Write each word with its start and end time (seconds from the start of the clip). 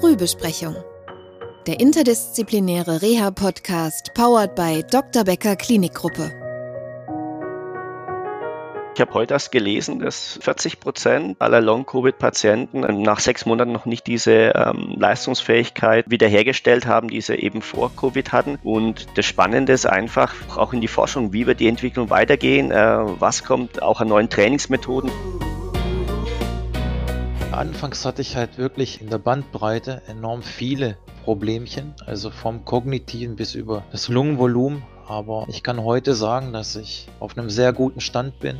Frühbesprechung. 0.00 0.74
Der 1.66 1.78
interdisziplinäre 1.78 3.02
Reha-Podcast 3.02 4.14
powered 4.14 4.54
by 4.54 4.82
Dr. 4.90 5.24
Becker 5.24 5.54
Klinikgruppe. 5.54 6.32
Ich 8.94 9.00
habe 9.00 9.14
heute 9.14 9.34
erst 9.34 9.52
gelesen, 9.52 10.00
dass 10.00 10.38
40 10.42 10.80
Prozent 10.80 11.36
aller 11.40 11.60
Long-Covid-Patienten 11.60 13.02
nach 13.02 13.20
sechs 13.20 13.44
Monaten 13.44 13.72
noch 13.72 13.86
nicht 13.86 14.06
diese 14.06 14.52
ähm, 14.54 14.94
Leistungsfähigkeit 14.96 16.10
wiederhergestellt 16.10 16.86
haben, 16.86 17.08
die 17.08 17.20
sie 17.20 17.34
eben 17.34 17.60
vor 17.62 17.94
Covid 17.94 18.32
hatten. 18.32 18.58
Und 18.62 19.06
das 19.16 19.26
Spannende 19.26 19.72
ist 19.72 19.86
einfach 19.86 20.34
auch 20.56 20.72
in 20.72 20.80
die 20.80 20.88
Forschung, 20.88 21.32
wie 21.32 21.46
wird 21.46 21.60
die 21.60 21.68
Entwicklung 21.68 22.10
weitergehen, 22.10 22.70
äh, 22.70 22.76
was 23.20 23.44
kommt 23.44 23.82
auch 23.82 24.00
an 24.00 24.08
neuen 24.08 24.30
Trainingsmethoden. 24.30 25.10
Anfangs 27.52 28.04
hatte 28.04 28.22
ich 28.22 28.36
halt 28.36 28.58
wirklich 28.58 29.00
in 29.00 29.10
der 29.10 29.18
Bandbreite 29.18 30.02
enorm 30.08 30.42
viele 30.42 30.96
Problemchen, 31.24 31.94
also 32.06 32.30
vom 32.30 32.64
kognitiven 32.64 33.36
bis 33.36 33.54
über 33.54 33.84
das 33.92 34.08
Lungenvolumen 34.08 34.82
aber 35.12 35.46
ich 35.48 35.62
kann 35.62 35.82
heute 35.84 36.14
sagen, 36.14 36.52
dass 36.52 36.76
ich 36.76 37.06
auf 37.20 37.36
einem 37.36 37.50
sehr 37.50 37.72
guten 37.72 38.00
Stand 38.00 38.38
bin. 38.40 38.56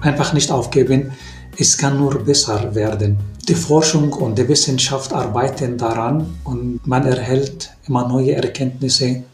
Einfach 0.00 0.32
nicht 0.32 0.50
aufgeben, 0.50 1.12
es 1.58 1.76
kann 1.76 1.98
nur 1.98 2.24
besser 2.24 2.74
werden. 2.74 3.18
Die 3.48 3.54
Forschung 3.54 4.12
und 4.12 4.38
die 4.38 4.48
Wissenschaft 4.48 5.12
arbeiten 5.12 5.76
daran 5.76 6.38
und 6.44 6.86
man 6.86 7.06
erhält 7.06 7.70
immer 7.86 8.08
neue 8.08 8.34
Erkenntnisse. 8.34 9.24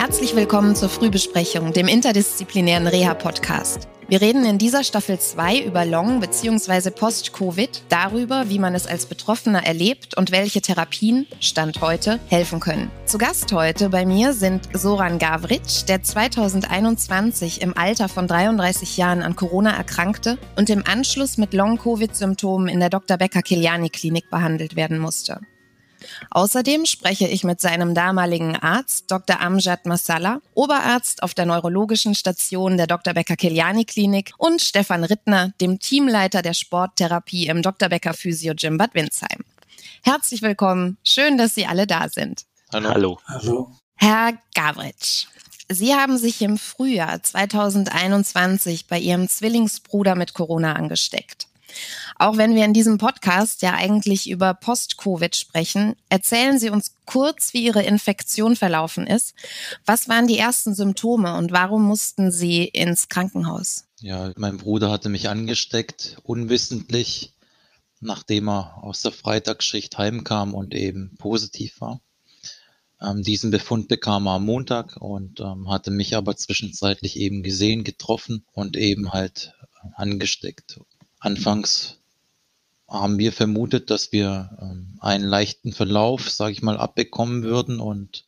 Herzlich 0.00 0.34
willkommen 0.34 0.74
zur 0.74 0.88
Frühbesprechung, 0.88 1.74
dem 1.74 1.86
interdisziplinären 1.86 2.86
Reha-Podcast. 2.86 3.86
Wir 4.08 4.22
reden 4.22 4.46
in 4.46 4.56
dieser 4.56 4.82
Staffel 4.82 5.20
2 5.20 5.58
über 5.60 5.84
Long- 5.84 6.20
bzw. 6.20 6.88
Post-Covid, 6.88 7.82
darüber, 7.90 8.48
wie 8.48 8.58
man 8.58 8.74
es 8.74 8.86
als 8.86 9.04
Betroffener 9.04 9.66
erlebt 9.66 10.16
und 10.16 10.32
welche 10.32 10.62
Therapien, 10.62 11.26
Stand 11.38 11.82
heute, 11.82 12.18
helfen 12.28 12.60
können. 12.60 12.90
Zu 13.04 13.18
Gast 13.18 13.52
heute 13.52 13.90
bei 13.90 14.06
mir 14.06 14.32
sind 14.32 14.70
Soran 14.72 15.18
Gavric, 15.18 15.84
der 15.86 16.02
2021 16.02 17.60
im 17.60 17.76
Alter 17.76 18.08
von 18.08 18.26
33 18.26 18.96
Jahren 18.96 19.20
an 19.20 19.36
Corona 19.36 19.76
erkrankte 19.76 20.38
und 20.56 20.70
im 20.70 20.82
Anschluss 20.86 21.36
mit 21.36 21.52
Long-Covid-Symptomen 21.52 22.68
in 22.68 22.80
der 22.80 22.88
Dr. 22.88 23.18
Becker-Kiliani-Klinik 23.18 24.30
behandelt 24.30 24.76
werden 24.76 24.98
musste. 24.98 25.40
Außerdem 26.30 26.86
spreche 26.86 27.26
ich 27.26 27.44
mit 27.44 27.60
seinem 27.60 27.94
damaligen 27.94 28.56
Arzt, 28.56 29.10
Dr. 29.10 29.40
Amjad 29.40 29.86
Massala, 29.86 30.40
Oberarzt 30.54 31.22
auf 31.22 31.34
der 31.34 31.46
neurologischen 31.46 32.14
Station 32.14 32.76
der 32.76 32.86
Dr. 32.86 33.14
Becker 33.14 33.36
Kiliani 33.36 33.84
Klinik 33.84 34.32
und 34.38 34.62
Stefan 34.62 35.04
Rittner, 35.04 35.52
dem 35.60 35.78
Teamleiter 35.78 36.42
der 36.42 36.54
Sporttherapie 36.54 37.46
im 37.46 37.62
Dr. 37.62 37.88
Becker 37.88 38.14
Physio 38.14 38.54
Gym 38.54 38.78
Bad 38.78 38.94
Windsheim. 38.94 39.44
Herzlich 40.02 40.42
willkommen. 40.42 40.96
Schön, 41.04 41.36
dass 41.36 41.54
Sie 41.54 41.66
alle 41.66 41.86
da 41.86 42.08
sind. 42.08 42.46
Hallo. 42.72 43.18
Hallo. 43.26 43.72
Herr 43.96 44.32
Gavritsch, 44.54 45.26
Sie 45.68 45.94
haben 45.94 46.18
sich 46.18 46.40
im 46.42 46.58
Frühjahr 46.58 47.22
2021 47.22 48.86
bei 48.86 48.98
Ihrem 48.98 49.28
Zwillingsbruder 49.28 50.14
mit 50.14 50.34
Corona 50.34 50.72
angesteckt. 50.72 51.49
Auch 52.16 52.36
wenn 52.36 52.54
wir 52.54 52.64
in 52.64 52.72
diesem 52.72 52.98
Podcast 52.98 53.62
ja 53.62 53.74
eigentlich 53.74 54.28
über 54.28 54.54
Post-Covid 54.54 55.34
sprechen, 55.34 55.96
erzählen 56.08 56.58
Sie 56.58 56.70
uns 56.70 56.94
kurz, 57.06 57.54
wie 57.54 57.64
Ihre 57.64 57.82
Infektion 57.82 58.56
verlaufen 58.56 59.06
ist. 59.06 59.34
Was 59.86 60.08
waren 60.08 60.26
die 60.26 60.38
ersten 60.38 60.74
Symptome 60.74 61.36
und 61.36 61.52
warum 61.52 61.82
mussten 61.84 62.30
Sie 62.30 62.64
ins 62.64 63.08
Krankenhaus? 63.08 63.84
Ja, 64.00 64.32
mein 64.36 64.58
Bruder 64.58 64.90
hatte 64.90 65.08
mich 65.08 65.28
angesteckt, 65.28 66.18
unwissentlich, 66.22 67.34
nachdem 68.00 68.48
er 68.48 68.82
aus 68.82 69.02
der 69.02 69.12
Freitagsschicht 69.12 69.96
heimkam 69.98 70.54
und 70.54 70.74
eben 70.74 71.16
positiv 71.18 71.80
war. 71.80 72.00
Ähm, 73.00 73.22
diesen 73.22 73.50
Befund 73.50 73.88
bekam 73.88 74.26
er 74.26 74.32
am 74.32 74.44
Montag 74.44 74.96
und 74.96 75.40
ähm, 75.40 75.70
hatte 75.70 75.90
mich 75.90 76.16
aber 76.16 76.36
zwischenzeitlich 76.36 77.16
eben 77.16 77.42
gesehen, 77.42 77.84
getroffen 77.84 78.44
und 78.52 78.76
eben 78.76 79.12
halt 79.12 79.54
angesteckt. 79.94 80.80
Anfangs 81.20 81.98
haben 82.88 83.18
wir 83.18 83.32
vermutet, 83.32 83.90
dass 83.90 84.10
wir 84.10 84.58
ähm, 84.60 84.98
einen 85.00 85.24
leichten 85.24 85.72
Verlauf, 85.72 86.28
sage 86.28 86.52
ich 86.52 86.62
mal, 86.62 86.76
abbekommen 86.76 87.42
würden 87.42 87.78
und 87.78 88.24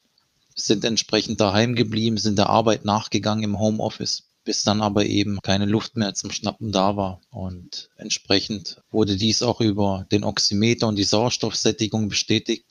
sind 0.55 0.85
entsprechend 0.85 1.41
daheim 1.41 1.75
geblieben, 1.75 2.19
sind 2.19 2.39
der 2.39 2.51
Arbeit 2.51 2.85
nachgegangen 2.85 3.43
im 3.43 3.59
Homeoffice, 3.59 4.25
bis 4.45 4.63
dann 4.63 4.83
aber 4.83 5.07
eben 5.07 5.41
keine 5.43 5.67
Luft 5.67 5.97
mehr 5.97 6.15
zum 6.15 6.31
Schnappen 6.31 6.71
da 6.71 6.97
war. 6.97 7.21
Und 7.31 7.91
entsprechend 7.97 8.81
wurde 8.91 9.17
dies 9.17 9.43
auch 9.43 9.61
über 9.61 10.07
den 10.13 10.23
Oximeter 10.23 10.87
und 10.87 10.97
die 10.97 11.05
Sauerstoffsättigung 11.05 12.09
bestätigt, 12.09 12.67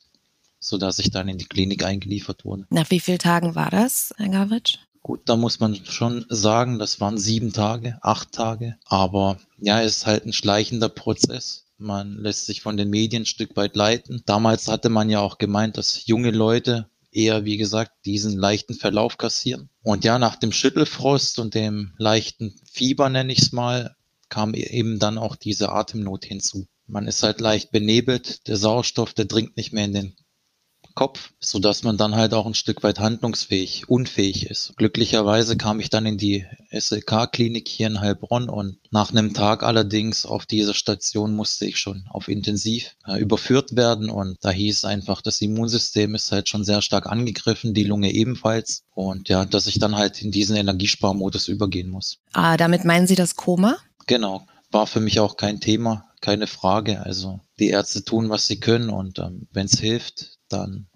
sodass 0.60 0.98
ich 0.98 1.10
dann 1.10 1.28
in 1.28 1.38
die 1.38 1.46
Klinik 1.46 1.84
eingeliefert 1.84 2.44
wurde. 2.44 2.66
Nach 2.70 2.90
wie 2.90 3.00
vielen 3.00 3.18
Tagen 3.18 3.54
war 3.54 3.70
das, 3.70 4.14
Herr 4.16 4.28
Gavitsch? 4.28 4.78
Gut, 5.02 5.22
da 5.24 5.36
muss 5.36 5.58
man 5.58 5.74
schon 5.84 6.24
sagen, 6.28 6.78
das 6.78 7.00
waren 7.00 7.18
sieben 7.18 7.52
Tage, 7.52 7.98
acht 8.02 8.30
Tage. 8.30 8.76
Aber 8.84 9.38
ja, 9.58 9.82
es 9.82 9.98
ist 9.98 10.06
halt 10.06 10.26
ein 10.26 10.32
schleichender 10.32 10.88
Prozess. 10.88 11.66
Man 11.76 12.14
lässt 12.18 12.46
sich 12.46 12.62
von 12.62 12.76
den 12.76 12.90
Medien 12.90 13.22
ein 13.22 13.26
Stück 13.26 13.56
weit 13.56 13.74
leiten. 13.74 14.22
Damals 14.26 14.68
hatte 14.68 14.90
man 14.90 15.10
ja 15.10 15.18
auch 15.18 15.38
gemeint, 15.38 15.76
dass 15.76 16.06
junge 16.06 16.30
Leute 16.30 16.88
eher, 17.10 17.44
wie 17.44 17.56
gesagt, 17.56 18.06
diesen 18.06 18.38
leichten 18.38 18.74
Verlauf 18.74 19.18
kassieren. 19.18 19.68
Und 19.82 20.04
ja, 20.04 20.20
nach 20.20 20.36
dem 20.36 20.52
Schüttelfrost 20.52 21.40
und 21.40 21.54
dem 21.54 21.92
leichten 21.98 22.54
Fieber, 22.70 23.08
nenne 23.08 23.32
ich 23.32 23.40
es 23.40 23.52
mal, 23.52 23.96
kam 24.28 24.54
e-, 24.54 24.60
eben 24.60 25.00
dann 25.00 25.18
auch 25.18 25.34
diese 25.34 25.72
Atemnot 25.72 26.24
hinzu. 26.24 26.68
Man 26.86 27.08
ist 27.08 27.22
halt 27.24 27.40
leicht 27.40 27.72
benebelt, 27.72 28.46
der 28.46 28.56
Sauerstoff, 28.56 29.14
der 29.14 29.24
dringt 29.24 29.56
nicht 29.56 29.72
mehr 29.72 29.84
in 29.84 29.94
den 29.94 30.16
Kopf, 30.94 31.32
so 31.40 31.58
dass 31.58 31.82
man 31.82 31.96
dann 31.96 32.14
halt 32.14 32.34
auch 32.34 32.46
ein 32.46 32.54
Stück 32.54 32.82
weit 32.82 33.00
handlungsfähig, 33.00 33.88
unfähig 33.88 34.46
ist. 34.46 34.74
Glücklicherweise 34.76 35.56
kam 35.56 35.80
ich 35.80 35.90
dann 35.90 36.06
in 36.06 36.18
die 36.18 36.46
SLK-Klinik 36.70 37.68
hier 37.68 37.86
in 37.86 38.00
Heilbronn 38.00 38.48
und 38.48 38.78
nach 38.90 39.10
einem 39.10 39.34
Tag 39.34 39.62
allerdings 39.62 40.26
auf 40.26 40.46
dieser 40.46 40.74
Station 40.74 41.34
musste 41.34 41.66
ich 41.66 41.78
schon 41.78 42.04
auf 42.10 42.28
Intensiv 42.28 42.96
äh, 43.06 43.20
überführt 43.20 43.76
werden 43.76 44.10
und 44.10 44.38
da 44.42 44.50
hieß 44.50 44.84
einfach, 44.84 45.22
das 45.22 45.40
Immunsystem 45.40 46.14
ist 46.14 46.32
halt 46.32 46.48
schon 46.48 46.64
sehr 46.64 46.82
stark 46.82 47.06
angegriffen, 47.06 47.74
die 47.74 47.84
Lunge 47.84 48.12
ebenfalls 48.12 48.84
und 48.94 49.28
ja, 49.28 49.44
dass 49.44 49.66
ich 49.66 49.78
dann 49.78 49.96
halt 49.96 50.22
in 50.22 50.30
diesen 50.30 50.56
Energiesparmodus 50.56 51.48
übergehen 51.48 51.90
muss. 51.90 52.18
Ah, 52.32 52.56
damit 52.56 52.84
meinen 52.84 53.06
Sie 53.06 53.14
das 53.14 53.36
Koma? 53.36 53.76
Genau, 54.06 54.46
war 54.70 54.86
für 54.86 55.00
mich 55.00 55.20
auch 55.20 55.36
kein 55.36 55.60
Thema, 55.60 56.06
keine 56.20 56.46
Frage. 56.46 57.00
Also 57.04 57.40
die 57.58 57.68
Ärzte 57.68 58.04
tun, 58.04 58.30
was 58.30 58.46
sie 58.46 58.58
können 58.58 58.90
und 58.90 59.18
ähm, 59.18 59.46
wenn 59.52 59.66
es 59.66 59.78
hilft, 59.78 60.38
dann 60.52 60.86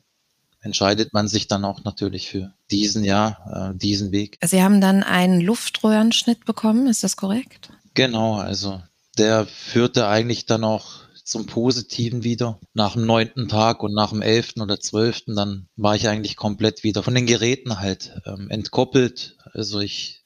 entscheidet 0.60 1.12
man 1.12 1.28
sich 1.28 1.48
dann 1.48 1.64
auch 1.64 1.84
natürlich 1.84 2.28
für 2.28 2.52
diesen 2.70 3.04
ja, 3.04 3.70
äh, 3.72 3.78
diesen 3.78 4.12
Weg. 4.12 4.38
Sie 4.44 4.62
haben 4.62 4.80
dann 4.80 5.02
einen 5.02 5.40
Luftröhrenschnitt 5.40 6.44
bekommen, 6.44 6.88
ist 6.88 7.04
das 7.04 7.16
korrekt? 7.16 7.70
Genau, 7.94 8.34
also 8.34 8.82
der 9.16 9.46
führte 9.46 10.08
eigentlich 10.08 10.46
dann 10.46 10.64
auch 10.64 11.06
zum 11.24 11.46
Positiven 11.46 12.22
wieder. 12.22 12.60
Nach 12.72 12.92
dem 12.92 13.04
neunten 13.04 13.48
Tag 13.48 13.82
und 13.82 13.92
nach 13.92 14.10
dem 14.10 14.22
elften 14.22 14.60
oder 14.60 14.78
zwölften, 14.78 15.34
dann 15.34 15.68
war 15.76 15.96
ich 15.96 16.08
eigentlich 16.08 16.36
komplett 16.36 16.84
wieder 16.84 17.02
von 17.02 17.14
den 17.14 17.26
Geräten 17.26 17.80
halt 17.80 18.20
ähm, 18.26 18.48
entkoppelt. 18.48 19.36
Also 19.52 19.80
ich 19.80 20.22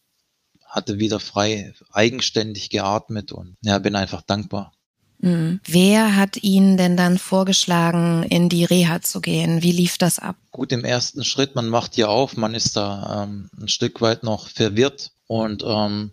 hatte 0.67 0.99
wieder 0.99 1.19
frei 1.19 1.73
eigenständig 1.91 2.71
geatmet 2.71 3.33
und 3.33 3.57
ja, 3.63 3.79
bin 3.79 3.97
einfach 3.97 4.23
dankbar. 4.23 4.73
Mhm. 5.21 5.61
Wer 5.67 6.17
hat 6.17 6.43
Ihnen 6.43 6.77
denn 6.77 6.97
dann 6.97 7.19
vorgeschlagen, 7.19 8.23
in 8.25 8.49
die 8.49 8.65
Reha 8.65 9.03
zu 9.03 9.21
gehen? 9.21 9.63
Wie 9.63 9.73
lief 9.73 9.99
das 9.99 10.19
ab? 10.19 10.37
Gut, 10.51 10.73
im 10.73 10.85
ersten 10.85 11.25
Schritt, 11.25 11.55
man 11.55 11.69
macht 11.69 11.95
hier 11.95 12.09
auf, 12.09 12.37
man 12.37 12.55
ist 12.55 12.77
da 12.77 13.25
ähm, 13.25 13.51
ein 13.61 13.69
Stück 13.69 14.01
weit 14.01 14.23
noch 14.23 14.49
verwirrt 14.49 15.13
und 15.27 15.63
ähm, 15.67 16.13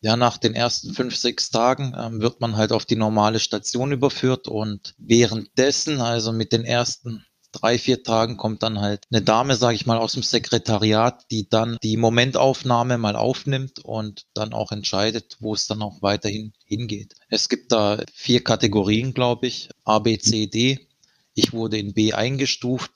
ja, 0.00 0.16
nach 0.16 0.38
den 0.38 0.54
ersten 0.54 0.94
fünf, 0.94 1.16
sechs 1.16 1.50
Tagen 1.50 1.94
ähm, 1.98 2.20
wird 2.20 2.40
man 2.40 2.56
halt 2.56 2.70
auf 2.70 2.84
die 2.84 2.96
normale 2.96 3.40
Station 3.40 3.90
überführt 3.90 4.46
und 4.46 4.94
währenddessen, 4.98 6.00
also 6.00 6.32
mit 6.32 6.52
den 6.52 6.64
ersten 6.64 7.24
drei, 7.52 7.78
vier 7.78 8.02
Tagen 8.02 8.36
kommt 8.36 8.62
dann 8.62 8.80
halt 8.80 9.04
eine 9.10 9.22
Dame, 9.22 9.56
sage 9.56 9.74
ich 9.74 9.86
mal, 9.86 9.98
aus 9.98 10.12
dem 10.12 10.22
Sekretariat, 10.22 11.24
die 11.30 11.48
dann 11.48 11.78
die 11.82 11.96
Momentaufnahme 11.96 12.98
mal 12.98 13.16
aufnimmt 13.16 13.80
und 13.84 14.26
dann 14.34 14.52
auch 14.52 14.72
entscheidet, 14.72 15.36
wo 15.40 15.54
es 15.54 15.66
dann 15.66 15.82
auch 15.82 16.02
weiterhin 16.02 16.52
hingeht. 16.64 17.14
Es 17.28 17.48
gibt 17.48 17.72
da 17.72 18.02
vier 18.12 18.44
Kategorien, 18.44 19.14
glaube 19.14 19.46
ich, 19.46 19.70
A, 19.84 19.98
B, 19.98 20.18
C, 20.18 20.46
D. 20.46 20.86
Ich 21.34 21.52
wurde 21.52 21.78
in 21.78 21.94
B 21.94 22.12
eingestuft. 22.12 22.90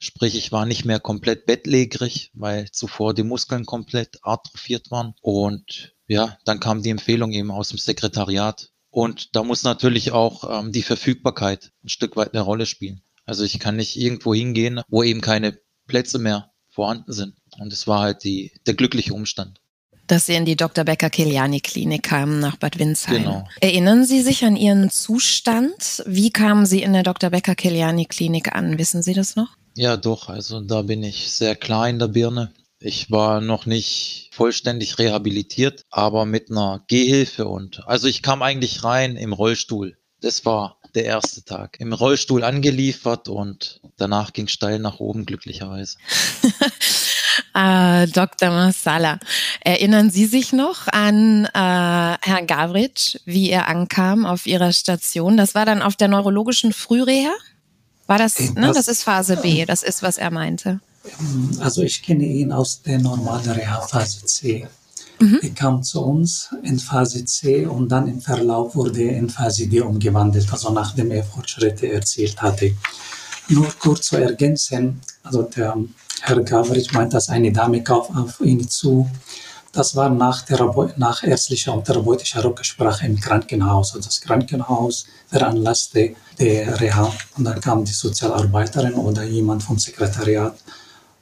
Sprich, 0.00 0.36
ich 0.36 0.52
war 0.52 0.64
nicht 0.64 0.84
mehr 0.84 1.00
komplett 1.00 1.46
bettlägerig, 1.46 2.30
weil 2.34 2.70
zuvor 2.70 3.14
die 3.14 3.24
Muskeln 3.24 3.66
komplett 3.66 4.18
atrophiert 4.22 4.90
waren. 4.90 5.14
Und 5.22 5.96
ja, 6.06 6.38
dann 6.44 6.60
kam 6.60 6.82
die 6.82 6.90
Empfehlung 6.90 7.32
eben 7.32 7.50
aus 7.50 7.70
dem 7.70 7.78
Sekretariat. 7.78 8.70
Und 8.90 9.34
da 9.36 9.42
muss 9.42 9.64
natürlich 9.64 10.12
auch 10.12 10.60
ähm, 10.60 10.72
die 10.72 10.82
Verfügbarkeit 10.82 11.72
ein 11.84 11.88
Stück 11.88 12.16
weit 12.16 12.32
eine 12.34 12.42
Rolle 12.42 12.66
spielen. 12.66 13.02
Also 13.28 13.44
ich 13.44 13.58
kann 13.58 13.76
nicht 13.76 13.96
irgendwo 13.96 14.34
hingehen, 14.34 14.80
wo 14.88 15.02
eben 15.02 15.20
keine 15.20 15.58
Plätze 15.86 16.18
mehr 16.18 16.50
vorhanden 16.70 17.12
sind. 17.12 17.34
Und 17.58 17.72
es 17.72 17.86
war 17.86 18.00
halt 18.00 18.24
die, 18.24 18.52
der 18.66 18.74
glückliche 18.74 19.12
Umstand. 19.12 19.60
dass 20.06 20.24
Sie 20.24 20.34
in 20.34 20.46
die 20.46 20.56
Dr. 20.56 20.84
Becker-Kiliani-Klinik 20.84 22.02
kamen 22.02 22.40
nach 22.40 22.56
Bad 22.56 22.78
Windsheim. 22.78 23.16
Genau. 23.16 23.48
Erinnern 23.60 24.06
Sie 24.06 24.22
sich 24.22 24.44
an 24.44 24.56
Ihren 24.56 24.88
Zustand? 24.88 26.02
Wie 26.06 26.30
kamen 26.30 26.64
Sie 26.64 26.80
in 26.82 26.94
der 26.94 27.02
Dr. 27.02 27.28
Becker-Kiliani-Klinik 27.28 28.54
an? 28.54 28.78
Wissen 28.78 29.02
Sie 29.02 29.12
das 29.12 29.36
noch? 29.36 29.48
Ja, 29.76 29.98
doch. 29.98 30.30
Also 30.30 30.60
da 30.60 30.80
bin 30.82 31.02
ich 31.02 31.30
sehr 31.30 31.54
klar 31.56 31.88
in 31.90 31.98
der 31.98 32.08
Birne. 32.08 32.52
Ich 32.80 33.10
war 33.10 33.42
noch 33.42 33.66
nicht 33.66 34.30
vollständig 34.32 34.98
rehabilitiert, 34.98 35.84
aber 35.90 36.24
mit 36.24 36.50
einer 36.50 36.84
Gehhilfe 36.88 37.46
und 37.48 37.82
also 37.86 38.06
ich 38.06 38.22
kam 38.22 38.40
eigentlich 38.40 38.84
rein 38.84 39.16
im 39.16 39.32
Rollstuhl. 39.32 39.98
Das 40.20 40.44
war 40.46 40.77
der 40.94 41.04
erste 41.04 41.44
Tag. 41.44 41.78
Im 41.80 41.92
Rollstuhl 41.92 42.44
angeliefert 42.44 43.28
und 43.28 43.80
danach 43.96 44.32
ging 44.32 44.48
steil 44.48 44.78
nach 44.78 45.00
oben, 45.00 45.26
glücklicherweise. 45.26 45.96
äh, 47.54 48.06
Dr. 48.08 48.50
Marsala, 48.50 49.18
erinnern 49.60 50.10
Sie 50.10 50.26
sich 50.26 50.52
noch 50.52 50.88
an 50.88 51.46
äh, 51.46 51.48
Herrn 51.54 52.46
Gavritsch, 52.46 53.16
wie 53.24 53.50
er 53.50 53.68
ankam 53.68 54.26
auf 54.26 54.46
Ihrer 54.46 54.72
Station? 54.72 55.36
Das 55.36 55.54
war 55.54 55.66
dann 55.66 55.82
auf 55.82 55.96
der 55.96 56.08
neurologischen 56.08 56.72
Frühreha? 56.72 57.32
War 58.06 58.18
das, 58.18 58.38
ne? 58.54 58.72
Das 58.72 58.88
ist 58.88 59.02
Phase 59.02 59.36
B, 59.36 59.66
das 59.66 59.82
ist, 59.82 60.02
was 60.02 60.16
er 60.16 60.30
meinte. 60.30 60.80
Also 61.60 61.82
ich 61.82 62.02
kenne 62.02 62.24
ihn 62.24 62.52
aus 62.52 62.82
der 62.82 62.98
normalen 62.98 63.50
Reha 63.50 63.80
Phase 63.82 64.24
C. 64.24 64.66
Mhm. 65.20 65.40
Er 65.42 65.50
kam 65.50 65.82
zu 65.82 66.00
uns 66.02 66.50
in 66.62 66.78
Phase 66.78 67.24
C 67.24 67.66
und 67.66 67.88
dann 67.88 68.08
im 68.08 68.20
Verlauf 68.20 68.76
wurde 68.76 69.02
er 69.02 69.16
in 69.16 69.28
Phase 69.28 69.66
D 69.66 69.80
umgewandelt, 69.80 70.50
also 70.52 70.70
nachdem 70.70 71.10
er 71.10 71.24
Fortschritte 71.24 71.90
erzielt 71.90 72.40
hatte. 72.40 72.72
Nur 73.48 73.66
kurz 73.78 74.08
zu 74.08 74.16
ergänzen, 74.16 75.00
also 75.22 75.42
der 75.42 75.76
Herr 76.20 76.40
Gavritsch 76.42 76.92
meint, 76.92 77.14
dass 77.14 77.28
eine 77.28 77.52
Dame 77.52 77.82
kauft 77.82 78.10
auf 78.14 78.40
ihn 78.40 78.68
zu. 78.68 79.08
Das 79.72 79.94
war 79.94 80.08
nach, 80.10 80.44
nach 80.96 81.22
ärztlicher 81.22 81.74
und 81.74 81.84
therapeutischer 81.84 82.44
Rücksprache 82.44 83.06
im 83.06 83.20
Krankenhaus. 83.20 83.94
Also 83.94 84.08
das 84.08 84.20
Krankenhaus 84.20 85.06
veranlasste 85.28 86.14
der 86.38 86.80
Reha 86.80 87.12
und 87.36 87.44
dann 87.44 87.60
kam 87.60 87.84
die 87.84 87.92
Sozialarbeiterin 87.92 88.94
oder 88.94 89.24
jemand 89.24 89.62
vom 89.62 89.78
Sekretariat 89.78 90.56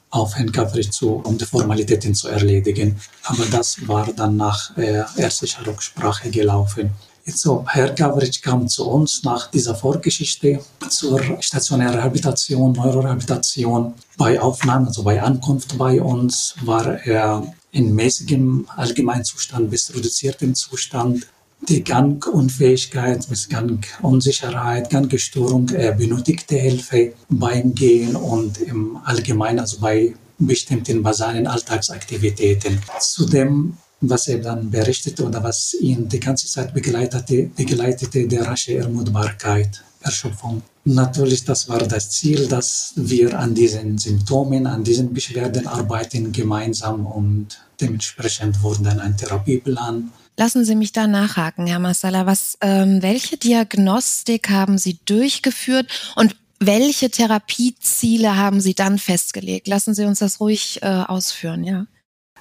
auf 0.09 0.35
Herrn 0.35 0.51
Gavritsch 0.51 0.91
zu, 0.91 1.21
um 1.23 1.37
die 1.37 1.45
Formalitäten 1.45 2.15
zu 2.15 2.29
erledigen. 2.29 2.99
Aber 3.23 3.45
das 3.45 3.87
war 3.87 4.07
dann 4.13 4.37
nach 4.37 4.75
äh, 4.77 5.03
ärztlicher 5.17 5.65
Rücksprache 5.65 6.29
gelaufen. 6.29 6.91
So, 7.25 7.65
Herr 7.67 7.89
Gavritsch 7.89 8.41
kam 8.41 8.69
zu 8.69 8.89
uns 8.89 9.23
nach 9.23 9.51
dieser 9.51 9.75
Vorgeschichte 9.75 10.61
zur 10.87 11.19
stationären 11.41 11.95
Rehabilitation, 11.95 12.71
Neurorehabilitation. 12.71 13.95
Bei 14.17 14.39
Aufnahme, 14.39 14.87
also 14.87 15.03
bei 15.03 15.21
Ankunft 15.21 15.77
bei 15.77 16.01
uns, 16.01 16.55
war 16.61 16.85
er 17.05 17.43
in 17.71 17.93
mäßigem 17.93 18.67
Allgemeinzustand 18.73 19.69
bis 19.69 19.93
reduziertem 19.93 20.55
Zustand 20.55 21.27
die 21.61 21.83
Gangunfähigkeit, 21.83 23.27
bis 23.29 23.49
Gangunsicherheit, 23.49 24.89
Gangstörung, 24.89 25.69
er 25.69 25.93
benötigte 25.93 26.55
Hilfe 26.55 27.13
beim 27.29 27.73
Gehen 27.73 28.15
und 28.15 28.59
im 28.59 28.97
Allgemeinen, 29.03 29.59
also 29.59 29.79
bei 29.79 30.13
bestimmten 30.37 31.01
basalen 31.01 31.47
Alltagsaktivitäten. 31.47 32.79
Zudem, 32.99 33.77
was 34.01 34.27
er 34.27 34.39
dann 34.39 34.69
berichtete 34.69 35.25
oder 35.25 35.43
was 35.43 35.73
ihn 35.73 36.07
die 36.07 36.19
ganze 36.19 36.47
Zeit 36.47 36.73
begleitete, 36.73 37.49
begleitete 37.55 38.27
der 38.27 38.45
rasche 38.45 38.77
Ermutbarkeit, 38.77 39.83
Erschöpfung. 40.01 40.61
Natürlich, 40.85 41.43
das 41.43 41.67
war 41.67 41.79
das 41.79 42.11
Ziel, 42.11 42.47
dass 42.47 42.93
wir 42.95 43.37
an 43.37 43.55
diesen 43.55 43.97
Symptomen, 43.97 44.67
an 44.67 44.83
diesen 44.83 45.13
Beschwerden 45.13 45.67
arbeiten 45.67 46.31
gemeinsam 46.31 47.05
und 47.05 47.59
dementsprechend 47.81 48.61
wurde 48.61 48.83
dann 48.83 48.99
ein 48.99 49.17
Therapieplan 49.17 50.11
Lassen 50.39 50.63
Sie 50.63 50.75
mich 50.75 50.91
da 50.91 51.07
nachhaken, 51.07 51.65
Herr 51.65 51.79
Massala. 51.79 52.27
Was, 52.27 52.59
ähm, 52.61 53.01
welche 53.01 53.37
Diagnostik 53.37 54.49
haben 54.49 54.77
Sie 54.77 54.99
durchgeführt 55.05 55.87
und 56.15 56.35
welche 56.59 57.09
Therapieziele 57.09 58.37
haben 58.37 58.61
Sie 58.61 58.75
dann 58.75 58.99
festgelegt? 58.99 59.67
Lassen 59.67 59.95
Sie 59.95 60.05
uns 60.05 60.19
das 60.19 60.39
ruhig 60.39 60.79
äh, 60.83 60.85
ausführen, 60.85 61.63
ja. 61.63 61.87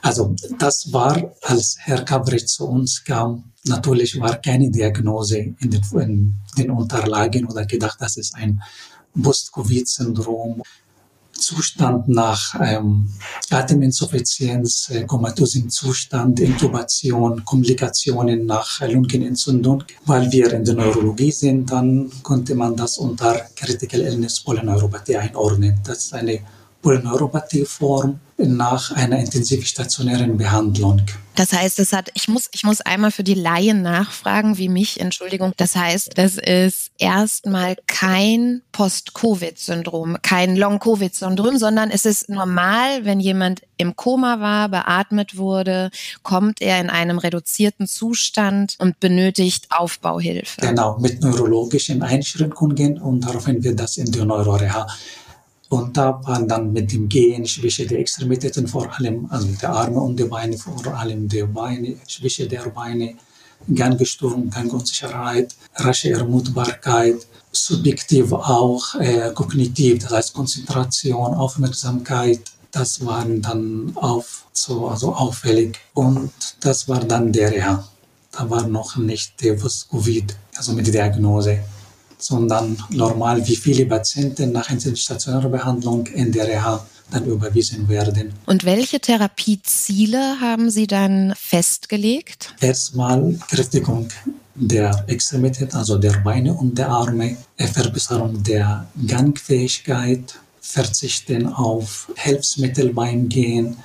Also 0.03 0.37
das 0.59 0.93
war, 0.93 1.33
als 1.41 1.77
Herr 1.81 2.05
Kabrit 2.05 2.49
zu 2.49 2.69
uns 2.69 3.03
kam, 3.03 3.53
natürlich 3.65 4.21
war 4.21 4.37
keine 4.37 4.71
Diagnose 4.71 5.39
in 5.39 5.71
den, 5.71 5.83
in 5.93 6.35
den 6.59 6.71
Unterlagen 6.71 7.47
oder 7.47 7.65
gedacht, 7.65 7.97
das 8.01 8.19
ist 8.19 8.35
ein 8.35 8.63
Post-Covid-Syndrom 9.21 10.63
Zustand 11.39 12.09
nach 12.09 12.55
ähm, 12.61 13.09
Ateminsuffizienz, 13.51 14.91
äh, 14.91 15.05
komatosem 15.05 15.71
Zustand, 15.71 16.41
Intubation, 16.41 17.45
Komplikationen 17.45 18.47
nach 18.47 18.81
Lungenentzündung. 18.81 19.85
Weil 20.05 20.31
wir 20.33 20.53
in 20.53 20.65
der 20.65 20.75
Neurologie 20.75 21.33
sind, 21.33 21.71
dann 21.71 22.11
konnte 22.23 22.55
man 22.55 22.77
das 22.77 22.99
unter 22.99 23.47
Critical 23.55 24.01
Illness 24.01 24.41
Polyneuropathie 24.41 25.17
einordnen. 25.17 25.81
Das 25.85 26.05
ist 26.05 26.15
eine 26.15 26.41
Polyneuropathie-Form 26.87 28.21
nach 28.39 28.93
einer 28.93 29.19
intensivstationären 29.19 30.37
Behandlung. 30.37 31.03
Das 31.35 31.53
heißt, 31.53 31.81
es 31.81 31.93
hat, 31.93 32.11
ich 32.15 32.29
muss, 32.29 32.49
ich 32.53 32.63
muss 32.63 32.81
einmal 32.81 33.11
für 33.11 33.25
die 33.25 33.35
Laien 33.35 33.83
nachfragen, 33.83 34.57
wie 34.57 34.69
mich, 34.69 35.01
Entschuldigung. 35.01 35.53
Das 35.57 35.75
heißt, 35.75 36.17
das 36.17 36.37
ist 36.37 36.93
erstmal 36.97 37.77
kein 37.89 38.63
Post-Covid-Syndrom, 38.71 40.19
kein 40.23 40.55
Long-Covid-Syndrom, 40.55 41.59
sondern 41.59 41.91
es 41.91 42.07
ist 42.07 42.29
normal, 42.29 43.05
wenn 43.05 43.19
jemand 43.19 43.63
im 43.79 43.97
Koma 43.97 44.39
war, 44.39 44.69
beatmet 44.69 45.37
wurde, 45.37 45.91
kommt 46.23 46.63
er 46.63 46.81
in 46.81 46.89
einem 46.89 47.19
reduzierten 47.19 47.89
Zustand 47.89 48.77
und 48.79 49.01
benötigt 49.01 49.67
Aufbauhilfe. 49.71 50.61
Genau, 50.61 50.99
mit 50.99 51.21
neurologischen 51.21 52.03
Einschränkungen 52.03 52.99
und 53.01 53.23
daraufhin 53.23 53.65
wird 53.65 53.81
das 53.81 53.97
in 53.97 54.13
der 54.13 54.25
Neuroreha 54.25 54.87
und 55.69 55.97
da 55.97 56.21
waren 56.25 56.47
dann 56.47 56.73
mit 56.73 56.93
dem 56.93 57.09
Gehen 57.09 57.47
Schwäche 57.47 57.87
der 57.87 57.99
Extremitäten, 57.99 58.69
vor 58.69 58.89
allem 58.97 59.27
also 59.31 59.49
der 59.61 59.71
Arme 59.71 60.01
und 60.01 60.19
der 60.19 60.27
Beine, 60.27 60.57
vor 60.57 60.95
allem 60.95 61.29
der 61.29 61.47
Beine, 61.47 61.97
Schwäche 62.07 62.47
der 62.47 62.69
Beine, 62.69 63.15
Gangstörung, 63.75 64.49
Gangunsicherheit, 64.51 65.55
rasche 65.75 66.11
Ermutbarkeit, 66.11 67.27
subjektiv 67.51 68.33
auch 68.33 68.95
äh, 68.97 69.33
kognitiv, 69.35 70.03
das 70.03 70.13
heißt 70.13 70.35
Konzentration, 70.35 71.35
Aufmerksamkeit, 71.35 72.41
das 72.71 73.05
waren 73.05 73.41
dann 73.41 73.93
auf, 73.95 74.45
so, 74.53 74.89
also 74.89 75.15
auffällig. 75.15 75.79
Und 75.95 76.31
das 76.61 76.89
war 76.89 77.01
dann 77.01 77.33
der 77.33 77.51
Reha. 77.51 77.89
Da 78.33 78.51
war 78.51 78.67
noch 78.67 78.97
nicht 78.97 79.43
der 79.43 79.57
Covid, 79.57 80.37
also 80.57 80.73
mit 80.75 80.87
der 80.87 80.93
Diagnose 80.93 81.61
sondern 82.19 82.77
normal, 82.91 83.47
wie 83.47 83.57
viele 83.57 83.87
Patienten 83.87 84.53
nach 84.53 84.69
stationärer 84.95 85.49
Behandlung 85.49 86.07
in 86.07 86.33
der 86.33 86.49
Reha 86.49 86.87
dann 87.11 87.25
überwiesen 87.25 87.89
werden. 87.89 88.33
Und 88.47 88.65
welche 88.65 89.01
Therapieziele 89.01 90.41
haben 90.41 90.71
Sie 90.71 90.87
dann 90.87 91.35
festgelegt? 91.37 92.55
Erstmal 92.61 93.39
Kräftigung 93.49 94.09
der 94.55 95.05
Extremitäten, 95.07 95.77
also 95.77 95.99
der 95.99 96.19
Beine 96.25 96.55
und 96.55 96.77
der 96.77 96.89
Arme, 96.89 97.37
Verbesserung 97.59 98.43
der 98.43 98.87
Gangfähigkeit, 99.07 100.39
Verzichten 100.61 101.47
auf 101.47 102.11
Hilfsmittel 102.17 102.93
beim 102.93 103.29
Gehen, 103.29 103.77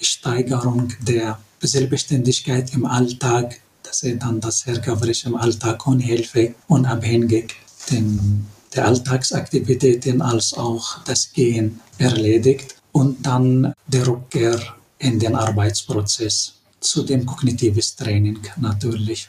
Steigerung 0.00 0.92
der 1.00 1.38
Selbstständigkeit 1.62 2.74
im 2.74 2.84
Alltag, 2.84 3.58
dass 3.82 4.02
er 4.02 4.16
dann 4.16 4.40
das 4.40 4.66
Hergabrisch 4.66 5.24
im 5.24 5.36
Alltag 5.36 5.86
ohne 5.86 6.02
Hilfe 6.02 6.54
unabhängig 6.68 7.54
den, 7.90 8.46
der 8.74 8.86
Alltagsaktivitäten 8.86 10.22
als 10.22 10.54
auch 10.54 11.02
das 11.04 11.32
Gehen 11.32 11.80
erledigt 11.98 12.76
und 12.92 13.24
dann 13.26 13.72
der 13.86 14.06
Rückkehr 14.06 14.60
in 14.98 15.18
den 15.18 15.34
Arbeitsprozess 15.34 16.54
zu 16.80 17.02
dem 17.02 17.26
kognitives 17.26 17.96
Training 17.96 18.38
natürlich. 18.56 19.28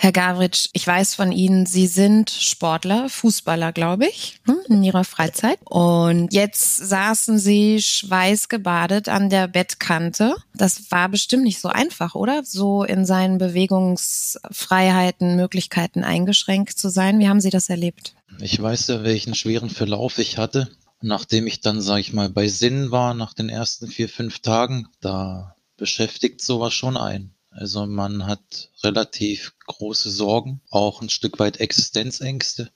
Herr 0.00 0.12
Gavritsch, 0.12 0.68
ich 0.74 0.86
weiß 0.86 1.16
von 1.16 1.32
Ihnen, 1.32 1.66
Sie 1.66 1.88
sind 1.88 2.30
Sportler, 2.30 3.08
Fußballer, 3.08 3.72
glaube 3.72 4.06
ich, 4.06 4.38
hm, 4.46 4.60
in 4.68 4.84
Ihrer 4.84 5.02
Freizeit. 5.02 5.58
Und 5.64 6.32
jetzt 6.32 6.76
saßen 6.76 7.40
Sie 7.40 7.82
schweißgebadet 7.82 9.08
an 9.08 9.28
der 9.28 9.48
Bettkante. 9.48 10.36
Das 10.54 10.92
war 10.92 11.08
bestimmt 11.08 11.42
nicht 11.42 11.58
so 11.58 11.66
einfach, 11.68 12.14
oder? 12.14 12.44
So 12.44 12.84
in 12.84 13.06
seinen 13.06 13.38
Bewegungsfreiheiten, 13.38 15.34
Möglichkeiten 15.34 16.04
eingeschränkt 16.04 16.78
zu 16.78 16.90
sein. 16.90 17.18
Wie 17.18 17.28
haben 17.28 17.40
Sie 17.40 17.50
das 17.50 17.68
erlebt? 17.68 18.14
Ich 18.38 18.62
weiß 18.62 18.86
ja, 18.86 19.02
welchen 19.02 19.34
schweren 19.34 19.68
Verlauf 19.68 20.18
ich 20.18 20.38
hatte. 20.38 20.70
Nachdem 21.00 21.48
ich 21.48 21.60
dann, 21.60 21.80
sage 21.80 22.02
ich 22.02 22.12
mal, 22.12 22.30
bei 22.30 22.46
Sinn 22.46 22.92
war, 22.92 23.14
nach 23.14 23.34
den 23.34 23.48
ersten 23.48 23.88
vier, 23.88 24.08
fünf 24.08 24.38
Tagen, 24.38 24.86
da 25.00 25.56
beschäftigt 25.76 26.40
sowas 26.40 26.72
schon 26.72 26.96
ein. 26.96 27.34
Also 27.58 27.86
man 27.86 28.26
hat 28.26 28.70
relativ 28.82 29.54
große 29.66 30.10
Sorgen, 30.10 30.60
auch 30.70 31.02
ein 31.02 31.08
Stück 31.08 31.38
weit 31.38 31.58
Existenzängste, 31.58 32.70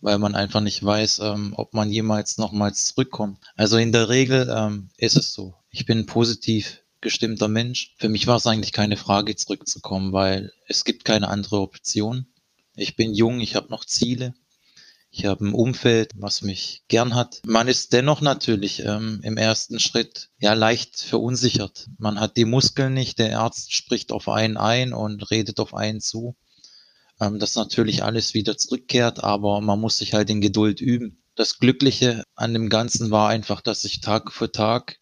weil 0.00 0.18
man 0.18 0.34
einfach 0.34 0.60
nicht 0.60 0.82
weiß, 0.82 1.20
ähm, 1.20 1.54
ob 1.56 1.74
man 1.74 1.90
jemals 1.90 2.38
nochmals 2.38 2.86
zurückkommt. 2.86 3.38
Also 3.56 3.76
in 3.76 3.92
der 3.92 4.08
Regel 4.08 4.50
ähm, 4.50 4.90
ist 4.96 5.16
es 5.16 5.32
so. 5.32 5.54
Ich 5.70 5.84
bin 5.84 6.06
positiv 6.06 6.82
selbstbestimmter 7.02 7.48
Mensch. 7.48 7.94
Für 7.98 8.08
mich 8.08 8.26
war 8.26 8.36
es 8.36 8.46
eigentlich 8.46 8.72
keine 8.72 8.96
Frage, 8.96 9.34
zurückzukommen, 9.34 10.12
weil 10.12 10.52
es 10.68 10.84
gibt 10.84 11.04
keine 11.04 11.28
andere 11.28 11.60
Option. 11.60 12.26
Ich 12.76 12.96
bin 12.96 13.12
jung, 13.12 13.40
ich 13.40 13.56
habe 13.56 13.68
noch 13.70 13.84
Ziele. 13.84 14.34
Ich 15.14 15.26
habe 15.26 15.44
ein 15.44 15.52
Umfeld, 15.52 16.12
was 16.16 16.40
mich 16.40 16.84
gern 16.88 17.14
hat. 17.14 17.42
Man 17.44 17.68
ist 17.68 17.92
dennoch 17.92 18.22
natürlich 18.22 18.80
ähm, 18.80 19.20
im 19.22 19.36
ersten 19.36 19.78
Schritt 19.78 20.30
ja 20.38 20.54
leicht 20.54 21.02
verunsichert. 21.02 21.90
Man 21.98 22.18
hat 22.18 22.38
die 22.38 22.46
Muskeln 22.46 22.94
nicht, 22.94 23.18
der 23.18 23.38
Arzt 23.38 23.74
spricht 23.74 24.10
auf 24.10 24.30
einen 24.30 24.56
ein 24.56 24.94
und 24.94 25.30
redet 25.30 25.60
auf 25.60 25.74
einen 25.74 26.00
zu. 26.00 26.34
Ähm, 27.20 27.38
dass 27.38 27.56
natürlich 27.56 28.02
alles 28.02 28.32
wieder 28.32 28.56
zurückkehrt, 28.56 29.22
aber 29.22 29.60
man 29.60 29.78
muss 29.78 29.98
sich 29.98 30.14
halt 30.14 30.30
in 30.30 30.40
Geduld 30.40 30.80
üben. 30.80 31.22
Das 31.34 31.58
Glückliche 31.58 32.24
an 32.34 32.54
dem 32.54 32.70
Ganzen 32.70 33.10
war 33.10 33.28
einfach, 33.28 33.60
dass 33.60 33.84
ich 33.84 34.00
Tag 34.00 34.32
für 34.32 34.50
Tag 34.50 34.98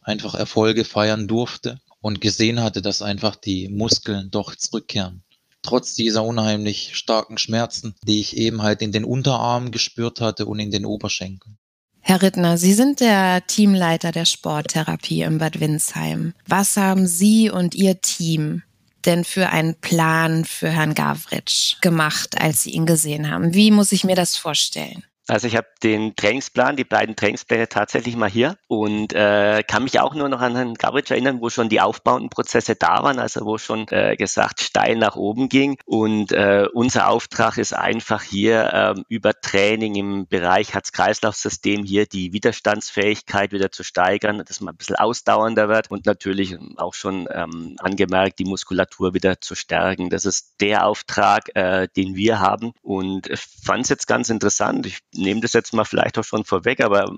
einfach 0.00 0.34
Erfolge 0.34 0.86
feiern 0.86 1.28
durfte 1.28 1.78
und 2.00 2.22
gesehen 2.22 2.62
hatte, 2.62 2.80
dass 2.80 3.02
einfach 3.02 3.36
die 3.36 3.68
Muskeln 3.68 4.30
doch 4.30 4.56
zurückkehren 4.56 5.24
trotz 5.64 5.94
dieser 5.94 6.22
unheimlich 6.24 6.96
starken 6.96 7.38
Schmerzen, 7.38 7.94
die 8.02 8.20
ich 8.20 8.36
eben 8.36 8.62
halt 8.62 8.82
in 8.82 8.92
den 8.92 9.04
Unterarmen 9.04 9.72
gespürt 9.72 10.20
hatte 10.20 10.46
und 10.46 10.60
in 10.60 10.70
den 10.70 10.86
Oberschenkeln. 10.86 11.58
Herr 12.00 12.20
Rittner, 12.20 12.58
Sie 12.58 12.74
sind 12.74 13.00
der 13.00 13.46
Teamleiter 13.46 14.12
der 14.12 14.26
Sporttherapie 14.26 15.22
im 15.22 15.38
Bad 15.38 15.58
Windsheim. 15.58 16.34
Was 16.46 16.76
haben 16.76 17.06
Sie 17.06 17.48
und 17.50 17.74
Ihr 17.74 18.00
Team 18.02 18.62
denn 19.06 19.24
für 19.24 19.48
einen 19.48 19.74
Plan 19.74 20.44
für 20.44 20.68
Herrn 20.68 20.94
Gavritsch 20.94 21.80
gemacht, 21.80 22.38
als 22.38 22.62
Sie 22.62 22.70
ihn 22.72 22.86
gesehen 22.86 23.30
haben? 23.30 23.54
Wie 23.54 23.70
muss 23.70 23.90
ich 23.92 24.04
mir 24.04 24.16
das 24.16 24.36
vorstellen? 24.36 25.04
Also 25.26 25.46
ich 25.46 25.56
habe 25.56 25.66
den 25.82 26.14
Trainingsplan, 26.16 26.76
die 26.76 26.84
beiden 26.84 27.16
Trainingspläne 27.16 27.68
tatsächlich 27.68 28.14
mal 28.14 28.28
hier 28.28 28.56
und 28.68 29.14
äh, 29.14 29.62
kann 29.66 29.84
mich 29.84 29.98
auch 29.98 30.14
nur 30.14 30.28
noch 30.28 30.40
an 30.40 30.54
Herrn 30.54 30.74
Gabritsch 30.74 31.10
erinnern, 31.10 31.40
wo 31.40 31.48
schon 31.48 31.70
die 31.70 31.80
aufbauenden 31.80 32.28
Prozesse 32.28 32.76
da 32.76 33.02
waren, 33.02 33.18
also 33.18 33.46
wo 33.46 33.56
schon 33.56 33.88
äh, 33.88 34.16
gesagt 34.16 34.60
steil 34.60 34.96
nach 34.96 35.16
oben 35.16 35.48
ging. 35.48 35.78
Und 35.86 36.32
äh, 36.32 36.66
unser 36.72 37.08
Auftrag 37.08 37.56
ist 37.56 37.72
einfach 37.72 38.22
hier 38.22 38.94
äh, 38.96 39.02
über 39.08 39.32
Training 39.32 39.94
im 39.94 40.26
Bereich 40.26 40.74
Herz-Kreislauf-System 40.74 41.84
hier 41.84 42.04
die 42.06 42.34
Widerstandsfähigkeit 42.34 43.52
wieder 43.52 43.70
zu 43.70 43.82
steigern, 43.82 44.42
dass 44.46 44.60
man 44.60 44.74
ein 44.74 44.78
bisschen 44.78 44.96
ausdauernder 44.96 45.68
wird 45.70 45.90
und 45.90 46.04
natürlich 46.04 46.58
auch 46.76 46.92
schon 46.92 47.28
ähm, 47.32 47.76
angemerkt, 47.78 48.38
die 48.38 48.44
Muskulatur 48.44 49.14
wieder 49.14 49.40
zu 49.40 49.54
stärken. 49.54 50.10
Das 50.10 50.26
ist 50.26 50.60
der 50.60 50.86
Auftrag, 50.86 51.48
äh, 51.54 51.88
den 51.96 52.14
wir 52.14 52.40
haben 52.40 52.72
und 52.82 53.28
ich 53.28 53.40
fand 53.40 53.84
es 53.84 53.88
jetzt 53.88 54.06
ganz 54.06 54.28
interessant. 54.28 54.84
Ich 54.84 54.98
nehme 55.16 55.40
das 55.40 55.52
jetzt 55.52 55.72
mal 55.72 55.84
vielleicht 55.84 56.18
auch 56.18 56.24
schon 56.24 56.44
vorweg, 56.44 56.80
aber 56.80 57.14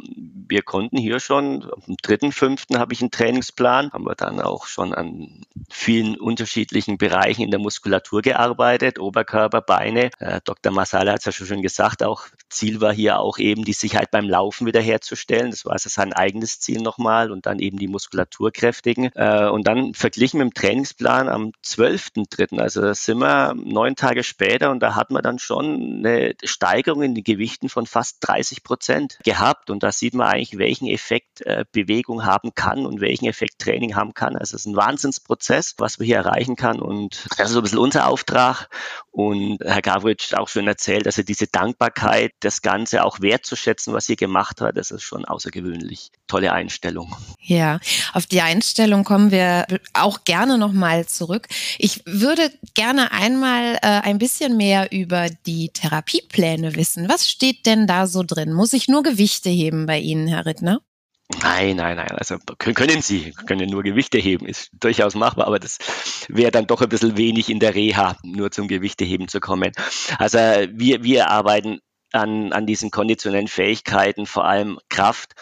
wir 0.49 0.62
konnten 0.62 0.97
hier 0.97 1.21
schon, 1.21 1.65
am 1.65 1.97
dritten, 2.03 2.33
fünften 2.33 2.79
habe 2.79 2.93
ich 2.93 3.00
einen 3.00 3.11
Trainingsplan, 3.11 3.93
haben 3.93 4.05
wir 4.05 4.15
dann 4.15 4.41
auch 4.41 4.67
schon 4.67 4.95
an 4.95 5.43
vielen 5.71 6.17
unterschiedlichen 6.17 6.99
Bereichen 6.99 7.43
in 7.43 7.50
der 7.50 7.61
Muskulatur 7.61 8.23
gearbeitet, 8.23 8.99
Oberkörper, 8.99 9.61
Beine. 9.61 10.11
Äh, 10.19 10.41
Dr. 10.45 10.73
Masala 10.73 11.12
hat 11.12 11.26
es 11.26 11.38
ja 11.38 11.47
schon 11.47 11.62
gesagt, 11.62 12.03
auch 12.03 12.26
Ziel 12.49 12.81
war 12.81 12.93
hier 12.93 13.19
auch 13.19 13.38
eben 13.38 13.65
die 13.65 13.73
Sicherheit 13.73 14.11
beim 14.11 14.29
Laufen 14.29 14.67
wiederherzustellen. 14.67 15.50
Das 15.50 15.65
war 15.65 15.73
also 15.73 15.88
sein 15.88 16.12
eigenes 16.12 16.61
Ziel 16.61 16.81
nochmal 16.81 17.31
und 17.31 17.47
dann 17.47 17.59
eben 17.59 17.79
die 17.79 17.88
Muskulatur 17.88 18.53
kräftigen. 18.53 19.11
Äh, 19.15 19.49
und 19.49 19.67
dann 19.67 19.95
verglichen 19.95 20.38
mit 20.38 20.49
dem 20.49 20.55
Trainingsplan 20.55 21.29
am 21.29 21.53
12.3., 21.65 22.61
also 22.61 22.81
da 22.81 22.95
sind 22.95 23.19
wir 23.19 23.55
neun 23.55 23.97
Tage 23.97 24.23
später 24.23 24.71
und 24.71 24.81
da 24.81 24.95
hat 24.95 25.11
man 25.11 25.23
dann 25.23 25.38
schon 25.38 26.05
eine 26.05 26.35
Steigerung 26.45 27.03
in 27.03 27.15
den 27.15 27.25
Gewichten 27.25 27.69
von 27.69 27.86
fast 27.87 28.19
30 28.21 28.62
Prozent 28.62 29.19
gehabt. 29.25 29.71
Und 29.71 29.83
da 29.83 29.93
sieht 29.93 30.14
man 30.14 30.28
eigentlich, 30.28 30.59
welchen 30.59 30.87
Effekt 30.88 31.43
äh, 31.43 31.64
Bewegung 31.73 32.25
haben 32.25 32.55
kann 32.55 32.87
und 32.87 33.00
welchen 33.00 33.26
Effekt 33.26 33.59
Training 33.59 33.95
haben 33.95 34.14
kann. 34.14 34.37
Also 34.37 34.57
es 34.57 34.62
ist 34.62 34.66
ein 34.66 34.76
Wahnsinnsprozess, 34.76 35.75
was 35.78 35.99
wir 35.99 36.07
hier 36.07 36.16
erreichen 36.16 36.57
kann. 36.57 36.81
Und 36.81 37.26
das 37.37 37.49
ist 37.49 37.52
so 37.55 37.61
ein 37.61 37.62
bisschen 37.62 37.78
unser 37.78 38.09
Auftrag. 38.09 38.69
Und 39.11 39.59
Herr 39.64 39.83
Gavritsch 39.83 40.33
hat 40.33 40.38
auch 40.38 40.49
schon 40.49 40.69
erzählt, 40.69 41.07
also 41.07 41.23
diese 41.23 41.47
Dankbarkeit, 41.47 42.33
das 42.40 42.62
Ganze 42.62 43.05
auch 43.05 43.21
wertzuschätzen, 43.21 43.95
was 43.95 44.09
ihr 44.09 44.16
gemacht 44.16 44.61
hat, 44.61 44.76
das 44.76 44.90
ist 44.90 45.02
schon 45.02 45.25
außergewöhnlich. 45.25 46.11
Tolle 46.26 46.52
Einstellung. 46.52 47.14
Ja, 47.40 47.81
auf 48.12 48.26
die 48.26 48.40
Einstellung 48.40 49.05
kommen 49.05 49.31
wir 49.31 49.66
auch 49.95 50.25
gerne 50.25 50.59
nochmal 50.59 51.07
zurück. 51.07 51.49
Ich 51.78 52.02
würde 52.05 52.50
gerne 52.75 53.12
einmal 53.12 53.76
äh, 53.76 53.87
ein 53.87 54.19
bisschen 54.19 54.57
mehr 54.57 54.93
über 54.93 55.28
die 55.47 55.71
Therapiepläne 55.71 56.75
wissen. 56.76 57.09
Was 57.09 57.28
steht 57.28 57.66
denn 57.66 57.75
da 57.87 58.06
so 58.06 58.23
drin? 58.23 58.52
Muss 58.52 58.73
ich 58.73 58.88
nur 58.88 59.02
Gewichte 59.02 59.50
heben 59.50 59.87
bei 59.87 59.99
Ihnen, 59.99 60.28
Herr 60.28 60.47
Rittner? 60.47 60.80
Nein, 61.42 61.76
nein, 61.76 61.97
nein. 61.97 62.12
Also 62.12 62.38
können 62.59 63.02
Sie, 63.02 63.33
können 63.47 63.68
nur 63.68 63.83
Gewichte 63.83 64.18
heben, 64.18 64.47
ist 64.47 64.71
durchaus 64.78 65.14
machbar, 65.14 65.49
aber 65.49 65.59
das 65.59 65.78
wäre 66.28 66.52
dann 66.52 66.66
doch 66.68 66.80
ein 66.80 66.88
bisschen 66.88 67.16
wenig 67.16 67.50
in 67.50 67.59
der 67.59 67.75
Reha, 67.75 68.16
nur 68.23 68.52
zum 68.52 68.68
Gewichteheben 68.68 69.26
zu 69.26 69.40
kommen. 69.40 69.73
Also 70.18 70.38
wir, 70.38 71.02
wir 71.02 71.28
arbeiten 71.30 71.80
an, 72.12 72.52
an 72.52 72.66
diesen 72.66 72.90
konditionellen 72.90 73.49
Fähigkeiten, 73.49 74.26
vor 74.26 74.45
allem 74.45 74.78
Kraft 74.88 75.33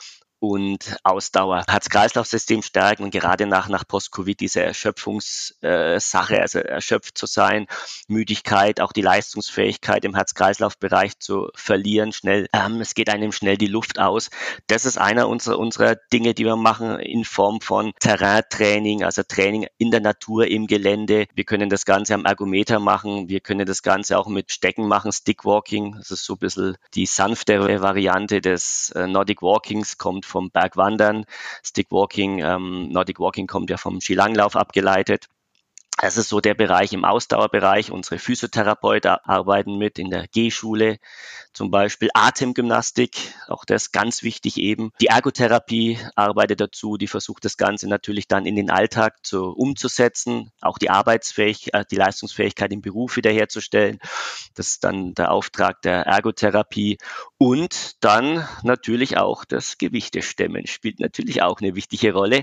und 0.50 0.96
Ausdauer, 1.04 1.64
Herz-Kreislauf-System 1.68 2.62
stärken 2.62 3.04
und 3.04 3.10
gerade 3.10 3.46
nach, 3.46 3.68
nach 3.68 3.86
Post-Covid 3.86 4.38
diese 4.38 4.62
Erschöpfungssache, 4.62 6.36
äh, 6.36 6.40
also 6.40 6.58
erschöpft 6.58 7.16
zu 7.16 7.26
sein, 7.26 7.66
Müdigkeit, 8.08 8.80
auch 8.80 8.92
die 8.92 9.00
Leistungsfähigkeit 9.00 10.04
im 10.04 10.14
Herz-Kreislauf-Bereich 10.14 11.18
zu 11.18 11.48
verlieren, 11.54 12.12
schnell, 12.12 12.48
ähm, 12.52 12.80
es 12.80 12.94
geht 12.94 13.08
einem 13.08 13.32
schnell 13.32 13.56
die 13.56 13.66
Luft 13.66 13.98
aus. 13.98 14.28
Das 14.66 14.84
ist 14.84 14.98
einer 14.98 15.28
unserer, 15.28 15.58
unserer 15.58 15.96
Dinge, 16.12 16.34
die 16.34 16.44
wir 16.44 16.56
machen 16.56 16.98
in 16.98 17.24
Form 17.24 17.60
von 17.62 17.92
Terrain-Training, 18.00 19.02
also 19.02 19.22
Training 19.22 19.66
in 19.78 19.90
der 19.90 20.00
Natur, 20.00 20.46
im 20.46 20.66
Gelände. 20.66 21.26
Wir 21.34 21.44
können 21.44 21.70
das 21.70 21.86
Ganze 21.86 22.14
am 22.14 22.26
Ergometer 22.26 22.80
machen, 22.80 23.30
wir 23.30 23.40
können 23.40 23.66
das 23.66 23.82
Ganze 23.82 24.18
auch 24.18 24.26
mit 24.26 24.52
Stecken 24.52 24.86
machen, 24.88 25.10
Stickwalking, 25.10 25.94
das 25.96 26.10
ist 26.10 26.24
so 26.24 26.34
ein 26.34 26.38
bisschen 26.38 26.76
die 26.94 27.06
sanftere 27.06 27.80
Variante 27.80 28.42
des 28.42 28.90
äh, 28.90 29.06
Nordic 29.06 29.40
Walkings, 29.40 29.96
kommt 29.96 30.26
vom 30.34 30.50
Bergwandern. 30.50 31.24
Stickwalking, 31.62 32.40
ähm, 32.40 32.88
Nordic 32.88 33.20
Walking 33.20 33.46
kommt 33.46 33.70
ja 33.70 33.76
vom 33.76 34.00
Skilanglauf 34.00 34.56
abgeleitet. 34.56 35.28
Das 36.00 36.16
ist 36.16 36.28
so 36.28 36.40
der 36.40 36.54
Bereich 36.54 36.92
im 36.92 37.04
Ausdauerbereich. 37.04 37.90
Unsere 37.92 38.18
Physiotherapeuten 38.18 39.16
arbeiten 39.22 39.78
mit 39.78 39.98
in 39.98 40.10
der 40.10 40.26
G-Schule, 40.26 40.98
zum 41.52 41.70
Beispiel 41.70 42.10
Atemgymnastik, 42.14 43.16
auch 43.46 43.64
das 43.64 43.92
ganz 43.92 44.24
wichtig 44.24 44.58
eben. 44.58 44.90
Die 45.00 45.06
Ergotherapie 45.06 45.98
arbeitet 46.16 46.60
dazu, 46.60 46.96
die 46.96 47.06
versucht 47.06 47.44
das 47.44 47.56
Ganze 47.56 47.88
natürlich 47.88 48.26
dann 48.26 48.44
in 48.44 48.56
den 48.56 48.70
Alltag 48.70 49.24
zu, 49.24 49.50
umzusetzen, 49.50 50.50
auch 50.60 50.78
die 50.78 50.90
Arbeitsfähigkeit, 50.90 51.74
äh, 51.74 51.84
die 51.88 51.96
Leistungsfähigkeit 51.96 52.72
im 52.72 52.82
Beruf 52.82 53.16
wiederherzustellen. 53.16 54.00
Das 54.56 54.68
ist 54.68 54.84
dann 54.84 55.14
der 55.14 55.30
Auftrag 55.30 55.80
der 55.82 56.02
Ergotherapie. 56.06 56.98
Und 57.38 58.02
dann 58.02 58.48
natürlich 58.62 59.16
auch 59.16 59.44
das 59.44 59.78
Gewichtestemmen 59.78 60.66
spielt 60.66 60.98
natürlich 60.98 61.42
auch 61.42 61.60
eine 61.60 61.76
wichtige 61.76 62.12
Rolle. 62.12 62.42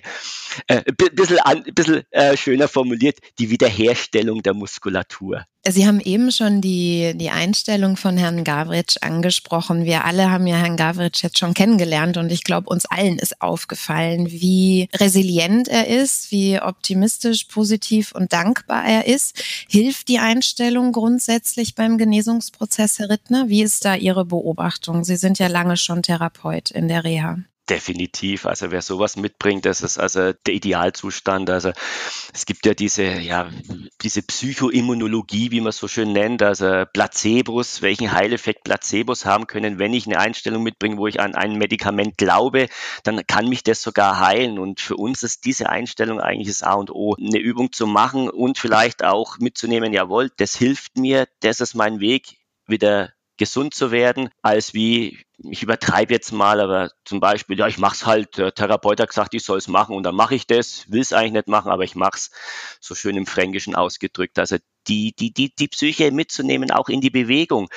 Äh, 0.68 0.84
bisschen, 0.94 1.40
an, 1.40 1.64
bisschen 1.64 2.04
äh, 2.12 2.38
schöner 2.38 2.68
formuliert, 2.70 3.18
die 3.42 3.50
Wiederherstellung 3.50 4.44
der 4.44 4.54
Muskulatur. 4.54 5.46
Sie 5.68 5.88
haben 5.88 6.00
eben 6.00 6.32
schon 6.32 6.62
die, 6.62 7.14
die 7.16 7.32
Einstellung 7.32 7.98
von 7.98 8.16
Herrn 8.18 8.44
Gavritsch 8.44 8.98
angesprochen. 9.02 9.84
Wir 9.84 10.06
alle 10.06 10.30
haben 10.30 10.46
ja 10.46 10.58
Herrn 10.58 10.78
Gavritsch 10.78 11.24
jetzt 11.24 11.40
schon 11.40 11.56
kennengelernt 11.56 12.18
und 12.18 12.32
ich 12.32 12.44
glaube, 12.44 12.70
uns 12.70 12.86
allen 12.86 13.18
ist 13.18 13.42
aufgefallen, 13.42 14.30
wie 14.30 14.90
resilient 14.96 15.68
er 15.68 15.88
ist, 15.88 16.32
wie 16.32 16.62
optimistisch, 16.62 17.46
positiv 17.46 18.12
und 18.12 18.32
dankbar 18.32 18.86
er 18.86 19.08
ist. 19.08 19.44
Hilft 19.68 20.08
die 20.08 20.20
Einstellung 20.20 20.92
grundsätzlich 20.92 21.74
beim 21.74 21.98
Genesungsprozess, 21.98 23.00
Herr 23.00 23.10
Rittner? 23.10 23.50
Wie 23.50 23.64
ist 23.64 23.86
da 23.86 23.96
Ihre 23.96 24.26
Beobachtung? 24.26 25.04
Sie 25.04 25.16
sind 25.16 25.40
ja 25.40 25.48
lange 25.48 25.78
schon 25.78 26.04
Therapeut 26.04 26.70
in 26.70 26.88
der 26.88 27.04
Reha. 27.04 27.40
Definitiv. 27.72 28.46
Also 28.48 28.70
wer 28.72 28.82
sowas 28.82 29.16
mitbringt, 29.16 29.66
das 29.66 29.80
ist 29.80 29.98
also 29.98 30.34
der 30.34 30.54
Idealzustand. 30.54 31.50
Also 31.50 31.72
es 32.34 32.46
gibt 32.46 32.66
ja 32.66 32.74
diese, 32.74 33.04
ja, 33.04 33.50
diese 34.02 34.24
Psychoimmunologie, 34.24 35.52
wie 35.52 35.62
man 35.62 35.70
es 35.70 35.78
so 35.78 35.88
schön 35.88 36.12
nennt, 36.12 36.44
also 36.44 36.84
Placebos, 36.92 37.82
welchen 37.82 38.12
Heileffekt 38.12 38.66
Placebos 38.66 39.24
haben 39.24 39.48
können. 39.48 39.80
Wenn 39.80 39.94
ich 39.94 40.06
eine 40.06 40.20
Einstellung 40.20 40.64
mitbringe, 40.64 40.98
wo 40.98 41.08
ich 41.08 41.22
an 41.22 41.34
ein 41.34 41.58
Medikament 41.58 42.18
glaube, 42.18 42.68
dann 43.06 43.26
kann 43.26 43.48
mich 43.48 43.64
das 43.64 43.82
sogar 43.82 44.20
heilen. 44.20 44.60
Und 44.60 44.82
für 44.82 44.98
uns 44.98 45.24
ist 45.24 45.46
diese 45.46 45.70
Einstellung 45.70 46.20
eigentlich 46.20 46.50
das 46.50 46.64
A 46.64 46.74
und 46.74 46.92
O, 46.92 47.16
eine 47.16 47.40
Übung 47.40 47.72
zu 47.72 47.88
machen 47.88 48.30
und 48.30 48.58
vielleicht 48.58 49.02
auch 49.02 49.38
mitzunehmen, 49.40 49.94
jawohl, 49.94 50.30
das 50.36 50.58
hilft 50.58 50.98
mir, 50.98 51.26
das 51.40 51.62
ist 51.62 51.74
mein 51.74 52.02
Weg, 52.02 52.36
wieder 52.68 53.14
gesund 53.42 53.74
zu 53.74 53.90
werden, 53.90 54.30
als 54.44 54.76
wie, 54.76 55.26
ich 55.40 55.64
übertreibe 55.64 56.14
jetzt 56.14 56.32
mal, 56.32 56.62
aber 56.62 56.92
zum 57.06 57.20
Beispiel, 57.20 57.58
ja, 57.58 57.66
ich 57.66 57.80
mach's 57.80 58.06
halt, 58.06 58.38
der 58.38 58.54
Therapeut 58.54 59.00
hat 59.00 59.10
gesagt, 59.10 59.34
ich 59.34 59.44
soll 59.44 59.58
es 59.58 59.68
machen 59.68 59.96
und 59.96 60.04
dann 60.04 60.14
mache 60.14 60.36
ich 60.36 60.46
das, 60.46 60.86
will 60.92 61.02
es 61.02 61.12
eigentlich 61.12 61.34
nicht 61.34 61.48
machen, 61.48 61.72
aber 61.72 61.84
ich 61.84 61.96
mach's, 61.96 62.30
so 62.80 62.94
schön 62.94 63.18
im 63.18 63.26
Fränkischen 63.26 63.74
ausgedrückt. 63.74 64.38
Also 64.38 64.58
die, 64.88 65.16
die, 65.18 65.34
die, 65.34 65.56
die 65.56 65.68
Psyche 65.68 66.12
mitzunehmen, 66.12 66.70
auch 66.70 66.88
in 66.88 67.02
die 67.02 67.10
Bewegung 67.10 67.68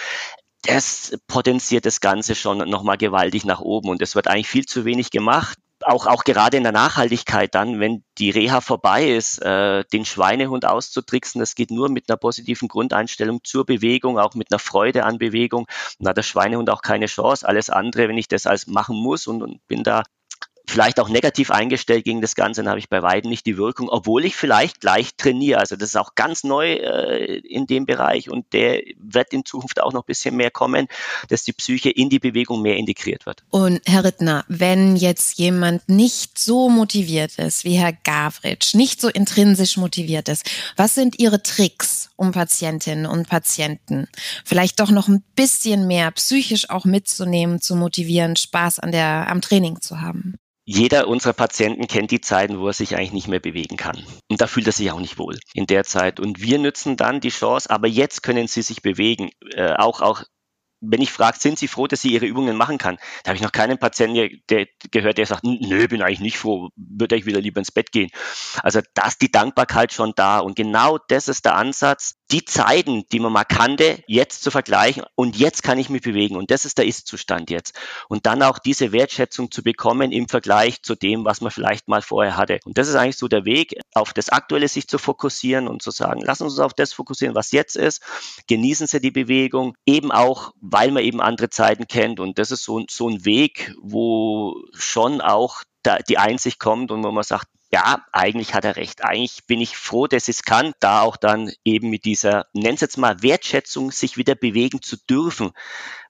das 0.66 1.18
potenziert 1.26 1.84
das 1.84 2.00
Ganze 2.00 2.34
schon 2.34 2.58
nochmal 2.70 2.96
gewaltig 2.96 3.44
nach 3.44 3.60
oben 3.60 3.90
und 3.90 4.00
es 4.00 4.14
wird 4.14 4.28
eigentlich 4.28 4.48
viel 4.48 4.64
zu 4.64 4.86
wenig 4.86 5.10
gemacht 5.10 5.58
auch, 5.84 6.06
auch 6.06 6.24
gerade 6.24 6.56
in 6.56 6.62
der 6.62 6.72
Nachhaltigkeit 6.72 7.54
dann, 7.54 7.80
wenn 7.80 8.04
die 8.18 8.30
Reha 8.30 8.60
vorbei 8.60 9.08
ist, 9.08 9.38
äh, 9.42 9.84
den 9.92 10.04
Schweinehund 10.04 10.64
auszutricksen, 10.64 11.38
das 11.38 11.54
geht 11.54 11.70
nur 11.70 11.88
mit 11.88 12.08
einer 12.08 12.16
positiven 12.16 12.68
Grundeinstellung 12.68 13.40
zur 13.44 13.66
Bewegung, 13.66 14.18
auch 14.18 14.34
mit 14.34 14.50
einer 14.50 14.58
Freude 14.58 15.04
an 15.04 15.18
Bewegung. 15.18 15.66
Und 15.98 16.08
hat 16.08 16.16
der 16.16 16.22
Schweinehund 16.22 16.70
auch 16.70 16.82
keine 16.82 17.06
Chance. 17.06 17.46
Alles 17.46 17.70
andere, 17.70 18.08
wenn 18.08 18.18
ich 18.18 18.28
das 18.28 18.46
als 18.46 18.66
machen 18.66 18.96
muss 18.96 19.26
und, 19.26 19.42
und 19.42 19.66
bin 19.66 19.82
da 19.82 20.02
vielleicht 20.66 20.98
auch 20.98 21.08
negativ 21.08 21.50
eingestellt 21.50 22.04
gegen 22.04 22.20
das 22.20 22.34
Ganze, 22.34 22.62
dann 22.62 22.70
habe 22.70 22.78
ich 22.78 22.88
bei 22.88 23.02
weitem 23.02 23.30
nicht 23.30 23.46
die 23.46 23.58
Wirkung, 23.58 23.88
obwohl 23.88 24.24
ich 24.24 24.34
vielleicht 24.34 24.80
gleich 24.80 25.10
trainiere. 25.16 25.60
Also 25.60 25.76
das 25.76 25.90
ist 25.90 25.96
auch 25.96 26.14
ganz 26.14 26.42
neu 26.42 26.72
äh, 26.72 27.38
in 27.38 27.66
dem 27.66 27.86
Bereich 27.86 28.30
und 28.30 28.52
der 28.52 28.82
wird 28.98 29.32
in 29.32 29.44
Zukunft 29.44 29.80
auch 29.80 29.92
noch 29.92 30.02
ein 30.02 30.06
bisschen 30.06 30.36
mehr 30.36 30.50
kommen, 30.50 30.88
dass 31.28 31.44
die 31.44 31.52
Psyche 31.52 31.90
in 31.90 32.08
die 32.08 32.18
Bewegung 32.18 32.62
mehr 32.62 32.76
integriert 32.76 33.26
wird. 33.26 33.44
Und 33.50 33.82
Herr 33.86 34.04
Rittner, 34.04 34.44
wenn 34.48 34.96
jetzt 34.96 35.38
jemand 35.38 35.88
nicht 35.88 36.38
so 36.38 36.68
motiviert 36.70 37.38
ist 37.38 37.64
wie 37.64 37.74
Herr 37.74 37.92
Gavritsch, 37.92 38.74
nicht 38.74 39.00
so 39.00 39.08
intrinsisch 39.08 39.76
motiviert 39.76 40.28
ist, 40.28 40.50
was 40.76 40.94
sind 40.94 41.18
Ihre 41.18 41.42
Tricks, 41.42 42.10
um 42.16 42.32
Patientinnen 42.32 43.06
und 43.06 43.28
Patienten 43.28 44.08
vielleicht 44.44 44.80
doch 44.80 44.90
noch 44.90 45.08
ein 45.08 45.22
bisschen 45.36 45.86
mehr 45.86 46.10
psychisch 46.12 46.70
auch 46.70 46.84
mitzunehmen, 46.84 47.60
zu 47.60 47.76
motivieren, 47.76 48.36
Spaß 48.36 48.78
an 48.78 48.92
der, 48.92 49.28
am 49.28 49.40
Training 49.40 49.80
zu 49.80 50.00
haben? 50.00 50.36
Jeder 50.64 51.08
unserer 51.08 51.34
Patienten 51.34 51.86
kennt 51.86 52.10
die 52.10 52.20
Zeiten, 52.20 52.58
wo 52.58 52.68
er 52.68 52.72
sich 52.72 52.96
eigentlich 52.96 53.12
nicht 53.12 53.28
mehr 53.28 53.40
bewegen 53.40 53.76
kann. 53.76 54.02
Und 54.30 54.40
da 54.40 54.46
fühlt 54.46 54.66
er 54.66 54.72
sich 54.72 54.90
auch 54.90 55.00
nicht 55.00 55.18
wohl 55.18 55.38
in 55.52 55.66
der 55.66 55.84
Zeit. 55.84 56.20
Und 56.20 56.40
wir 56.40 56.58
nützen 56.58 56.96
dann 56.96 57.20
die 57.20 57.28
Chance, 57.28 57.70
aber 57.70 57.86
jetzt 57.86 58.22
können 58.22 58.46
sie 58.48 58.62
sich 58.62 58.80
bewegen. 58.80 59.30
Äh, 59.54 59.74
auch, 59.74 60.00
auch 60.00 60.22
wenn 60.86 61.02
ich 61.02 61.12
frage, 61.12 61.38
sind 61.40 61.58
Sie 61.58 61.68
froh, 61.68 61.86
dass 61.86 62.02
Sie 62.02 62.12
Ihre 62.12 62.26
Übungen 62.26 62.56
machen 62.56 62.78
kann? 62.78 62.98
Da 63.22 63.30
habe 63.30 63.36
ich 63.36 63.42
noch 63.42 63.52
keinen 63.52 63.78
Patienten 63.78 64.40
der, 64.48 64.66
gehört, 64.90 65.18
der 65.18 65.26
sagt, 65.26 65.44
nö, 65.44 65.88
bin 65.88 66.02
eigentlich 66.02 66.20
nicht 66.20 66.38
froh, 66.38 66.70
würde 66.76 67.16
ich 67.16 67.26
wieder 67.26 67.40
lieber 67.40 67.58
ins 67.58 67.72
Bett 67.72 67.92
gehen. 67.92 68.10
Also 68.62 68.80
da 68.94 69.06
ist 69.06 69.20
die 69.22 69.30
Dankbarkeit 69.30 69.92
schon 69.92 70.12
da. 70.16 70.38
Und 70.38 70.56
genau 70.56 70.98
das 71.08 71.28
ist 71.28 71.44
der 71.44 71.56
Ansatz, 71.56 72.14
die 72.30 72.44
Zeiten, 72.44 73.04
die 73.12 73.20
man 73.20 73.32
mal 73.32 73.44
kannte, 73.44 74.02
jetzt 74.06 74.42
zu 74.42 74.50
vergleichen 74.50 75.04
und 75.14 75.36
jetzt 75.36 75.62
kann 75.62 75.78
ich 75.78 75.90
mich 75.90 76.02
bewegen. 76.02 76.36
Und 76.36 76.50
das 76.50 76.64
ist 76.64 76.78
der 76.78 76.86
Ist-Zustand 76.86 77.50
jetzt. 77.50 77.78
Und 78.08 78.26
dann 78.26 78.42
auch 78.42 78.58
diese 78.58 78.92
Wertschätzung 78.92 79.50
zu 79.50 79.62
bekommen 79.62 80.10
im 80.10 80.28
Vergleich 80.28 80.82
zu 80.82 80.94
dem, 80.94 81.24
was 81.24 81.40
man 81.40 81.50
vielleicht 81.50 81.86
mal 81.86 82.02
vorher 82.02 82.36
hatte. 82.36 82.60
Und 82.64 82.78
das 82.78 82.88
ist 82.88 82.94
eigentlich 82.94 83.18
so 83.18 83.28
der 83.28 83.44
Weg, 83.44 83.78
auf 83.94 84.12
das 84.12 84.30
Aktuelle 84.30 84.68
sich 84.68 84.88
zu 84.88 84.98
fokussieren 84.98 85.68
und 85.68 85.82
zu 85.82 85.90
sagen, 85.90 86.22
lassen 86.22 86.44
uns 86.44 86.58
auf 86.58 86.74
das 86.74 86.92
fokussieren, 86.92 87.34
was 87.34 87.52
jetzt 87.52 87.76
ist. 87.76 88.02
Genießen 88.48 88.86
Sie 88.86 89.00
die 89.00 89.10
Bewegung, 89.10 89.76
eben 89.86 90.10
auch, 90.10 90.52
weil 90.74 90.90
man 90.90 91.04
eben 91.04 91.20
andere 91.20 91.50
Zeiten 91.50 91.86
kennt. 91.86 92.18
Und 92.18 92.36
das 92.40 92.50
ist 92.50 92.64
so, 92.64 92.82
so 92.90 93.08
ein 93.08 93.24
Weg, 93.24 93.72
wo 93.80 94.56
schon 94.72 95.20
auch 95.20 95.62
die 96.08 96.18
Einsicht 96.18 96.58
kommt 96.58 96.90
und 96.90 97.04
wo 97.04 97.12
man 97.12 97.22
sagt, 97.22 97.46
ja, 97.74 98.04
eigentlich 98.12 98.54
hat 98.54 98.64
er 98.64 98.76
recht. 98.76 99.02
Eigentlich 99.02 99.46
bin 99.48 99.60
ich 99.60 99.76
froh, 99.76 100.06
dass 100.06 100.28
es 100.28 100.44
kann, 100.44 100.74
da 100.78 101.00
auch 101.00 101.16
dann 101.16 101.50
eben 101.64 101.90
mit 101.90 102.04
dieser, 102.04 102.46
nenn 102.52 102.76
es 102.76 102.80
jetzt 102.80 102.98
mal 102.98 103.20
Wertschätzung, 103.20 103.90
sich 103.90 104.16
wieder 104.16 104.36
bewegen 104.36 104.80
zu 104.80 104.96
dürfen, 104.96 105.50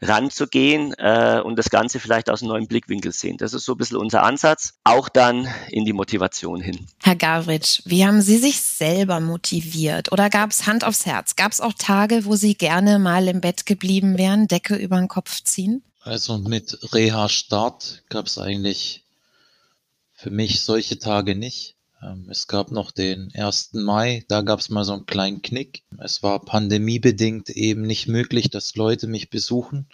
ranzugehen 0.02 0.92
äh, 0.98 1.40
und 1.42 1.56
das 1.56 1.70
Ganze 1.70 2.00
vielleicht 2.00 2.28
aus 2.28 2.42
einem 2.42 2.50
neuen 2.50 2.68
Blickwinkel 2.68 3.12
sehen. 3.12 3.38
Das 3.38 3.54
ist 3.54 3.64
so 3.64 3.72
ein 3.72 3.78
bisschen 3.78 3.96
unser 3.96 4.24
Ansatz, 4.24 4.74
auch 4.84 5.08
dann 5.08 5.48
in 5.70 5.86
die 5.86 5.94
Motivation 5.94 6.60
hin. 6.60 6.86
Herr 7.02 7.16
Gavritsch, 7.16 7.80
wie 7.86 8.04
haben 8.04 8.20
Sie 8.20 8.36
sich 8.36 8.60
selber 8.60 9.20
motiviert? 9.20 10.12
Oder 10.12 10.28
gab 10.28 10.50
es 10.50 10.66
Hand 10.66 10.84
aufs 10.84 11.06
Herz? 11.06 11.34
Gab 11.34 11.52
es 11.52 11.62
auch 11.62 11.72
Tage, 11.78 12.26
wo 12.26 12.36
Sie 12.36 12.56
gerne 12.56 12.98
mal 12.98 13.26
im 13.26 13.40
Bett 13.40 13.64
geblieben 13.64 14.18
wären, 14.18 14.48
Decke 14.48 14.76
über 14.76 14.98
den 14.98 15.08
Kopf 15.08 15.42
ziehen? 15.42 15.82
Also 16.02 16.36
mit 16.36 16.92
Reha-Start 16.92 18.02
gab 18.10 18.26
es 18.26 18.36
eigentlich 18.36 19.03
für 20.24 20.30
mich 20.30 20.62
solche 20.62 20.98
Tage 20.98 21.34
nicht. 21.34 21.76
Ähm, 22.02 22.28
es 22.30 22.46
gab 22.46 22.70
noch 22.70 22.92
den 22.92 23.30
1. 23.34 23.74
Mai, 23.74 24.24
da 24.26 24.40
gab 24.40 24.58
es 24.58 24.70
mal 24.70 24.82
so 24.82 24.94
einen 24.94 25.04
kleinen 25.04 25.42
Knick. 25.42 25.82
Es 25.98 26.22
war 26.22 26.42
pandemiebedingt 26.42 27.50
eben 27.50 27.82
nicht 27.82 28.08
möglich, 28.08 28.48
dass 28.48 28.74
Leute 28.74 29.06
mich 29.06 29.28
besuchen, 29.28 29.86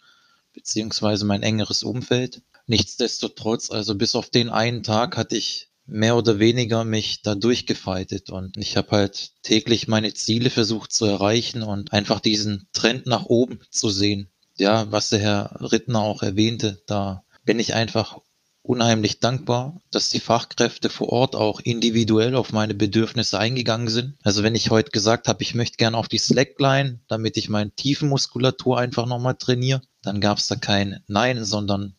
beziehungsweise 0.53 1.25
mein 1.25 1.43
engeres 1.43 1.83
Umfeld. 1.83 2.43
Nichtsdestotrotz, 2.69 3.73
also 3.73 3.97
bis 3.97 4.15
auf 4.15 4.31
den 4.31 4.51
einen 4.51 4.85
Tag 4.85 5.17
hatte 5.17 5.37
ich 5.37 5.71
mehr 5.85 6.15
oder 6.15 6.39
weniger 6.39 6.85
mich 6.85 7.23
da 7.23 7.35
durchgefeitet 7.35 8.31
und 8.31 8.57
ich 8.57 8.77
habe 8.77 8.93
halt 8.93 9.33
täglich 9.43 9.89
meine 9.89 10.15
Ziele 10.15 10.51
versucht 10.51 10.93
zu 10.93 11.07
erreichen 11.07 11.65
und 11.65 11.93
einfach 11.93 12.21
diesen 12.21 12.69
Trend 12.73 13.07
nach 13.07 13.25
oben 13.25 13.59
zu 13.71 13.91
sehen. 13.91 14.31
Ja, 14.57 14.93
was 14.93 15.09
der 15.09 15.19
Herr 15.19 15.73
Rittner 15.73 15.99
auch 15.99 16.23
erwähnte, 16.23 16.81
da 16.87 17.25
bin 17.45 17.59
ich 17.59 17.75
einfach 17.75 18.21
unheimlich 18.71 19.19
dankbar, 19.19 19.81
dass 19.91 20.11
die 20.11 20.21
Fachkräfte 20.21 20.91
vor 20.91 21.09
Ort 21.09 21.35
auch 21.35 21.59
individuell 21.59 22.37
auf 22.37 22.53
meine 22.53 22.75
Bedürfnisse 22.75 23.37
eingegangen 23.37 23.89
sind. 23.89 24.15
Also 24.23 24.45
wenn 24.45 24.55
ich 24.55 24.71
heute 24.71 24.93
gesagt 24.93 25.27
habe, 25.27 25.43
ich 25.43 25.57
möchte 25.57 25.77
gerne 25.77 25.97
auf 25.97 26.07
die 26.07 26.19
Slackline, 26.19 27.01
damit 27.09 27.37
ich 27.37 27.49
meine 27.49 27.73
Tiefenmuskulatur 27.73 28.79
einfach 28.79 29.07
nochmal 29.07 29.35
trainiere, 29.35 29.83
dann 30.03 30.21
gab 30.21 30.39
es 30.39 30.47
da 30.47 30.55
kein 30.55 31.03
Nein, 31.09 31.45
sondern 31.45 31.97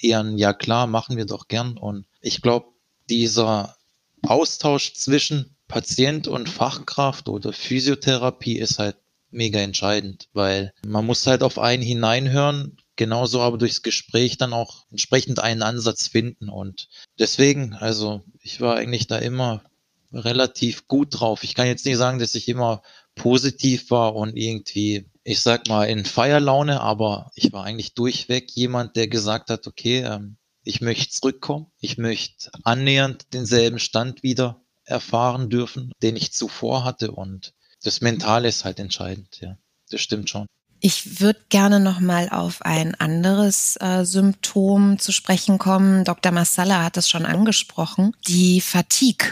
eher 0.00 0.20
ein 0.20 0.38
Ja 0.38 0.54
klar, 0.54 0.86
machen 0.86 1.18
wir 1.18 1.26
doch 1.26 1.48
gern. 1.48 1.76
Und 1.76 2.06
ich 2.22 2.40
glaube, 2.40 2.68
dieser 3.10 3.76
Austausch 4.22 4.94
zwischen 4.94 5.54
Patient 5.68 6.28
und 6.28 6.48
Fachkraft 6.48 7.28
oder 7.28 7.52
Physiotherapie 7.52 8.56
ist 8.56 8.78
halt 8.78 8.96
mega 9.30 9.60
entscheidend, 9.60 10.28
weil 10.32 10.72
man 10.86 11.04
muss 11.04 11.26
halt 11.26 11.42
auf 11.42 11.58
einen 11.58 11.82
hineinhören, 11.82 12.78
genauso 12.96 13.40
aber 13.40 13.58
durchs 13.58 13.82
Gespräch 13.82 14.38
dann 14.38 14.52
auch 14.52 14.86
entsprechend 14.90 15.38
einen 15.38 15.62
Ansatz 15.62 16.08
finden. 16.08 16.48
Und 16.48 16.88
deswegen, 17.18 17.74
also 17.74 18.22
ich 18.40 18.60
war 18.60 18.76
eigentlich 18.76 19.06
da 19.06 19.18
immer 19.18 19.62
relativ 20.12 20.88
gut 20.88 21.20
drauf. 21.20 21.44
Ich 21.44 21.54
kann 21.54 21.66
jetzt 21.66 21.84
nicht 21.84 21.96
sagen, 21.96 22.18
dass 22.18 22.34
ich 22.34 22.48
immer 22.48 22.82
positiv 23.14 23.90
war 23.90 24.14
und 24.14 24.36
irgendwie, 24.36 25.06
ich 25.24 25.40
sag 25.40 25.68
mal, 25.68 25.84
in 25.84 26.04
Feierlaune, 26.04 26.80
aber 26.80 27.30
ich 27.34 27.52
war 27.52 27.64
eigentlich 27.64 27.94
durchweg 27.94 28.50
jemand, 28.52 28.96
der 28.96 29.08
gesagt 29.08 29.50
hat, 29.50 29.66
okay, 29.66 30.00
ähm, 30.00 30.36
ich 30.62 30.80
möchte 30.80 31.10
zurückkommen, 31.10 31.66
ich 31.80 31.96
möchte 31.96 32.50
annähernd 32.64 33.32
denselben 33.32 33.78
Stand 33.78 34.22
wieder 34.22 34.60
erfahren 34.84 35.48
dürfen, 35.48 35.92
den 36.02 36.16
ich 36.16 36.32
zuvor 36.32 36.84
hatte 36.84 37.12
und 37.12 37.54
das 37.82 38.00
Mentale 38.00 38.48
ist 38.48 38.64
halt 38.64 38.80
entscheidend, 38.80 39.40
ja. 39.40 39.56
Das 39.90 40.00
stimmt 40.00 40.28
schon. 40.28 40.46
Ich 40.80 41.20
würde 41.20 41.40
gerne 41.48 41.80
noch 41.80 42.00
mal 42.00 42.28
auf 42.28 42.62
ein 42.62 42.94
anderes 42.94 43.76
äh, 43.80 44.04
Symptom 44.04 44.98
zu 44.98 45.12
sprechen 45.12 45.58
kommen. 45.58 46.04
Dr. 46.04 46.32
Massala 46.32 46.84
hat 46.84 46.96
es 46.96 47.08
schon 47.08 47.24
angesprochen. 47.24 48.12
Die 48.28 48.60
Fatigue, 48.60 49.28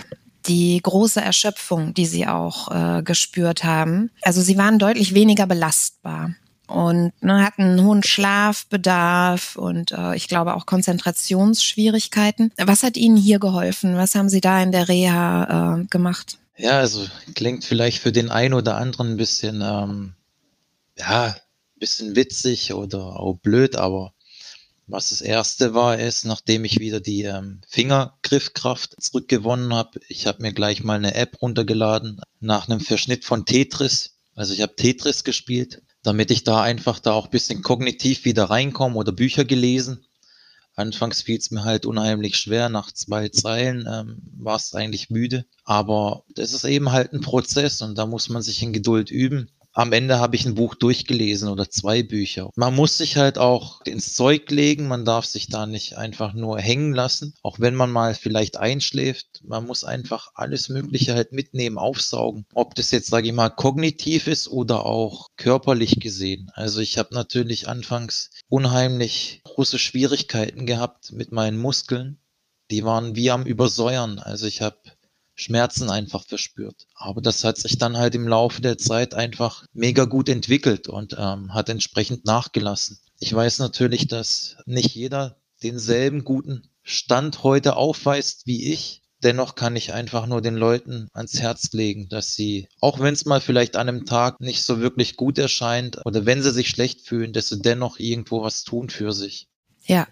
die 0.47 0.81
große 0.83 1.21
Erschöpfung, 1.21 1.95
die 1.95 2.07
Sie 2.07 2.27
auch 2.27 2.71
äh, 2.71 3.03
gespürt 3.03 3.65
haben. 3.65 4.11
Also 4.23 4.41
Sie 4.41 4.57
waren 4.57 4.79
deutlich 4.79 5.15
weniger 5.15 5.47
belastbar 5.47 6.35
und 6.67 7.13
ne, 7.23 7.45
hatten 7.45 7.63
einen 7.63 7.85
hohen 7.85 8.03
Schlafbedarf 8.03 9.57
und 9.57 9.93
äh, 9.93 10.17
ich 10.17 10.29
glaube 10.29 10.55
auch 10.55 10.67
Konzentrationsschwierigkeiten. 10.67 12.53
Was 12.57 12.83
hat 12.83 12.97
Ihnen 12.97 13.17
hier 13.17 13.39
geholfen? 13.39 13.97
Was 13.97 14.15
haben 14.15 14.29
Sie 14.29 14.41
da 14.41 14.63
in 14.63 14.73
der 14.73 14.89
Reha 14.89 15.79
äh, 15.81 15.85
gemacht? 15.87 16.39
Ja, 16.57 16.79
also 16.79 17.07
klingt 17.35 17.65
vielleicht 17.65 18.01
für 18.01 18.13
den 18.13 18.31
einen 18.31 18.55
oder 18.55 18.77
anderen 18.77 19.13
ein 19.13 19.17
bisschen 19.17 19.61
ähm, 19.61 20.15
ja, 20.97 21.37
bisschen 21.79 22.17
witzig 22.17 22.73
oder 22.73 23.21
auch 23.21 23.35
blöd, 23.35 23.77
aber 23.77 24.15
was 24.87 25.09
das 25.09 25.23
erste 25.23 25.75
war, 25.75 25.99
ist, 25.99 26.25
nachdem 26.25 26.65
ich 26.65 26.79
wieder 26.79 27.01
die 27.01 27.23
ähm, 27.23 27.63
Fingergriffkraft 27.69 29.03
zurückgewonnen 29.03 29.73
habe, 29.73 30.01
ich 30.09 30.27
habe 30.27 30.43
mir 30.43 30.53
gleich 30.53 30.83
mal 30.83 30.97
eine 30.97 31.15
App 31.15 31.41
runtergeladen 31.41 32.21
nach 32.41 32.69
einem 32.69 32.81
Verschnitt 32.81 33.25
von 33.25 33.47
Tetris. 33.47 34.17
Also 34.35 34.53
ich 34.53 34.61
habe 34.61 34.77
Tetris 34.77 35.25
gespielt, 35.25 35.83
damit 36.03 36.31
ich 36.31 36.45
da 36.45 36.61
einfach 36.61 36.99
da 36.99 37.13
auch 37.13 37.29
bisschen 37.29 37.63
kognitiv 37.63 38.27
wieder 38.27 38.45
reinkomme 38.45 38.97
oder 38.97 39.13
Bücher 39.13 39.47
gelesen. 39.47 40.05
Anfangs 40.77 41.23
fiel 41.23 41.39
es 41.39 41.51
mir 41.51 41.65
halt 41.65 41.87
unheimlich 41.87 42.37
schwer, 42.37 42.69
nach 42.69 42.93
zwei 42.93 43.29
Zeilen 43.29 43.89
ähm, 43.91 44.19
war 44.37 44.57
es 44.57 44.75
eigentlich 44.75 45.09
müde. 45.09 45.47
Aber 45.65 46.25
das 46.35 46.53
ist 46.53 46.65
eben 46.65 46.93
halt 46.93 47.13
ein 47.13 47.21
Prozess 47.21 47.81
und 47.81 47.97
da 47.97 48.07
muss 48.07 48.29
man 48.29 48.43
sich 48.43 48.63
in 48.63 48.73
Geduld 48.73 49.11
üben 49.11 49.51
am 49.75 49.93
Ende 49.93 50.21
habe 50.21 50.37
ich 50.37 50.47
ein 50.47 50.55
Buch 50.55 50.77
durchgelesen 50.77 51.49
oder 51.49 51.69
zwei 51.69 52.05
Bücher. 52.05 52.51
Man 52.55 52.75
muss 52.75 52.97
sich 52.97 53.17
halt 53.17 53.39
auch 53.39 53.81
ins 53.85 54.15
Zeug 54.15 54.51
legen, 54.51 54.87
man 54.87 55.05
darf 55.05 55.27
sich 55.27 55.49
da 55.49 55.67
nicht 55.67 55.99
einfach 55.99 56.33
nur 56.33 56.61
hängen 56.61 56.95
lassen, 56.95 57.35
auch 57.43 57.59
wenn 57.59 57.75
man 57.75 57.91
mal 57.91 58.15
vielleicht 58.15 58.57
einschläft. 58.57 59.43
Man 59.45 59.67
muss 59.67 59.83
einfach 59.83 60.31
alles 60.35 60.69
Mögliche 60.69 61.15
halt 61.15 61.33
mitnehmen, 61.33 61.77
aufsaugen. 61.77 62.47
Ob 62.55 62.77
das 62.77 62.93
jetzt, 62.93 63.09
sage 63.09 63.27
ich 63.27 63.35
mal, 63.35 63.51
kognitiv 63.51 64.29
ist 64.29 64.47
oder 64.49 64.87
auch 64.87 65.29
körperlich 65.37 65.99
gesehen. 65.99 66.53
Also 66.55 66.81
ich 66.81 66.97
habe 66.97 67.13
natürlich 67.13 67.67
anfangs 67.67 68.31
unheimlich 68.49 69.41
große 69.43 69.81
Schwierigkeiten 69.81 70.67
gehabt 70.67 71.11
mit 71.13 71.33
meinen 71.33 71.59
Muskeln. 71.59 72.19
Die 72.71 72.85
waren 72.85 73.17
wie 73.17 73.33
am 73.33 73.45
Übersäuern. 73.45 74.21
Also 74.21 74.47
ich 74.47 74.63
habe 74.63 74.79
Schmerzen 75.35 75.91
einfach 75.91 76.25
verspürt. 76.25 76.87
Aber 76.95 77.21
das 77.21 77.45
hat 77.45 77.59
sich 77.59 77.79
dann 77.79 77.97
halt 77.97 78.15
im 78.15 78.29
Laufe 78.29 78.61
der 78.63 78.79
Zeit 78.79 79.15
einfach 79.15 79.67
mega 79.73 80.05
gut 80.05 80.29
entwickelt 80.29 80.89
und 80.89 81.17
ähm, 81.19 81.53
hat 81.53 81.69
entsprechend 81.69 82.25
nachgelassen. 82.25 82.99
Ich 83.19 83.33
weiß 83.35 83.59
natürlich, 83.59 84.07
dass 84.07 84.57
nicht 84.67 84.95
jeder 84.95 85.37
denselben 85.63 86.25
guten 86.25 86.69
Stand 86.83 87.43
heute 87.43 87.77
aufweist 87.77 88.47
wie 88.47 88.73
ich. 88.73 89.03
Dennoch 89.23 89.55
kann 89.55 89.75
ich 89.75 89.95
einfach 89.95 90.27
nur 90.27 90.43
den 90.43 90.55
Leuten 90.55 91.09
ans 91.15 91.41
Herz 91.41 91.73
legen, 91.73 92.11
dass 92.11 92.35
sie, 92.35 92.69
auch 92.81 93.01
wenn 93.01 93.15
es 93.15 93.25
mal 93.25 93.41
vielleicht 93.41 93.77
an 93.77 93.89
einem 93.89 94.05
Tag 94.05 94.39
nicht 94.41 94.63
so 94.63 94.81
wirklich 94.81 95.17
gut 95.17 95.39
erscheint 95.39 96.05
oder 96.05 96.27
wenn 96.27 96.43
sie 96.43 96.53
sich 96.53 96.69
schlecht 96.69 97.01
fühlen, 97.01 97.33
dass 97.33 97.49
sie 97.49 97.63
dennoch 97.63 97.99
irgendwo 97.99 98.43
was 98.43 98.65
tun 98.65 98.91
für 98.91 99.13
sich. 99.13 99.49
Ja, 99.87 100.07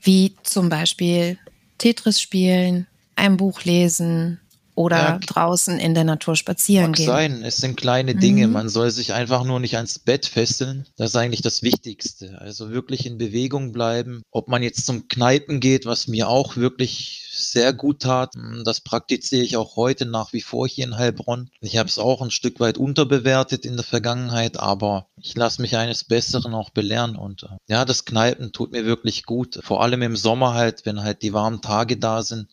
wie 0.00 0.34
zum 0.42 0.70
Beispiel 0.70 1.38
Tetris 1.76 2.18
spielen, 2.18 2.86
ein 3.14 3.36
Buch 3.36 3.64
lesen, 3.64 4.40
oder 4.76 4.96
ja, 4.96 5.18
draußen 5.18 5.78
in 5.78 5.94
der 5.94 6.04
Natur 6.04 6.36
spazieren 6.36 6.90
mag 6.90 6.96
gehen. 6.96 7.06
sein, 7.06 7.42
es 7.42 7.56
sind 7.56 7.76
kleine 7.76 8.14
Dinge. 8.14 8.46
Mhm. 8.46 8.52
Man 8.52 8.68
soll 8.68 8.90
sich 8.90 9.14
einfach 9.14 9.42
nur 9.42 9.58
nicht 9.58 9.76
ans 9.76 9.98
Bett 9.98 10.26
fesseln. 10.26 10.86
Das 10.96 11.10
ist 11.10 11.16
eigentlich 11.16 11.40
das 11.40 11.62
Wichtigste. 11.62 12.38
Also 12.40 12.70
wirklich 12.70 13.06
in 13.06 13.16
Bewegung 13.16 13.72
bleiben. 13.72 14.22
Ob 14.30 14.48
man 14.48 14.62
jetzt 14.62 14.84
zum 14.84 15.08
Kneipen 15.08 15.60
geht, 15.60 15.86
was 15.86 16.08
mir 16.08 16.28
auch 16.28 16.56
wirklich 16.56 17.26
sehr 17.32 17.72
gut 17.72 18.00
tat, 18.00 18.34
hm, 18.34 18.64
das 18.64 18.80
praktiziere 18.80 19.42
ich 19.42 19.56
auch 19.56 19.76
heute 19.76 20.04
nach 20.04 20.32
wie 20.34 20.42
vor 20.42 20.68
hier 20.68 20.84
in 20.84 20.96
Heilbronn. 20.96 21.50
Ich 21.60 21.78
habe 21.78 21.88
es 21.88 21.98
auch 21.98 22.20
ein 22.20 22.30
Stück 22.30 22.60
weit 22.60 22.76
unterbewertet 22.78 23.64
in 23.64 23.76
der 23.76 23.84
Vergangenheit, 23.84 24.58
aber 24.60 25.06
ich 25.20 25.34
lasse 25.36 25.62
mich 25.62 25.76
eines 25.76 26.04
Besseren 26.04 26.54
auch 26.54 26.70
belehren 26.70 27.16
und 27.16 27.44
äh, 27.44 27.56
ja, 27.66 27.84
das 27.84 28.04
Kneipen 28.04 28.52
tut 28.52 28.72
mir 28.72 28.84
wirklich 28.84 29.24
gut. 29.24 29.58
Vor 29.62 29.82
allem 29.82 30.02
im 30.02 30.16
Sommer 30.16 30.54
halt, 30.54 30.84
wenn 30.84 31.02
halt 31.02 31.22
die 31.22 31.32
warmen 31.32 31.62
Tage 31.62 31.96
da 31.96 32.22
sind 32.22 32.48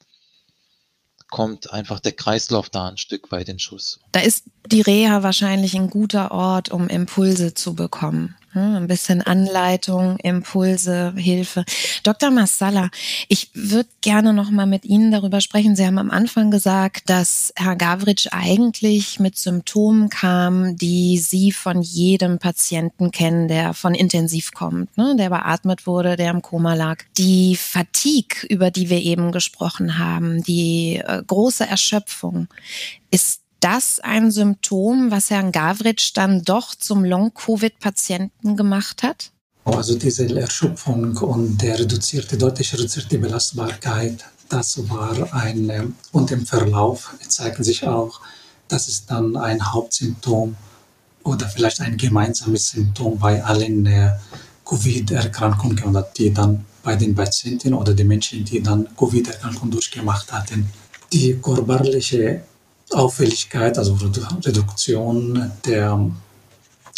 kommt 1.34 1.74
einfach 1.74 2.00
der 2.00 2.12
Kreislauf 2.12 2.69
da 2.69 2.89
ein 2.89 2.98
Stück 2.98 3.32
weit 3.32 3.50
in 3.50 3.58
Schuss. 3.58 4.00
Da 4.12 4.19
ist 4.19 4.43
die 4.67 4.82
Reha 4.82 5.24
wahrscheinlich 5.24 5.76
ein 5.76 5.89
guter 5.89 6.32
Ort, 6.32 6.69
um 6.69 6.89
Impulse 6.89 7.56
zu 7.56 7.74
bekommen. 7.74 8.36
Hm, 8.54 8.76
ein 8.76 8.88
bisschen 8.88 9.24
Anleitung, 9.24 10.18
Impulse, 10.20 11.13
Hilfe. 11.16 11.66
Dr. 12.04 12.30
Massala, 12.30 12.92
ich 13.28 13.50
würde 13.56 13.89
gerne 14.02 14.32
noch 14.32 14.52
mal 14.52 14.68
mit 14.68 14.86
Ihnen 14.86 15.12
darüber 15.12 15.42
sprechen. 15.42 15.76
Sie 15.76 15.84
haben 15.84 15.98
am 15.98 16.12
Anfang 16.12 16.52
gesagt, 16.52 17.10
dass 17.10 17.52
Herr 17.56 17.76
Gavritsch 17.76 18.28
eigentlich 18.32 19.20
mit 19.20 19.38
Symptomen 19.38 20.10
kam, 20.10 20.78
die 20.78 21.18
Sie 21.18 21.52
von 21.52 21.82
jedem 21.82 22.38
Patienten 22.38 23.10
kennen, 23.10 23.48
der 23.48 23.74
von 23.74 23.96
intensiv 23.96 24.52
kommt, 24.52 24.96
ne? 24.98 25.16
der 25.18 25.30
beatmet 25.30 25.88
wurde, 25.88 26.16
der 26.16 26.30
im 26.30 26.44
Koma 26.44 26.76
lag. 26.76 27.04
Die 27.18 27.56
Fatigue, 27.56 28.48
über 28.50 28.70
die 28.70 28.92
wir 28.92 29.02
eben 29.02 29.32
gesprochen 29.32 29.98
haben, 29.98 30.44
die 30.44 31.02
äh, 31.04 31.24
große 31.26 31.66
Erschöpfung, 31.66 32.48
ist 33.10 33.42
das 33.63 34.02
ein 34.02 34.30
Symptom, 34.30 35.10
was 35.10 35.30
Herrn 35.30 35.54
Gavritsch 35.54 36.12
dann 36.13 36.43
doch 36.43 36.76
zum 36.76 37.06
Long-Covid-Patienten 37.06 38.58
gemacht 38.58 39.04
hat? 39.04 39.32
Also 39.63 39.97
diese 39.97 40.28
Erschöpfung 40.38 41.15
und 41.17 41.62
der 41.62 41.80
reduzierte, 41.80 42.38
deutlich 42.38 42.73
reduzierte 42.73 43.17
Belastbarkeit, 43.17 44.26
das 44.49 44.89
war 44.89 45.34
ein, 45.34 45.95
und 46.12 46.32
im 46.32 46.45
Verlauf 46.45 47.15
zeigt 47.30 47.63
sich 47.63 47.88
auch, 47.88 48.19
das 48.67 48.89
ist 48.89 49.10
dann 49.10 49.38
ein 49.38 49.71
Hauptsymptom 49.73 50.58
oder 51.23 51.47
vielleicht 51.47 51.80
ein 51.80 51.95
gemeinsames 51.95 52.71
Symptom 52.71 53.17
bei 53.17 53.41
allen 53.41 53.86
äh, 53.86 54.12
Covid-Erkrankungen, 54.65 56.04
die 56.17 56.34
dann 56.34 56.65
bei 56.84 56.97
den 56.97 57.15
Patienten 57.15 57.73
oder 57.73 57.93
den 57.93 58.08
Menschen, 58.08 58.43
die 58.43 58.62
dann 58.62 58.89
Covid-Erkrankungen 58.97 59.71
durchgemacht 59.71 60.32
hatten. 60.34 60.69
Die 61.13 61.36
körperliche 61.41 62.43
Auffälligkeit, 62.91 63.78
also 63.78 63.98
Reduktion 64.46 65.52
der 65.65 66.12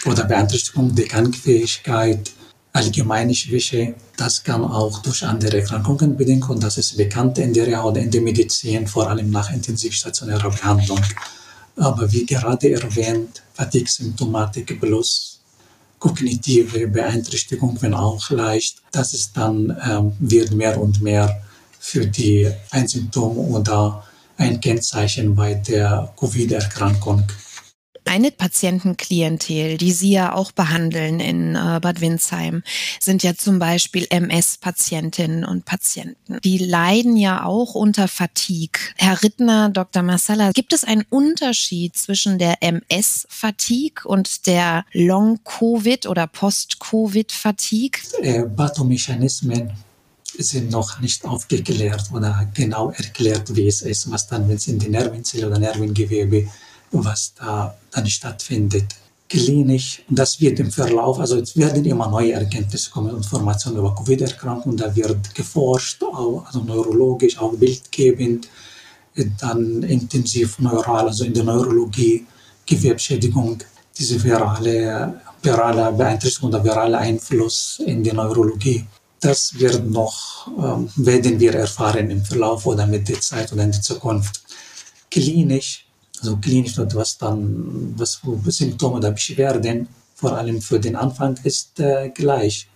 oder 0.06 0.24
Beeinträchtigung 0.26 0.94
der 0.94 1.08
Gangfähigkeit, 1.08 2.32
allgemeine 2.74 3.34
Schwäche, 3.34 3.96
das 4.18 4.44
kann 4.44 4.64
auch 4.64 5.00
durch 5.00 5.24
andere 5.26 5.62
Erkrankungen 5.62 6.18
bedingt 6.18 6.50
und 6.50 6.62
das 6.62 6.78
ist 6.78 6.98
bekannt 6.98 7.38
in 7.38 7.54
der 7.54 7.84
oder 7.84 8.02
in 8.02 8.12
der 8.12 8.22
Medizin, 8.22 8.86
vor 8.86 9.10
allem 9.10 9.32
nach 9.32 9.52
intensivstationärer 9.52 10.50
Behandlung. 10.50 11.02
Aber 11.78 12.12
wie 12.12 12.26
gerade 12.26 12.72
erwähnt, 12.72 13.42
Fatigue-Symptomatik 13.54 14.80
plus 14.80 15.40
kognitive 16.00 16.88
Beeinträchtigung, 16.88 17.78
wenn 17.82 17.94
auch 17.94 18.30
leicht, 18.30 18.82
das 18.92 19.14
ist 19.14 19.36
dann, 19.36 19.76
ähm, 19.90 20.14
wird 20.20 20.52
mehr 20.52 20.80
und 20.80 21.02
mehr 21.02 21.42
für 21.80 22.06
die 22.06 22.50
ein 22.72 22.88
Symptom 22.88 23.38
oder 23.38 24.04
ein 24.38 24.60
Kennzeichen 24.60 25.36
bei 25.36 25.54
der 25.54 26.14
Covid-Erkrankung. 26.20 27.24
Eine 28.08 28.30
Patientenklientel, 28.30 29.80
die 29.80 29.92
Sie 29.92 30.12
ja 30.12 30.34
auch 30.34 30.52
behandeln 30.52 31.20
in 31.20 31.56
äh, 31.56 31.80
Bad 31.82 32.02
Windsheim, 32.02 32.62
sind 33.00 33.24
ja 33.24 33.34
zum 33.34 33.58
Beispiel 33.58 34.06
MS-Patientinnen 34.12 35.44
und 35.44 35.66
Patienten. 35.66 36.38
Die 36.44 36.60
leiden 36.60 37.18
ja 37.18 37.44
auch 37.44 37.74
unter 37.74 38.08
Fatigue. 38.08 38.80
Herr 38.96 39.24
Rittner, 39.24 39.72
Dr. 39.72 40.04
Massala, 40.04 40.52
gibt 40.52 40.72
es 40.72 40.84
einen 40.84 41.04
Unterschied 41.10 41.98
zwischen 41.98 42.38
der 42.38 42.62
MS-Fatigue 42.62 44.04
und 44.06 44.46
der 44.46 44.86
Long-Covid 44.94 46.06
oder 46.06 46.28
Post-Covid-Fatigue? 46.28 48.02
Äh, 48.22 48.44
Pathomechanismen 48.44 49.72
sind 50.40 50.72
noch 50.72 51.00
nicht 51.00 51.26
aufgeklärt 51.26 52.10
oder 52.14 52.48
genau 52.54 52.92
erklärt, 52.92 53.56
wie 53.56 53.68
es 53.68 53.82
ist, 53.82 54.10
was 54.12 54.28
dann, 54.28 54.48
wenn 54.48 54.58
es 54.58 54.68
in 54.68 54.80
die 54.80 54.90
Nervenzelle 54.90 55.48
oder 55.48 55.60
Nervengewebe, 55.60 56.48
was 56.92 57.34
da 57.36 57.76
dann 57.92 58.08
stattfindet. 58.08 58.96
Klinisch, 59.28 60.04
das 60.08 60.40
wird 60.40 60.60
im 60.60 60.72
Verlauf, 60.72 61.20
also 61.20 61.40
es 61.40 61.58
werden 61.58 61.84
immer 61.86 62.08
neue 62.08 62.34
Erkenntnisse 62.34 62.92
kommen, 62.92 63.16
Informationen 63.16 63.78
über 63.78 63.96
Covid-Erkrankungen, 63.96 64.78
da 64.78 64.96
wird 64.96 65.34
geforscht, 65.34 66.04
auch, 66.04 66.46
also 66.46 66.60
neurologisch, 66.60 67.38
auch 67.40 67.54
bildgebend, 67.54 68.48
dann 69.40 69.82
intensiv 69.84 70.60
neural, 70.60 71.08
also 71.08 71.24
in 71.24 71.34
der 71.34 71.44
Neurologie, 71.44 72.26
Gewebschädigung, 72.66 73.58
diese 73.98 74.22
virale, 74.24 75.22
virale 75.42 75.92
Beeinträchtigung 75.92 76.50
oder 76.50 76.64
virale 76.64 76.98
Einfluss 76.98 77.82
in 77.86 78.04
die 78.04 78.12
Neurologie 78.12 78.86
das 79.20 79.58
wird 79.60 79.90
noch, 79.90 80.48
ähm, 80.48 80.90
werden 80.96 81.40
wir 81.40 81.54
erfahren 81.56 82.10
im 82.12 82.24
Verlauf 82.24 82.66
oder 82.66 82.86
mit 82.86 83.08
der 83.08 83.20
Zeit 83.22 83.52
oder 83.52 83.64
in 83.64 83.72
der 83.72 83.82
Zukunft. 83.82 84.42
Klinisch, 85.10 85.86
also 86.20 86.38
klinisch 86.38 86.78
was 86.78 87.18
dann, 87.18 87.94
was 87.98 88.22
Symptome 88.48 88.98
oder 88.98 89.12
Beschwerden, 89.12 89.88
vor 90.16 90.38
allem 90.38 90.62
für 90.62 90.80
den 90.80 90.96
Anfang, 90.96 91.38
ist 91.44 91.80
äh, 91.80 92.10
gleich. 92.10 92.68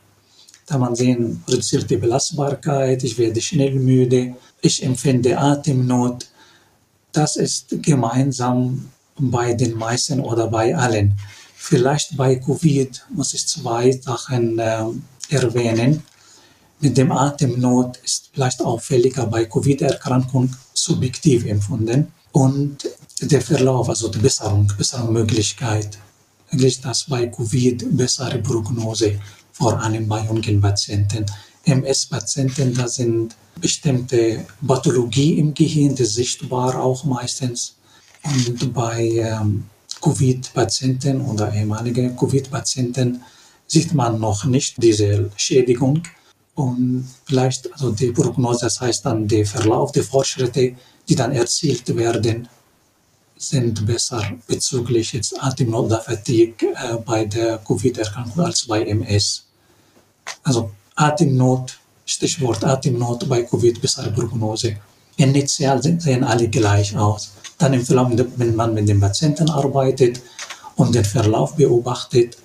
Da 0.65 0.78
man 0.78 0.95
sehen, 0.95 1.43
reduzierte 1.47 1.97
Belastbarkeit, 1.97 3.04
ich 3.04 3.17
werde 3.17 3.41
schnell 3.41 3.75
müde, 3.75 4.36
ich 4.62 4.84
empfinde 4.84 5.38
Atemnot. 5.38 6.28
Das 7.12 7.38
ist 7.38 7.82
gemeinsam 7.82 8.89
bei 9.17 9.54
den 9.54 9.73
meisten 9.73 10.19
oder 10.19 10.47
bei 10.47 10.75
allen. 10.75 11.17
Vielleicht 11.56 12.15
bei 12.15 12.36
Covid 12.36 13.06
muss 13.13 13.34
ich 13.34 13.47
zwei 13.47 13.91
Sachen 13.91 14.60
äh, 14.60 14.86
erwähnen 15.30 16.04
mit 16.82 16.98
dem 16.98 17.12
Atemnot 17.12 17.98
ist 18.04 18.30
vielleicht 18.34 18.62
auffälliger 18.62 19.26
bei 19.26 19.46
Covid-Erkrankung 19.46 20.56
subjektiv 20.74 21.46
empfunden 21.46 22.12
und 22.32 22.78
der 23.22 23.42
Verlauf, 23.42 23.89
also 23.89 24.08
die 24.08 24.20
Besserung, 24.20 24.72
Besserungsmöglichkeit, 24.78 25.98
eigentlich 26.52 26.80
das 26.82 27.04
bei 27.04 27.28
Covid 27.28 27.98
bessere 27.98 28.39
Prognose, 28.39 29.20
vor 29.52 29.80
allem 29.80 30.08
bei 30.08 30.26
jungen 30.26 30.62
Patienten. 30.62 31.26
MS-Patienten, 31.65 32.74
da 32.74 32.88
sind 32.88 33.36
bestimmte 33.60 34.46
Pathologie 34.65 35.38
im 35.38 35.54
Gehirn, 35.54 35.96
die 35.96 36.06
sichtbar 36.06 36.82
auch 36.82 37.04
meistens. 37.04 37.76
Und 38.24 38.74
bei 38.74 39.06
ähm, 39.06 39.65
Covid-Patienten 40.02 41.22
oder 41.22 41.54
ehemaligen 41.54 42.15
Covid-Patienten 42.15 43.22
sieht 43.68 43.94
man 43.94 44.20
noch 44.20 44.46
nicht 44.46 44.82
diese 44.82 45.30
Schädigung 45.36 46.02
und 46.60 47.08
vielleicht, 47.24 47.72
also 47.72 47.91
die 47.91 48.12
Prognose, 48.12 48.65
das 48.65 48.82
heißt 48.82 49.06
dann 49.06 49.26
der 49.30 49.45
Verlauf 49.45 49.93
der 49.93 50.04
Fortschritte, 50.04 50.76
die 51.08 51.15
dann 51.15 51.32
erzielt 51.32 51.88
werden, 51.95 52.50
sind 53.38 53.86
besser 53.86 54.22
bezüglich 54.45 55.13
jetzt 55.13 55.41
Atemnot 55.41 55.86
oder 55.86 56.02
Fatigue 56.02 56.74
äh, 56.76 56.98
bei 56.98 57.24
der 57.24 57.60
Covid-Erkrankung 57.60 58.43
als 58.43 58.67
bei 58.67 58.84
MS. 58.84 59.45
Also 60.43 60.72
Atemnot, 60.95 61.80
Stichwort 62.06 62.62
Atemnot 62.65 63.30
bei 63.30 63.43
Covid, 63.43 63.80
bessere 63.80 64.12
Prognose. 64.12 64.76
Initial 65.15 65.82
sehen 65.82 66.26
alle 66.26 66.50
gleich 66.50 66.93
aus. 66.98 67.32
Dann 67.58 67.72
im 67.72 67.86
Verlauf, 67.86 68.12
wenn 68.36 68.54
man 68.54 68.74
mit 68.74 68.89
dem 68.89 69.00
Patienten 69.00 69.50
arbeitet 69.50 70.22
und 70.76 70.93
den 70.93 71.06
Verlauf 71.06 71.56
beobachtet 71.56 72.38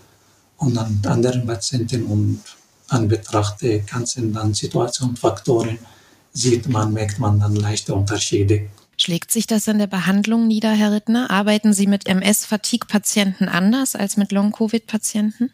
und 0.58 0.76
dann 0.76 1.02
anderen 1.04 1.44
Patienten 1.44 2.04
und 2.04 2.40
an 2.88 3.08
Betracht 3.08 3.62
der 3.62 3.80
ganzen 3.80 4.32
dann 4.32 4.54
Situation, 4.54 5.16
Faktoren, 5.16 5.78
sieht 6.32 6.68
man, 6.68 6.92
merkt 6.92 7.18
man 7.18 7.40
dann 7.40 7.56
leichte 7.56 7.94
Unterschiede. 7.94 8.68
Schlägt 8.96 9.30
sich 9.30 9.46
das 9.46 9.66
in 9.66 9.78
der 9.78 9.86
Behandlung 9.86 10.46
nieder, 10.46 10.72
Herr 10.72 10.92
Rittner? 10.92 11.30
Arbeiten 11.30 11.72
Sie 11.72 11.86
mit 11.86 12.06
MS-Fatigue-Patienten 12.06 13.48
anders 13.48 13.96
als 13.96 14.16
mit 14.16 14.30
Long-Covid-Patienten? 14.30 15.52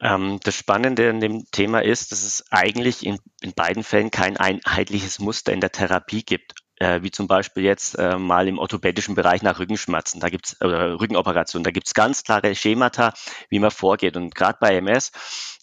Ähm, 0.00 0.40
das 0.42 0.56
Spannende 0.56 1.10
an 1.10 1.20
dem 1.20 1.44
Thema 1.52 1.82
ist, 1.82 2.10
dass 2.10 2.24
es 2.24 2.44
eigentlich 2.50 3.06
in, 3.06 3.18
in 3.40 3.52
beiden 3.52 3.84
Fällen 3.84 4.10
kein 4.10 4.36
einheitliches 4.36 5.20
Muster 5.20 5.52
in 5.52 5.60
der 5.60 5.70
Therapie 5.70 6.24
gibt 6.24 6.54
äh, 6.82 7.02
wie 7.02 7.12
zum 7.12 7.28
Beispiel 7.28 7.62
jetzt 7.62 7.94
äh, 7.94 8.18
mal 8.18 8.48
im 8.48 8.58
orthopädischen 8.58 9.14
Bereich 9.14 9.42
nach 9.42 9.60
Rückenschmerzen, 9.60 10.20
da 10.20 10.28
gibt's 10.28 10.60
oder 10.60 10.98
Rückenoperationen, 11.00 11.62
da 11.62 11.70
gibt's 11.70 11.94
ganz 11.94 12.24
klare 12.24 12.54
Schemata, 12.56 13.12
wie 13.48 13.60
man 13.60 13.70
vorgeht. 13.70 14.16
Und 14.16 14.34
gerade 14.34 14.58
bei 14.60 14.76
MS, 14.76 15.12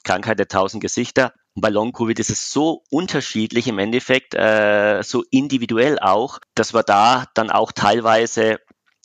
Krankheit 0.03 0.39
der 0.39 0.47
tausend 0.47 0.81
Gesichter, 0.81 1.33
bei 1.55 1.69
Long-Covid 1.69 2.17
ist 2.19 2.29
es 2.29 2.51
so 2.51 2.83
unterschiedlich 2.89 3.67
im 3.67 3.79
Endeffekt, 3.79 4.33
äh, 4.33 5.01
so 5.03 5.23
individuell 5.29 5.99
auch, 5.99 6.39
dass 6.55 6.73
wir 6.73 6.83
da 6.83 7.25
dann 7.33 7.49
auch 7.49 7.71
teilweise 7.71 8.59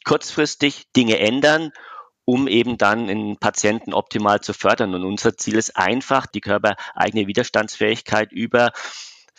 kurzfristig 0.04 0.92
Dinge 0.94 1.18
ändern 1.18 1.72
um 2.24 2.48
eben 2.48 2.78
dann 2.78 3.06
den 3.06 3.36
Patienten 3.36 3.92
optimal 3.92 4.40
zu 4.40 4.52
fördern. 4.52 4.94
Und 4.94 5.04
unser 5.04 5.36
Ziel 5.36 5.56
ist 5.56 5.76
einfach, 5.76 6.26
die 6.26 6.40
körpereigene 6.40 7.26
Widerstandsfähigkeit 7.26 8.32
über 8.32 8.72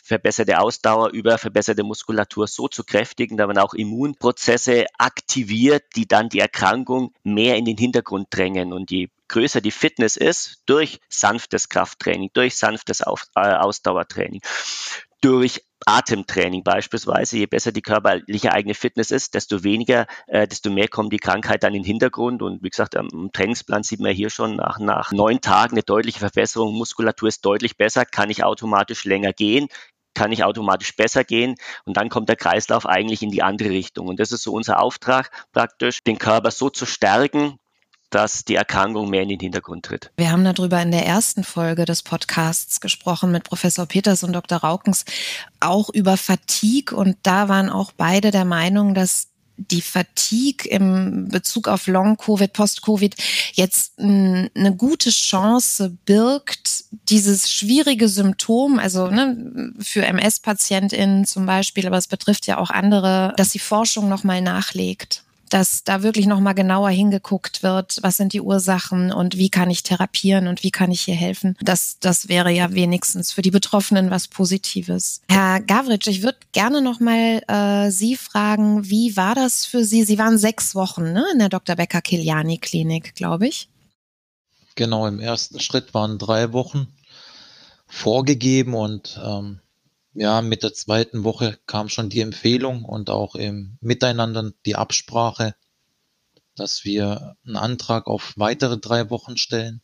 verbesserte 0.03 0.59
Ausdauer, 0.59 1.09
über 1.09 1.39
verbesserte 1.39 1.83
Muskulatur 1.83 2.47
so 2.47 2.67
zu 2.67 2.83
kräftigen, 2.83 3.37
dass 3.37 3.47
man 3.47 3.57
auch 3.57 3.73
Immunprozesse 3.73 4.85
aktiviert, 4.99 5.83
die 5.95 6.07
dann 6.07 6.29
die 6.29 6.39
Erkrankung 6.39 7.13
mehr 7.23 7.55
in 7.55 7.65
den 7.65 7.77
Hintergrund 7.77 8.27
drängen. 8.29 8.71
Und 8.71 8.91
je 8.91 9.09
größer 9.27 9.61
die 9.61 9.71
Fitness 9.71 10.17
ist, 10.17 10.63
durch 10.65 10.99
sanftes 11.09 11.69
Krafttraining, 11.69 12.29
durch 12.33 12.57
sanftes 12.57 13.01
Auf, 13.01 13.25
äh, 13.35 13.53
Ausdauertraining, 13.53 14.41
durch 15.21 15.61
Atemtraining 15.88 16.63
beispielsweise, 16.63 17.38
je 17.38 17.45
besser 17.45 17.71
die 17.71 17.81
körperliche 17.81 18.51
eigene 18.51 18.73
Fitness 18.73 19.11
ist, 19.11 19.35
desto 19.35 19.63
weniger, 19.63 20.07
äh, 20.27 20.47
desto 20.47 20.71
mehr 20.71 20.88
kommt 20.88 21.13
die 21.13 21.19
Krankheit 21.19 21.63
dann 21.63 21.75
in 21.75 21.83
den 21.83 21.88
Hintergrund. 21.88 22.41
Und 22.41 22.63
wie 22.63 22.69
gesagt, 22.69 22.95
am 22.95 23.29
Trainingsplan 23.31 23.83
sieht 23.83 23.99
man 23.99 24.13
hier 24.13 24.29
schon 24.29 24.55
nach, 24.55 24.79
nach 24.79 25.11
neun 25.11 25.41
Tagen 25.41 25.73
eine 25.73 25.83
deutliche 25.83 26.19
Verbesserung. 26.19 26.75
Muskulatur 26.75 27.29
ist 27.29 27.45
deutlich 27.45 27.77
besser, 27.77 28.05
kann 28.05 28.31
ich 28.31 28.43
automatisch 28.43 29.05
länger 29.05 29.31
gehen, 29.31 29.67
kann 30.15 30.31
ich 30.31 30.43
automatisch 30.43 30.95
besser 30.95 31.23
gehen 31.23 31.55
und 31.85 31.97
dann 31.97 32.09
kommt 32.09 32.29
der 32.29 32.38
Kreislauf 32.38 32.88
eigentlich 32.88 33.21
in 33.21 33.29
die 33.29 33.43
andere 33.43 33.69
Richtung. 33.69 34.07
Und 34.07 34.19
das 34.19 34.31
ist 34.31 34.43
so 34.43 34.53
unser 34.53 34.79
Auftrag 34.79 35.29
praktisch, 35.51 36.03
den 36.03 36.17
Körper 36.17 36.49
so 36.49 36.69
zu 36.69 36.85
stärken, 36.85 37.59
dass 38.09 38.45
die 38.45 38.55
Erkrankung 38.55 39.09
mehr 39.09 39.23
in 39.23 39.29
den 39.29 39.39
Hintergrund 39.39 39.85
tritt. 39.85 40.11
Wir 40.17 40.31
haben 40.31 40.43
darüber 40.43 40.81
in 40.81 40.91
der 40.91 41.05
ersten 41.05 41.43
Folge 41.43 41.85
des 41.85 42.03
Podcasts 42.03 42.79
gesprochen 42.79 43.31
mit 43.31 43.43
Professor 43.43 43.85
Peters 43.85 44.23
und 44.23 44.33
Dr. 44.33 44.59
Raukens, 44.59 45.05
auch 45.59 45.89
über 45.89 46.17
Fatigue. 46.17 46.95
Und 46.95 47.17
da 47.23 47.49
waren 47.49 47.69
auch 47.69 47.91
beide 47.91 48.31
der 48.31 48.45
Meinung, 48.45 48.93
dass 48.93 49.27
die 49.57 49.81
Fatigue 49.81 50.69
im 50.69 51.29
Bezug 51.29 51.67
auf 51.67 51.87
Long-Covid, 51.87 52.51
Post-Covid 52.51 53.15
jetzt 53.53 53.97
eine 53.99 54.75
gute 54.77 55.09
Chance 55.09 55.97
birgt, 56.05 56.85
dieses 57.09 57.49
schwierige 57.51 58.09
Symptom, 58.09 58.79
also 58.79 59.07
ne, 59.07 59.73
für 59.79 60.05
MS-PatientInnen 60.05 61.25
zum 61.25 61.45
Beispiel, 61.45 61.87
aber 61.87 61.97
es 61.97 62.07
betrifft 62.07 62.47
ja 62.47 62.57
auch 62.57 62.69
andere, 62.69 63.33
dass 63.37 63.49
die 63.49 63.59
Forschung 63.59 64.09
nochmal 64.09 64.41
nachlegt 64.41 65.24
dass 65.49 65.84
da 65.84 66.03
wirklich 66.03 66.25
nochmal 66.25 66.55
genauer 66.55 66.89
hingeguckt 66.89 67.63
wird, 67.63 67.97
was 68.01 68.17
sind 68.17 68.34
die 68.34 68.41
Ursachen 68.41 69.12
und 69.12 69.38
wie 69.38 69.49
kann 69.49 69.69
ich 69.69 69.84
therapieren 69.84 70.47
und 70.47 70.63
wie 70.63 70.71
kann 70.71 70.91
ich 70.91 71.01
hier 71.01 71.15
helfen. 71.15 71.55
Das, 71.62 71.97
das 71.99 72.27
wäre 72.27 72.51
ja 72.51 72.73
wenigstens 72.73 73.31
für 73.31 73.41
die 73.41 73.51
Betroffenen 73.51 74.12
was 74.12 74.27
Positives. 74.27 75.21
Herr 75.29 75.60
Gavritsch, 75.62 76.08
ich 76.08 76.23
würde 76.23 76.39
gerne 76.51 76.81
nochmal 76.81 77.41
äh, 77.47 77.91
Sie 77.91 78.15
fragen, 78.15 78.89
wie 78.89 79.15
war 79.17 79.36
das 79.36 79.65
für 79.65 79.84
Sie? 79.84 80.03
Sie 80.03 80.17
waren 80.17 80.38
sechs 80.38 80.75
Wochen 80.75 81.13
ne, 81.13 81.25
in 81.34 81.39
der 81.39 81.49
Dr. 81.49 81.75
Becker-Kiliani-Klinik, 81.75 83.15
glaube 83.15 83.47
ich. 83.47 83.69
Genau, 84.75 85.08
im 85.08 85.19
ersten 85.19 85.60
Schritt 85.60 85.93
waren 85.93 86.17
drei 86.17 86.51
Wochen 86.51 86.88
vorgegeben 87.88 88.73
und 88.73 89.19
ähm, 89.23 89.60
ja, 90.15 90.41
mit 90.41 90.63
der 90.63 90.73
zweiten 90.73 91.23
Woche 91.23 91.60
kam 91.67 91.89
schon 91.89 92.10
die 92.10 92.21
Empfehlung 92.21 92.86
und 92.86 93.10
auch 93.10 93.36
im 93.36 93.78
Miteinander 93.82 94.51
die 94.65 94.75
Absprache, 94.75 95.56
dass 96.56 96.86
wir 96.86 97.36
einen 97.45 97.58
Antrag 97.58 98.08
auf 98.08 98.34
weitere 98.38 98.78
drei 98.80 99.10
Wochen 99.10 99.36
stellen, 99.36 99.82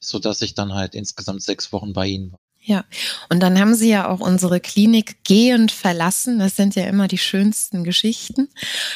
so 0.00 0.18
dass 0.18 0.42
ich 0.42 0.54
dann 0.54 0.74
halt 0.74 0.94
insgesamt 0.96 1.42
sechs 1.42 1.72
Wochen 1.72 1.92
bei 1.92 2.08
Ihnen 2.08 2.32
war. 2.32 2.39
Ja, 2.62 2.84
und 3.30 3.40
dann 3.40 3.58
haben 3.58 3.74
Sie 3.74 3.88
ja 3.88 4.06
auch 4.06 4.20
unsere 4.20 4.60
Klinik 4.60 5.24
gehend 5.24 5.72
verlassen. 5.72 6.38
Das 6.38 6.56
sind 6.56 6.74
ja 6.74 6.84
immer 6.84 7.08
die 7.08 7.18
schönsten 7.18 7.84
Geschichten. 7.84 8.48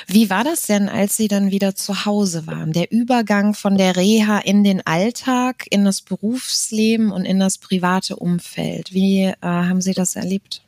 Wie 0.07 0.29
war 0.29 0.44
das 0.44 0.66
denn, 0.66 0.90
als 0.90 1.16
Sie 1.16 1.29
dann 1.29 1.50
wieder 1.50 1.74
zu 1.74 2.05
Hause 2.05 2.46
waren? 2.46 2.74
Der 2.74 2.92
Übergang 2.92 3.55
von 3.55 3.79
der 3.79 3.96
Reha 3.96 4.38
in 4.38 4.64
den 4.64 4.87
Alltag, 4.87 5.64
in 5.70 5.87
das 5.87 6.03
Berufsleben 6.03 7.11
und 7.11 7.24
in 7.24 7.40
das 7.40 7.57
private 7.57 8.16
Umfeld. 8.16 8.92
Wie 8.92 9.22
äh, 9.22 9.35
haben 9.40 9.81
Sie 9.81 9.94
das 9.94 10.14
erlebt? 10.14 10.61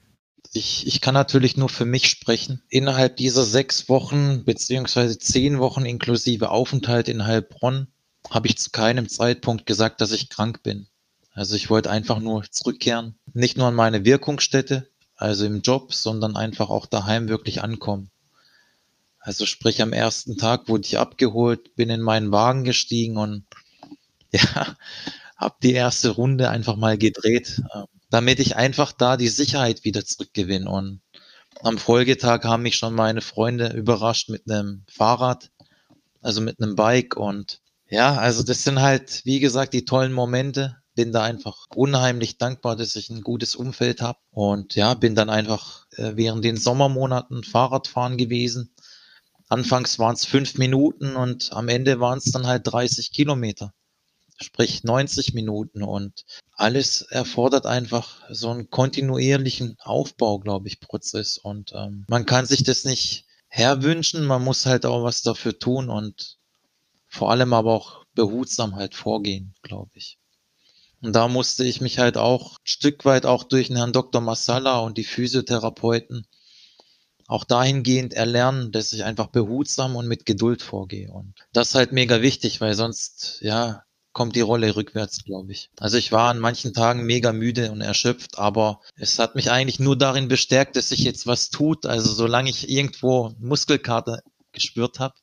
Ich, 0.55 0.87
ich 0.87 1.03
kann 1.03 1.13
natürlich 1.13 1.59
nur 1.59 1.69
für 1.69 1.85
mich 1.85 2.09
sprechen. 2.09 2.63
Innerhalb 2.71 3.19
dieser 3.19 3.45
sechs 3.45 3.91
Wochen 3.91 4.45
beziehungsweise 4.47 5.19
zehn 5.19 5.59
Wochen 5.59 5.85
inklusive 5.85 6.51
Aufenthalt 6.51 7.09
in 7.09 7.27
Heilbronn 7.27 7.89
habe 8.31 8.49
ich 8.49 8.57
zu 8.57 8.71
keinem 8.71 9.07
Zeitpunkt 9.11 9.67
gesagt, 9.67 10.01
dass 10.01 10.13
ich 10.13 10.31
krank 10.31 10.63
bin. 10.63 10.89
Also 11.37 11.55
ich 11.55 11.71
wollte 11.71 11.91
einfach 11.91 12.19
nur 12.19 12.43
zurückkehren, 12.51 13.15
nicht 13.33 13.57
nur 13.57 13.69
an 13.69 13.75
meine 13.75 14.05
Wirkungsstätte, 14.05 14.89
also 15.15 15.45
im 15.45 15.61
Job, 15.61 15.95
sondern 15.95 16.37
einfach 16.37 16.69
auch 16.69 16.87
daheim 16.87 17.29
wirklich 17.29 17.63
ankommen. 17.63 18.11
Also 19.21 19.47
sprich 19.47 19.81
am 19.81 19.93
ersten 19.93 20.37
Tag 20.37 20.69
wurde 20.69 20.85
ich 20.85 20.99
abgeholt, 20.99 21.77
bin 21.77 21.91
in 21.91 22.01
meinen 22.01 22.33
Wagen 22.33 22.65
gestiegen 22.65 23.17
und 23.17 23.45
ja, 24.33 24.77
habe 25.37 25.55
die 25.63 25.73
erste 25.73 26.11
Runde 26.11 26.51
einfach 26.51 26.75
mal 26.75 26.99
gedreht 26.99 27.63
damit 28.11 28.41
ich 28.41 28.57
einfach 28.57 28.93
da 28.93 29.17
die 29.17 29.29
Sicherheit 29.29 29.85
wieder 29.85 30.05
zurückgewinne. 30.05 30.71
Und 30.71 31.01
am 31.61 31.79
Folgetag 31.79 32.45
haben 32.45 32.63
mich 32.63 32.77
schon 32.77 32.95
meine 32.95 33.21
Freunde 33.21 33.73
überrascht 33.73 34.29
mit 34.29 34.51
einem 34.51 34.85
Fahrrad, 34.89 35.51
also 36.23 36.41
mit 36.41 36.61
einem 36.61 36.77
Bike. 36.77 37.17
Und 37.17 37.61
ja, 37.89 38.17
also 38.17 38.43
das 38.43 38.65
sind 38.65 38.81
halt, 38.81 39.23
wie 39.25 39.41
gesagt, 39.41 39.75
die 39.75 39.85
tollen 39.85 40.13
Momente. 40.13 40.77
Bin 40.97 41.13
da 41.13 41.23
einfach 41.23 41.67
unheimlich 41.75 42.39
dankbar, 42.39 42.75
dass 42.75 42.97
ich 42.97 43.09
ein 43.11 43.23
gutes 43.23 43.55
Umfeld 43.55 44.03
habe. 44.03 44.19
Und 44.33 44.75
ja, 44.75 44.95
bin 44.95 45.15
dann 45.15 45.31
einfach 45.31 45.87
äh, 45.93 46.17
während 46.17 46.45
den 46.45 46.57
Sommermonaten 46.57 47.45
Fahrradfahren 47.45 48.17
gewesen. 48.17 48.75
Anfangs 49.49 50.01
waren 50.01 50.15
es 50.15 50.25
fünf 50.25 50.59
Minuten 50.59 51.15
und 51.15 51.53
am 51.53 51.69
Ende 51.69 52.01
waren 52.01 52.19
es 52.19 52.33
dann 52.33 52.49
halt 52.49 52.67
30 52.67 53.13
Kilometer 53.13 53.73
sprich 54.41 54.85
90 54.85 55.35
Minuten 55.35 55.83
und 55.83 56.25
alles 56.53 57.03
erfordert 57.03 57.67
einfach 57.67 58.23
so 58.31 58.51
einen 58.51 58.71
kontinuierlichen 58.71 59.77
Aufbau, 59.81 60.39
glaube 60.39 60.69
ich, 60.69 60.81
Prozess 60.81 61.39
und 61.39 61.73
ähm, 61.75 62.05
man 62.09 62.27
kann 62.27 62.47
sich 62.47 62.63
das 62.63 62.85
nicht 62.85 63.25
herwünschen, 63.49 64.27
man 64.27 64.45
muss 64.45 64.67
halt 64.67 64.85
auch 64.85 65.05
was 65.05 65.23
dafür 65.23 65.59
tun 65.59 65.89
und 65.89 66.39
vor 67.09 67.31
allem 67.31 67.53
aber 67.53 67.73
auch 67.73 68.05
behutsam 68.15 68.77
halt 68.77 68.95
vorgehen, 68.95 69.55
glaube 69.63 69.93
ich. 69.95 70.19
Und 71.03 71.15
da 71.15 71.29
musste 71.29 71.65
ich 71.65 71.81
mich 71.81 71.99
halt 71.99 72.17
auch 72.17 72.53
ein 72.53 72.67
Stück 72.67 73.05
weit 73.05 73.27
auch 73.27 73.45
durch 73.45 73.69
den 73.69 73.77
Herrn 73.77 73.93
Dr. 73.93 74.21
Masala 74.21 74.81
und 74.81 74.99
die 74.99 75.05
Physiotherapeuten 75.05 76.27
auch 77.29 77.45
dahingehend 77.45 78.15
erlernen, 78.15 78.73
dass 78.73 78.93
ich 78.93 79.05
einfach 79.05 79.29
behutsam 79.29 79.97
und 79.97 80.07
mit 80.07 80.27
Geduld 80.27 80.63
vorgehe. 80.63 81.11
Und 81.11 81.35
das 81.53 81.69
ist 81.69 81.75
halt 81.75 81.93
mega 81.93 82.23
wichtig, 82.23 82.61
weil 82.61 82.75
sonst, 82.75 83.39
ja, 83.41 83.83
kommt 84.13 84.35
die 84.35 84.41
Rolle 84.41 84.75
rückwärts, 84.77 85.25
glaube 85.25 85.53
ich. 85.53 85.71
Also 85.79 85.99
ich 85.99 86.11
war 86.11 86.31
an 86.31 86.39
manchen 86.39 86.73
Tagen 86.73 87.05
mega 87.05 87.35
müde 87.35 87.71
und 87.71 87.83
erschöpft, 87.83 88.39
aber 88.39 88.81
es 88.95 89.19
hat 89.19 89.35
mich 89.35 89.51
eigentlich 89.51 89.79
nur 89.79 89.95
darin 89.99 90.29
bestärkt, 90.29 90.77
dass 90.77 90.89
sich 90.89 91.01
jetzt 91.01 91.27
was 91.27 91.51
tut. 91.51 91.85
Also 91.85 92.15
solange 92.15 92.49
ich 92.49 92.71
irgendwo 92.71 93.35
Muskelkater 93.39 94.23
gespürt 94.53 95.01
habe, 95.01 95.15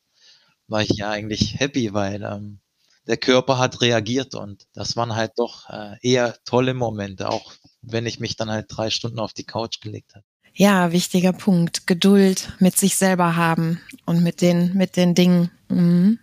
war 0.67 0.83
ich 0.83 0.91
ja 0.91 1.09
eigentlich 1.09 1.59
happy, 1.59 1.93
weil 1.95 2.21
ähm, 2.21 2.59
der 3.07 3.17
Körper 3.17 3.57
hat 3.57 3.81
reagiert 3.81 4.35
und 4.35 4.65
das 4.73 4.95
waren 4.95 5.15
halt 5.15 5.33
doch 5.37 5.69
äh, 5.69 5.97
eher 6.01 6.37
tolle 6.45 6.73
Momente, 6.73 7.29
auch 7.29 7.53
wenn 7.81 8.05
ich 8.05 8.19
mich 8.19 8.35
dann 8.35 8.49
halt 8.49 8.67
drei 8.69 8.89
Stunden 8.89 9.19
auf 9.19 9.33
die 9.33 9.43
Couch 9.43 9.81
gelegt 9.81 10.15
habe. 10.15 10.25
Ja, 10.53 10.91
wichtiger 10.91 11.33
Punkt. 11.33 11.87
Geduld 11.87 12.53
mit 12.59 12.77
sich 12.77 12.95
selber 12.95 13.35
haben 13.35 13.81
und 14.05 14.21
mit 14.21 14.41
den, 14.41 14.73
mit 14.75 14.95
den 14.95 15.15
Dingen. 15.15 15.51
Mhm. 15.67 16.19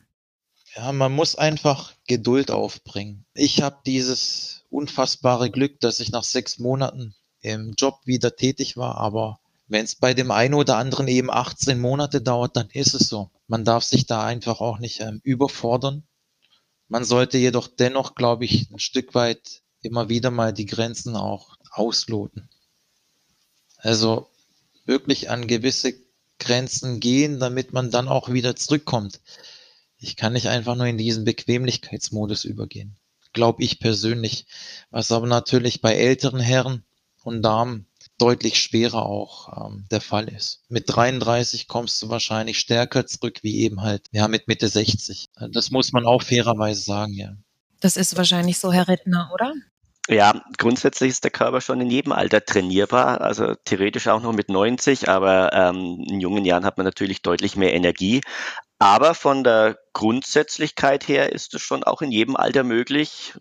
Ja, 0.76 0.92
man 0.92 1.12
muss 1.12 1.34
einfach 1.34 1.94
Geduld 2.06 2.50
aufbringen. 2.50 3.24
Ich 3.34 3.60
habe 3.60 3.78
dieses 3.84 4.62
unfassbare 4.70 5.50
Glück, 5.50 5.80
dass 5.80 5.98
ich 5.98 6.12
nach 6.12 6.22
sechs 6.22 6.60
Monaten 6.60 7.14
im 7.40 7.74
Job 7.76 7.98
wieder 8.04 8.36
tätig 8.36 8.76
war, 8.76 8.96
aber 8.98 9.40
wenn 9.66 9.84
es 9.84 9.94
bei 9.94 10.14
dem 10.14 10.30
einen 10.30 10.54
oder 10.54 10.76
anderen 10.76 11.08
eben 11.08 11.30
18 11.30 11.80
Monate 11.80 12.20
dauert, 12.20 12.56
dann 12.56 12.68
ist 12.70 12.94
es 12.94 13.08
so. 13.08 13.30
Man 13.46 13.64
darf 13.64 13.84
sich 13.84 14.06
da 14.06 14.24
einfach 14.24 14.60
auch 14.60 14.78
nicht 14.78 15.00
ähm, 15.00 15.20
überfordern. 15.22 16.02
Man 16.90 17.04
sollte 17.04 17.38
jedoch 17.38 17.68
dennoch, 17.68 18.16
glaube 18.16 18.44
ich, 18.44 18.68
ein 18.68 18.80
Stück 18.80 19.14
weit 19.14 19.62
immer 19.80 20.08
wieder 20.08 20.32
mal 20.32 20.52
die 20.52 20.66
Grenzen 20.66 21.14
auch 21.14 21.56
ausloten. 21.70 22.48
Also 23.76 24.28
wirklich 24.86 25.30
an 25.30 25.46
gewisse 25.46 25.94
Grenzen 26.40 26.98
gehen, 26.98 27.38
damit 27.38 27.72
man 27.72 27.92
dann 27.92 28.08
auch 28.08 28.30
wieder 28.30 28.56
zurückkommt. 28.56 29.20
Ich 29.98 30.16
kann 30.16 30.32
nicht 30.32 30.48
einfach 30.48 30.74
nur 30.74 30.86
in 30.86 30.98
diesen 30.98 31.24
Bequemlichkeitsmodus 31.24 32.44
übergehen. 32.44 32.96
glaube 33.32 33.62
ich 33.62 33.78
persönlich. 33.78 34.46
Was 34.90 35.12
aber 35.12 35.28
natürlich 35.28 35.80
bei 35.80 35.94
älteren 35.94 36.40
Herren 36.40 36.82
und 37.22 37.42
Damen 37.42 37.86
deutlich 38.20 38.60
schwerer 38.60 39.06
auch 39.06 39.66
ähm, 39.66 39.86
der 39.90 40.00
Fall 40.00 40.28
ist. 40.28 40.62
Mit 40.68 40.84
33 40.86 41.68
kommst 41.68 42.00
du 42.02 42.08
wahrscheinlich 42.08 42.58
stärker 42.58 43.06
zurück 43.06 43.38
wie 43.42 43.60
eben 43.60 43.82
halt, 43.82 44.06
ja, 44.12 44.28
mit 44.28 44.48
Mitte 44.48 44.68
60. 44.68 45.26
Das 45.52 45.70
muss 45.70 45.92
man 45.92 46.06
auch 46.06 46.22
fairerweise 46.22 46.82
sagen, 46.82 47.14
ja. 47.14 47.32
Das 47.80 47.96
ist 47.96 48.16
wahrscheinlich 48.16 48.58
so, 48.58 48.72
Herr 48.72 48.88
Rittner, 48.88 49.30
oder? 49.32 49.54
Ja, 50.08 50.42
grundsätzlich 50.58 51.10
ist 51.10 51.24
der 51.24 51.30
Körper 51.30 51.60
schon 51.60 51.80
in 51.80 51.90
jedem 51.90 52.12
Alter 52.12 52.44
trainierbar, 52.44 53.20
also 53.20 53.54
theoretisch 53.64 54.08
auch 54.08 54.20
noch 54.20 54.32
mit 54.32 54.48
90, 54.48 55.08
aber 55.08 55.52
ähm, 55.52 56.04
in 56.08 56.20
jungen 56.20 56.44
Jahren 56.44 56.64
hat 56.64 56.78
man 56.78 56.84
natürlich 56.84 57.22
deutlich 57.22 57.54
mehr 57.54 57.74
Energie. 57.74 58.20
Aber 58.82 59.14
von 59.14 59.44
der 59.44 59.78
Grundsätzlichkeit 59.92 61.06
her 61.06 61.32
ist 61.32 61.52
es 61.52 61.60
schon 61.60 61.84
auch 61.84 62.00
in 62.00 62.10
jedem 62.10 62.34
Alter 62.34 62.64
möglich. 62.64 63.34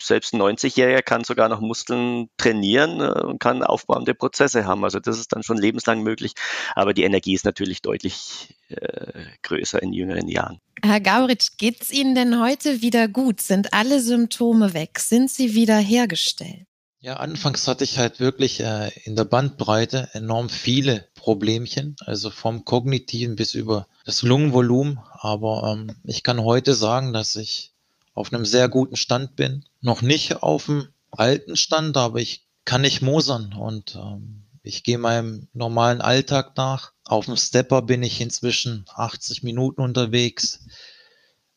Selbst 0.00 0.32
ein 0.32 0.40
90-Jähriger 0.40 1.02
kann 1.02 1.24
sogar 1.24 1.48
noch 1.48 1.60
Muskeln 1.60 2.30
trainieren 2.36 3.00
äh, 3.00 3.24
und 3.24 3.40
kann 3.40 3.64
aufbauende 3.64 4.14
Prozesse 4.14 4.66
haben. 4.66 4.84
Also 4.84 5.00
das 5.00 5.18
ist 5.18 5.32
dann 5.32 5.42
schon 5.42 5.56
lebenslang 5.56 6.02
möglich. 6.04 6.34
Aber 6.76 6.94
die 6.94 7.02
Energie 7.02 7.34
ist 7.34 7.44
natürlich 7.44 7.82
deutlich 7.82 8.54
äh, 8.68 9.24
größer 9.42 9.82
in 9.82 9.92
jüngeren 9.92 10.28
Jahren. 10.28 10.60
Herr 10.84 11.00
Gauritsch, 11.00 11.56
geht 11.58 11.82
es 11.82 11.90
Ihnen 11.90 12.14
denn 12.14 12.40
heute 12.40 12.80
wieder 12.80 13.08
gut? 13.08 13.40
Sind 13.40 13.74
alle 13.74 13.98
Symptome 13.98 14.74
weg? 14.74 15.00
Sind 15.00 15.28
Sie 15.28 15.54
wieder 15.54 15.76
hergestellt? 15.76 16.68
Ja, 17.00 17.14
anfangs 17.14 17.68
hatte 17.68 17.84
ich 17.84 17.96
halt 17.98 18.18
wirklich 18.18 18.58
äh, 18.58 18.90
in 19.04 19.14
der 19.14 19.24
Bandbreite 19.24 20.08
enorm 20.14 20.48
viele 20.48 21.06
Problemchen, 21.14 21.94
also 22.00 22.28
vom 22.28 22.64
kognitiven 22.64 23.36
bis 23.36 23.54
über 23.54 23.86
das 24.04 24.22
Lungenvolumen. 24.22 24.98
Aber 25.12 25.72
ähm, 25.72 25.94
ich 26.02 26.24
kann 26.24 26.42
heute 26.42 26.74
sagen, 26.74 27.12
dass 27.12 27.36
ich 27.36 27.72
auf 28.14 28.32
einem 28.32 28.44
sehr 28.44 28.68
guten 28.68 28.96
Stand 28.96 29.36
bin. 29.36 29.64
Noch 29.80 30.02
nicht 30.02 30.42
auf 30.42 30.66
dem 30.66 30.88
alten 31.12 31.56
Stand, 31.56 31.96
aber 31.96 32.18
ich 32.18 32.46
kann 32.64 32.80
nicht 32.80 33.00
mosern 33.00 33.52
und 33.52 33.94
ähm, 33.94 34.42
ich 34.64 34.82
gehe 34.82 34.98
meinem 34.98 35.46
normalen 35.52 36.00
Alltag 36.00 36.56
nach. 36.56 36.92
Auf 37.04 37.26
dem 37.26 37.36
Stepper 37.36 37.80
bin 37.80 38.02
ich 38.02 38.20
inzwischen 38.20 38.84
80 38.92 39.44
Minuten 39.44 39.80
unterwegs 39.80 40.66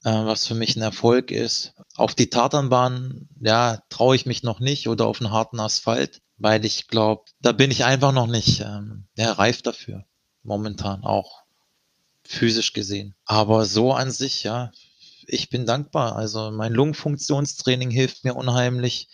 was 0.10 0.48
für 0.48 0.56
mich 0.56 0.76
ein 0.76 0.82
Erfolg 0.82 1.32
ist. 1.32 1.74
Auf 1.96 2.16
die 2.16 2.30
Tatanbahn, 2.30 3.30
ja, 3.40 3.82
traue 3.90 4.16
ich 4.16 4.26
mich 4.26 4.44
noch 4.44 4.60
nicht 4.60 4.88
oder 4.88 5.06
auf 5.08 5.22
einen 5.22 5.32
harten 5.32 5.60
Asphalt, 5.60 6.22
weil 6.38 6.66
ich 6.66 6.88
glaube, 6.88 7.24
da 7.40 7.52
bin 7.52 7.72
ich 7.72 7.86
einfach 7.86 8.12
noch 8.12 8.28
nicht 8.28 8.62
ähm, 8.62 9.08
ja, 9.16 9.32
reif 9.34 9.62
dafür. 9.62 10.06
Momentan 10.44 11.04
auch 11.04 11.44
physisch 12.24 12.74
gesehen. 12.74 13.16
Aber 13.26 13.66
so 13.66 13.94
an 13.94 14.12
sich, 14.12 14.44
ja, 14.44 14.72
ich 15.28 15.50
bin 15.50 15.66
dankbar. 15.66 16.16
Also 16.16 16.52
mein 16.52 16.74
Lungenfunktionstraining 16.74 17.92
hilft 17.92 18.24
mir 18.24 18.36
unheimlich. 18.36 19.10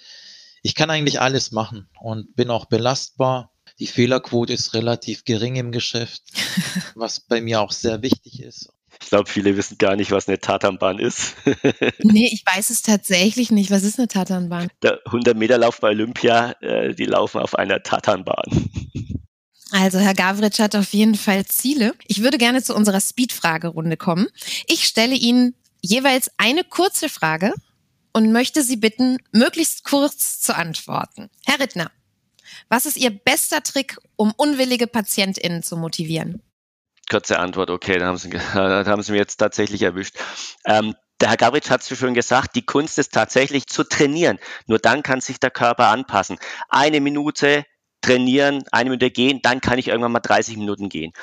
Ich 0.64 0.76
kann 0.76 0.90
eigentlich 0.90 1.20
alles 1.20 1.52
machen 1.52 1.90
und 2.00 2.36
bin 2.36 2.50
auch 2.50 2.66
belastbar. 2.66 3.52
Die 3.80 3.88
Fehlerquote 3.88 4.54
ist 4.54 4.74
relativ 4.74 5.26
gering 5.26 5.56
im 5.56 5.72
Geschäft, 5.72 6.24
was 6.96 7.20
bei 7.20 7.42
mir 7.42 7.62
auch 7.62 7.72
sehr 7.72 8.02
wichtig 8.02 8.42
ist. 8.42 8.70
Ich 9.02 9.10
glaube, 9.10 9.30
viele 9.30 9.56
wissen 9.58 9.78
gar 9.78 9.96
nicht, 9.96 10.12
was 10.12 10.28
eine 10.28 10.40
Tatanbahn 10.40 11.00
ist. 11.00 11.36
nee, 12.04 12.30
ich 12.32 12.44
weiß 12.46 12.70
es 12.70 12.82
tatsächlich 12.82 13.52
nicht. 13.52 13.72
Was 13.72 13.84
ist 13.84 14.00
eine 14.00 14.08
Tatanbahn? 14.08 14.70
Der 14.82 15.04
100-Meter-Lauf 15.06 15.80
bei 15.80 15.90
Olympia, 15.90 16.52
äh, 16.62 16.94
die 16.94 17.06
laufen 17.06 17.40
auf 17.40 17.56
einer 17.58 17.82
Tatanbahn. 17.84 18.70
Also 19.72 20.00
Herr 20.00 20.14
Gavritsch 20.14 20.60
hat 20.60 20.76
auf 20.76 20.94
jeden 20.94 21.16
Fall 21.16 21.46
Ziele. 21.46 21.94
Ich 22.08 22.22
würde 22.22 22.38
gerne 22.38 22.64
zu 22.64 22.74
unserer 22.74 23.02
Speed-Fragerunde 23.02 23.98
kommen. 23.98 24.28
Ich 24.68 24.86
stelle 24.86 25.16
Ihnen 25.16 25.56
jeweils 25.82 26.32
eine 26.38 26.64
kurze 26.64 27.10
Frage 27.10 27.54
und 28.14 28.32
möchte 28.32 28.64
Sie 28.64 28.78
bitten, 28.78 29.18
möglichst 29.32 29.84
kurz 29.84 30.40
zu 30.40 30.56
antworten. 30.56 31.30
Herr 31.46 31.60
Rittner, 31.60 31.92
was 32.70 32.86
ist 32.86 32.98
Ihr 32.98 33.12
bester 33.12 33.62
Trick, 33.62 33.98
um 34.16 34.34
unwillige 34.38 34.88
PatientInnen 34.88 35.64
zu 35.64 35.78
motivieren? 35.78 36.42
Kurze 37.10 37.40
Antwort, 37.40 37.70
okay, 37.70 37.98
dann 37.98 38.08
haben 38.08 38.18
Sie, 38.18 38.30
dann 38.54 38.88
haben 38.88 39.02
Sie 39.02 39.12
mir 39.12 39.18
jetzt 39.18 39.38
tatsächlich 39.38 39.82
erwischt. 39.82 40.18
Ähm, 40.66 40.96
der 41.20 41.30
Herr 41.30 41.38
Gavritsch 41.38 41.70
hat 41.70 41.82
es 41.82 41.98
schon 41.98 42.14
gesagt, 42.14 42.56
die 42.56 42.66
Kunst 42.66 43.00
ist 43.00 43.14
tatsächlich 43.14 43.66
zu 43.68 43.84
trainieren. 43.84 44.38
Nur 44.68 44.78
dann 44.78 45.02
kann 45.02 45.20
sich 45.20 45.40
der 45.40 45.50
Körper 45.50 45.88
anpassen. 45.88 46.38
Eine 46.70 47.02
Minute 47.02 47.66
trainieren, 48.02 48.64
eine 48.72 48.92
Minute 48.92 49.10
gehen, 49.10 49.40
dann 49.42 49.60
kann 49.60 49.80
ich 49.80 49.88
irgendwann 49.88 50.12
mal 50.12 50.20
30 50.20 50.58
Minuten 50.58 50.90
gehen. 50.90 51.14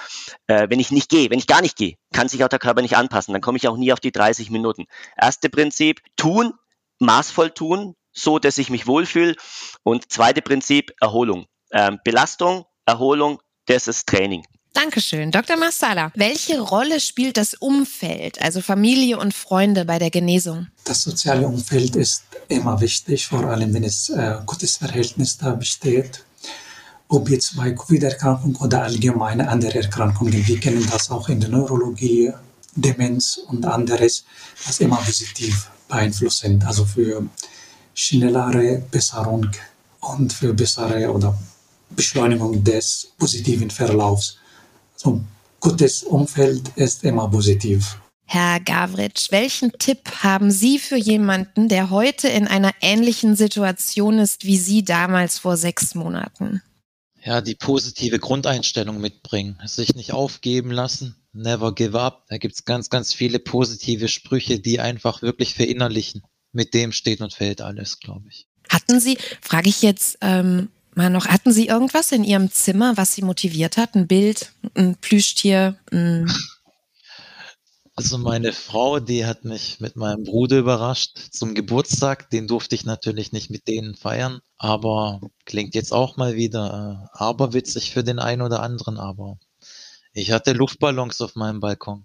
Äh, 0.47 0.69
wenn 0.69 0.81
ich 0.81 0.91
nicht 0.91 1.09
gehe, 1.09 1.31
wenn 1.31 1.39
ich 1.39 1.47
gar 1.47 1.63
nicht 1.63 1.77
gehe, 1.77 1.95
kann 2.13 2.29
sich 2.29 2.43
auch 2.45 2.49
der 2.49 2.59
Körper 2.59 2.83
nicht 2.83 2.97
anpassen. 2.97 3.33
Dann 3.33 3.41
komme 3.41 3.57
ich 3.57 3.69
auch 3.69 3.77
nie 3.77 3.93
auf 3.93 4.01
die 4.01 4.13
30 4.13 4.51
Minuten. 4.51 4.87
Erste 5.17 5.49
Prinzip, 5.49 6.01
tun, 6.17 6.53
maßvoll 6.99 7.51
tun, 7.51 7.95
so 8.13 8.39
dass 8.39 8.59
ich 8.59 8.71
mich 8.71 8.87
wohlfühle. 8.87 9.37
Und 9.83 10.11
zweite 10.11 10.43
Prinzip, 10.43 10.93
Erholung. 11.01 11.47
Ähm, 11.71 12.01
Belastung, 12.05 12.67
Erholung, 12.87 13.41
das 13.67 13.89
ist 13.89 14.09
Training. 14.09 14.45
Dankeschön. 14.75 15.31
Dr. 15.31 15.57
Marsala, 15.57 16.11
welche 16.17 16.61
Rolle 16.61 16.99
spielt 16.99 17.37
das 17.37 17.55
Umfeld, 17.55 18.43
also 18.43 18.61
Familie 18.61 19.19
und 19.19 19.33
Freunde 19.33 19.85
bei 19.85 20.01
der 20.01 20.11
Genesung? 20.11 20.67
Das 20.83 21.03
soziale 21.03 21.47
Umfeld 21.47 21.95
ist 21.95 22.25
immer 22.49 22.81
wichtig, 22.81 23.27
vor 23.27 23.45
allem 23.45 23.73
wenn 23.73 23.85
es 23.85 24.09
äh, 24.11 24.37
gutes 24.45 24.77
Verhältnis 24.77 25.39
da 25.39 25.53
besteht. 25.53 26.25
Ob 27.09 27.31
jetzt 27.31 27.57
bei 27.57 27.71
Covid-Erkrankung 27.71 28.57
oder 28.57 28.83
allgemeine 28.83 29.49
andere 29.49 29.77
Erkrankungen, 29.83 30.45
wir 30.47 30.59
kennen 30.59 30.87
das 30.91 31.09
auch 31.09 31.29
in 31.29 31.39
der 31.39 31.51
Neurologie, 31.51 32.33
Demenz 32.75 33.39
und 33.47 33.65
anderes, 33.65 34.25
das 34.67 34.81
immer 34.81 34.97
positiv 34.97 35.71
beeinflussen, 35.89 36.63
also 36.67 36.85
für 36.85 37.25
schnellere 37.95 38.83
Besserung 38.91 39.47
und 40.01 40.33
für 40.33 40.53
bessere 40.53 41.13
oder 41.13 41.39
Beschleunigung 41.91 42.65
des 42.65 43.13
positiven 43.17 43.71
Verlaufs. 43.71 44.39
So 44.97 45.21
gutes 45.61 46.03
Umfeld 46.05 46.69
ist 46.77 47.05
immer 47.05 47.29
positiv. 47.29 47.99
Herr 48.27 48.59
Gavritsch, 48.61 49.31
welchen 49.31 49.73
Tipp 49.73 50.23
haben 50.23 50.51
Sie 50.51 50.79
für 50.79 50.97
jemanden, 50.97 51.69
der 51.69 51.91
heute 51.91 52.29
in 52.29 52.49
einer 52.49 52.73
ähnlichen 52.81 53.37
Situation 53.37 54.19
ist 54.19 54.45
wie 54.45 54.57
Sie 54.57 54.83
damals 54.85 55.39
vor 55.39 55.57
sechs 55.57 55.95
Monaten? 55.95 56.63
Ja, 57.23 57.41
die 57.41 57.55
positive 57.55 58.19
Grundeinstellung 58.19 59.01
mitbringen, 59.01 59.59
sich 59.65 59.95
nicht 59.95 60.13
aufgeben 60.13 60.71
lassen, 60.71 61.17
never 61.33 61.75
give 61.75 61.99
up. 61.99 62.27
Da 62.29 62.39
gibt's 62.39 62.65
ganz, 62.65 62.91
ganz 62.91 63.13
viele 63.13 63.39
positive 63.39 64.09
Sprüche, 64.09 64.59
die 64.59 64.81
einfach 64.81 65.23
wirklich 65.23 65.55
verinnerlichen. 65.55 66.23
Mit 66.53 66.75
dem 66.75 66.93
steht 66.93 67.21
und 67.21 67.33
fällt 67.33 67.61
alles, 67.61 67.99
glaube 67.99 68.29
ich. 68.29 68.47
Hatten 68.69 69.01
Sie, 69.01 69.19
frage 69.41 69.69
ich 69.69 69.83
jetzt 69.83 70.19
ähm, 70.21 70.69
mal 70.97 71.11
noch, 71.11 71.27
hatten 71.27 71.53
Sie 71.53 71.67
irgendwas 71.67 72.13
in 72.13 72.25
Ihrem 72.25 72.51
Zimmer, 72.51 72.97
was 72.97 73.15
Sie 73.15 73.23
motiviert 73.23 73.77
hat? 73.77 73.95
Ein 73.95 74.07
Bild, 74.07 74.53
ein 74.75 74.97
Plüschtier? 74.97 75.77
Ein 75.91 76.33
also 77.97 78.19
meine 78.19 78.53
Frau, 78.53 78.99
die 78.99 79.25
hat 79.25 79.45
mich 79.45 79.79
mit 79.79 79.95
meinem 79.95 80.25
Bruder 80.25 80.59
überrascht 80.59 81.17
zum 81.31 81.55
Geburtstag. 81.55 82.29
Den 82.31 82.49
durfte 82.49 82.75
ich 82.75 82.85
natürlich 82.85 83.31
nicht 83.31 83.51
mit 83.51 83.69
denen 83.69 83.95
feiern, 83.95 84.41
aber 84.59 85.21
klingt 85.45 85.77
jetzt 85.77 85.93
auch 85.93 86.17
mal 86.17 86.35
wieder 86.35 87.09
äh, 87.15 87.19
aberwitzig 87.19 87.93
für 87.93 88.03
den 88.03 88.19
einen 88.19 88.43
oder 88.43 88.63
anderen, 88.63 88.99
aber 88.99 89.39
ich 90.13 90.33
hatte 90.33 90.55
Luftballons 90.55 91.21
auf 91.21 91.37
meinem 91.37 91.61
Balkon. 91.61 92.05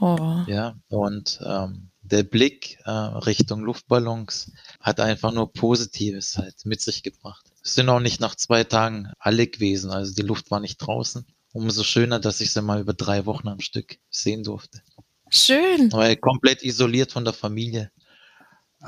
Oh. 0.00 0.44
Ja, 0.48 0.74
und 0.88 1.38
ähm, 1.44 1.90
der 2.02 2.24
Blick 2.24 2.78
äh, 2.84 2.90
Richtung 2.90 3.60
Luftballons 3.60 4.50
hat 4.80 4.98
einfach 4.98 5.30
nur 5.30 5.52
Positives 5.52 6.38
halt 6.38 6.64
mit 6.64 6.80
sich 6.80 7.04
gebracht. 7.04 7.49
Es 7.62 7.74
sind 7.74 7.88
auch 7.88 8.00
nicht 8.00 8.20
nach 8.20 8.34
zwei 8.34 8.64
Tagen 8.64 9.12
alle 9.18 9.46
gewesen, 9.46 9.90
also 9.90 10.14
die 10.14 10.22
Luft 10.22 10.50
war 10.50 10.60
nicht 10.60 10.78
draußen. 10.78 11.26
Umso 11.52 11.82
schöner, 11.82 12.20
dass 12.20 12.40
ich 12.40 12.52
sie 12.52 12.62
mal 12.62 12.80
über 12.80 12.94
drei 12.94 13.26
Wochen 13.26 13.48
am 13.48 13.60
Stück 13.60 13.98
sehen 14.08 14.44
durfte. 14.44 14.82
Schön. 15.30 15.90
Weil 15.92 16.16
komplett 16.16 16.62
isoliert 16.62 17.12
von 17.12 17.24
der 17.24 17.34
Familie. 17.34 17.90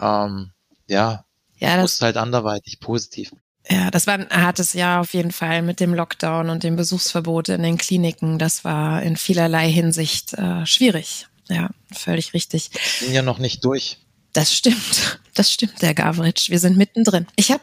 Ähm, 0.00 0.52
ja, 0.86 1.24
ja 1.56 1.76
das 1.76 1.82
muss 1.82 2.02
halt 2.02 2.16
anderweitig 2.16 2.80
positiv. 2.80 3.32
Ja, 3.68 3.90
das 3.90 4.06
war 4.06 4.14
ein 4.14 4.28
hartes 4.30 4.72
Jahr 4.72 5.00
auf 5.00 5.14
jeden 5.14 5.30
Fall 5.30 5.62
mit 5.62 5.78
dem 5.78 5.94
Lockdown 5.94 6.50
und 6.50 6.64
dem 6.64 6.76
Besuchsverbot 6.76 7.48
in 7.48 7.62
den 7.62 7.78
Kliniken. 7.78 8.38
Das 8.38 8.64
war 8.64 9.02
in 9.02 9.16
vielerlei 9.16 9.70
Hinsicht 9.70 10.34
äh, 10.34 10.66
schwierig. 10.66 11.26
Ja, 11.48 11.70
völlig 11.92 12.34
richtig. 12.34 12.70
Bin 13.00 13.12
ja 13.12 13.22
noch 13.22 13.38
nicht 13.38 13.64
durch. 13.64 13.98
Das 14.32 14.52
stimmt. 14.52 15.20
Das 15.34 15.52
stimmt, 15.52 15.80
Herr 15.80 15.94
Gavritsch. 15.94 16.50
Wir 16.50 16.58
sind 16.58 16.76
mittendrin. 16.76 17.26
Ich 17.36 17.50
habe 17.52 17.62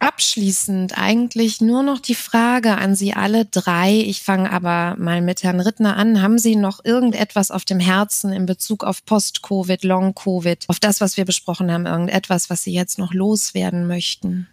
abschließend 0.00 0.98
eigentlich 0.98 1.60
nur 1.60 1.82
noch 1.82 2.00
die 2.00 2.14
Frage 2.14 2.76
an 2.76 2.94
Sie 2.94 3.12
alle 3.12 3.44
drei. 3.44 3.92
Ich 3.92 4.22
fange 4.22 4.50
aber 4.50 4.96
mal 4.98 5.20
mit 5.20 5.42
Herrn 5.42 5.60
Rittner 5.60 5.96
an. 5.96 6.22
Haben 6.22 6.38
Sie 6.38 6.56
noch 6.56 6.84
irgendetwas 6.84 7.50
auf 7.50 7.64
dem 7.64 7.80
Herzen 7.80 8.32
in 8.32 8.46
Bezug 8.46 8.82
auf 8.84 9.04
Post-Covid, 9.04 9.84
Long-Covid, 9.84 10.64
auf 10.68 10.80
das, 10.80 11.00
was 11.00 11.16
wir 11.16 11.24
besprochen 11.24 11.70
haben, 11.70 11.86
irgendetwas, 11.86 12.50
was 12.50 12.62
Sie 12.62 12.72
jetzt 12.72 12.98
noch 12.98 13.12
loswerden 13.12 13.86
möchten? 13.86 14.48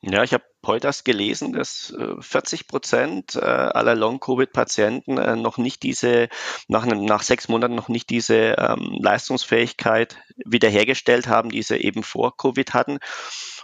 Ja, 0.00 0.22
ich 0.22 0.32
habe 0.32 0.44
Polters 0.64 1.04
gelesen, 1.04 1.52
dass 1.52 1.94
40 2.20 2.60
äh, 2.60 2.64
Prozent 2.64 3.36
äh, 3.36 3.40
aller 3.40 3.94
Long-Covid-Patienten 3.94 5.18
äh, 5.18 5.36
noch 5.36 5.58
nicht 5.58 5.82
diese, 5.82 6.28
nach, 6.66 6.86
nach 6.86 7.22
sechs 7.22 7.48
Monaten 7.48 7.74
noch 7.74 7.88
nicht 7.88 8.10
diese 8.10 8.56
ähm, 8.58 8.96
Leistungsfähigkeit 8.98 10.16
wiederhergestellt 10.44 11.28
haben, 11.28 11.50
die 11.50 11.62
sie 11.62 11.76
eben 11.76 12.02
vor 12.02 12.36
Covid 12.36 12.74
hatten. 12.74 12.98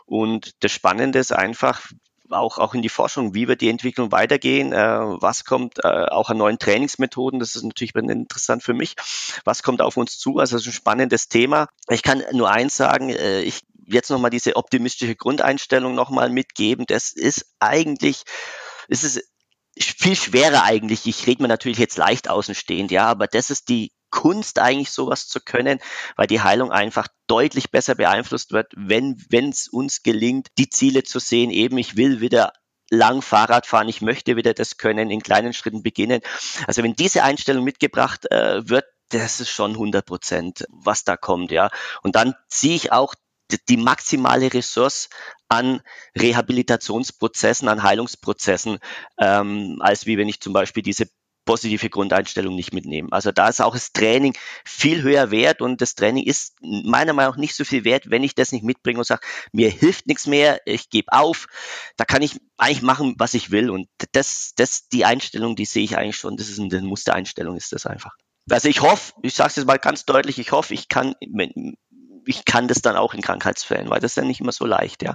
Und 0.05 0.62
das 0.62 0.72
Spannende 0.72 1.18
ist 1.18 1.32
einfach, 1.32 1.80
auch, 2.30 2.59
auch 2.59 2.74
in 2.74 2.82
die 2.82 2.88
Forschung, 2.88 3.34
wie 3.34 3.48
wird 3.48 3.61
die 3.61 3.68
Entwicklung 3.68 4.12
weitergehen, 4.12 4.72
äh, 4.72 4.76
was 4.76 5.44
kommt 5.44 5.84
äh, 5.84 5.88
auch 5.88 6.30
an 6.30 6.38
neuen 6.38 6.59
Trainingsmethoden, 6.59 7.40
das 7.40 7.57
ist 7.57 7.64
natürlich 7.64 7.94
interessant 7.94 8.62
für 8.62 8.74
mich, 8.74 8.94
was 9.44 9.62
kommt 9.62 9.82
auf 9.82 9.96
uns 9.96 10.18
zu, 10.18 10.38
also 10.38 10.57
das 10.57 10.62
ist 10.62 10.68
ein 10.68 10.74
spannendes 10.74 11.28
Thema. 11.28 11.68
Ich 11.88 12.03
kann 12.03 12.22
nur 12.32 12.51
eins 12.51 12.76
sagen, 12.76 13.11
äh, 13.11 13.40
ich 13.40 13.62
jetzt 13.93 14.11
nochmal 14.11 14.30
diese 14.30 14.57
optimistische 14.57 15.16
Grundeinstellung 15.16 15.95
nochmal 15.95 16.30
mitgeben, 16.30 16.86
das 16.86 17.12
ist 17.12 17.47
eigentlich, 17.61 18.22
es 18.88 19.05
ist 19.05 19.22
viel 19.76 20.16
schwerer 20.16 20.64
eigentlich, 20.64 21.07
ich 21.07 21.26
rede 21.26 21.43
mir 21.43 21.49
natürlich 21.49 21.78
jetzt 21.78 21.97
leicht 21.97 22.28
außenstehend, 22.28 22.91
ja, 22.91 23.07
aber 23.07 23.26
das 23.26 23.51
ist 23.51 23.68
die 23.68 23.93
Kunst 24.11 24.59
eigentlich 24.59 24.91
sowas 24.91 25.28
zu 25.28 25.41
können, 25.41 25.78
weil 26.16 26.26
die 26.26 26.41
Heilung 26.41 26.72
einfach 26.72 27.07
deutlich 27.28 27.70
besser 27.70 27.95
beeinflusst 27.95 28.53
wird, 28.53 28.72
wenn 28.76 29.16
es 29.30 29.68
uns 29.68 30.03
gelingt, 30.03 30.49
die 30.59 30.68
Ziele 30.68 31.05
zu 31.05 31.20
sehen, 31.20 31.51
eben 31.51 31.78
ich 31.78 31.97
will 31.97 32.20
wieder 32.20 32.53
lang 32.91 33.22
Fahrrad 33.22 33.66
fahren, 33.66 33.88
ich 33.88 34.03
möchte 34.03 34.36
wieder 34.36 34.53
das 34.53 34.76
können, 34.76 35.11
in 35.11 35.22
kleinen 35.22 35.53
Schritten 35.53 35.82
beginnen. 35.82 36.20
Also 36.66 36.82
wenn 36.82 36.95
diese 36.95 37.22
Einstellung 37.22 37.64
mitgebracht 37.64 38.30
äh, 38.32 38.68
wird, 38.68 38.84
das 39.11 39.41
ist 39.41 39.51
schon 39.51 39.72
100 39.72 40.05
Prozent, 40.05 40.64
was 40.68 41.05
da 41.05 41.16
kommt, 41.16 41.51
ja. 41.51 41.70
Und 42.03 42.16
dann 42.16 42.34
ziehe 42.49 42.74
ich 42.74 42.93
auch 42.93 43.14
die 43.68 43.76
maximale 43.76 44.53
Ressource 44.53 45.09
an 45.48 45.80
Rehabilitationsprozessen, 46.16 47.68
an 47.68 47.82
Heilungsprozessen, 47.82 48.78
ähm, 49.18 49.78
als 49.80 50.07
wie 50.07 50.18
wenn 50.18 50.28
ich 50.28 50.40
zum 50.40 50.53
Beispiel 50.53 50.82
diese 50.82 51.07
positive 51.44 51.90
Grundeinstellung 51.90 52.55
nicht 52.55 52.72
mitnehmen. 52.72 53.11
Also 53.12 53.32
da 53.32 53.48
ist 53.48 53.61
auch 53.61 53.74
das 53.74 53.92
Training 53.92 54.34
viel 54.64 55.03
höher 55.03 55.30
wert 55.30 55.62
und 55.62 55.80
das 55.80 55.94
Training 55.94 56.24
ist 56.24 56.55
meiner 56.61 57.12
Meinung 57.12 57.32
nach 57.32 57.38
nicht 57.38 57.57
so 57.57 57.64
viel 57.64 57.84
wert, 57.84 58.11
wenn 58.11 58.22
ich 58.22 58.34
das 58.34 58.53
nicht 58.53 58.62
mitbringe 58.62 58.98
und 58.98 59.05
sage, 59.05 59.26
mir 59.53 59.70
hilft 59.70 60.07
nichts 60.07 60.26
mehr, 60.26 60.61
ich 60.64 60.90
gebe 60.90 61.12
auf. 61.12 61.46
Da 61.96 62.05
kann 62.05 62.22
ich 62.22 62.38
eigentlich 62.57 62.82
machen, 62.82 63.14
was 63.18 63.34
ich 63.34 63.51
will 63.51 63.70
und 63.70 63.88
das, 64.12 64.53
das 64.57 64.88
die 64.88 65.05
Einstellung, 65.05 65.57
die 65.57 65.64
sehe 65.64 65.82
ich 65.82 65.96
eigentlich 65.96 66.16
schon. 66.16 66.36
Das 66.36 66.48
ist 66.48 66.61
eine 66.61 66.82
Mustereinstellung, 66.82 67.57
ist 67.57 67.72
das 67.72 67.86
einfach. 67.86 68.14
Also 68.48 68.68
ich 68.68 68.80
hoffe, 68.82 69.12
ich 69.22 69.34
sage 69.34 69.48
es 69.48 69.57
jetzt 69.57 69.66
mal 69.66 69.78
ganz 69.78 70.05
deutlich, 70.05 70.38
ich 70.38 70.53
hoffe, 70.53 70.74
ich 70.74 70.88
kann 70.88 71.14
ich 72.26 72.44
kann 72.44 72.68
das 72.68 72.82
dann 72.82 72.96
auch 72.96 73.14
in 73.14 73.20
Krankheitsfällen, 73.20 73.90
weil 73.90 74.00
das 74.00 74.12
ist 74.12 74.16
ja 74.16 74.24
nicht 74.24 74.40
immer 74.40 74.52
so 74.52 74.66
leicht, 74.66 75.02
ja. 75.02 75.14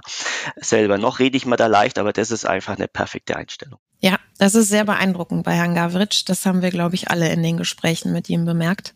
Selber 0.56 0.98
noch 0.98 1.18
rede 1.18 1.36
ich 1.36 1.46
mal 1.46 1.56
da 1.56 1.66
leicht, 1.66 1.98
aber 1.98 2.12
das 2.12 2.30
ist 2.30 2.46
einfach 2.46 2.76
eine 2.76 2.88
perfekte 2.88 3.36
Einstellung. 3.36 3.78
Ja, 4.00 4.18
das 4.38 4.54
ist 4.54 4.68
sehr 4.68 4.84
beeindruckend 4.84 5.44
bei 5.44 5.52
Herrn 5.52 5.74
Gavritsch. 5.74 6.24
Das 6.26 6.44
haben 6.44 6.62
wir, 6.62 6.70
glaube 6.70 6.94
ich, 6.94 7.08
alle 7.10 7.30
in 7.32 7.42
den 7.42 7.56
Gesprächen 7.56 8.12
mit 8.12 8.28
ihm 8.28 8.44
bemerkt. 8.44 8.94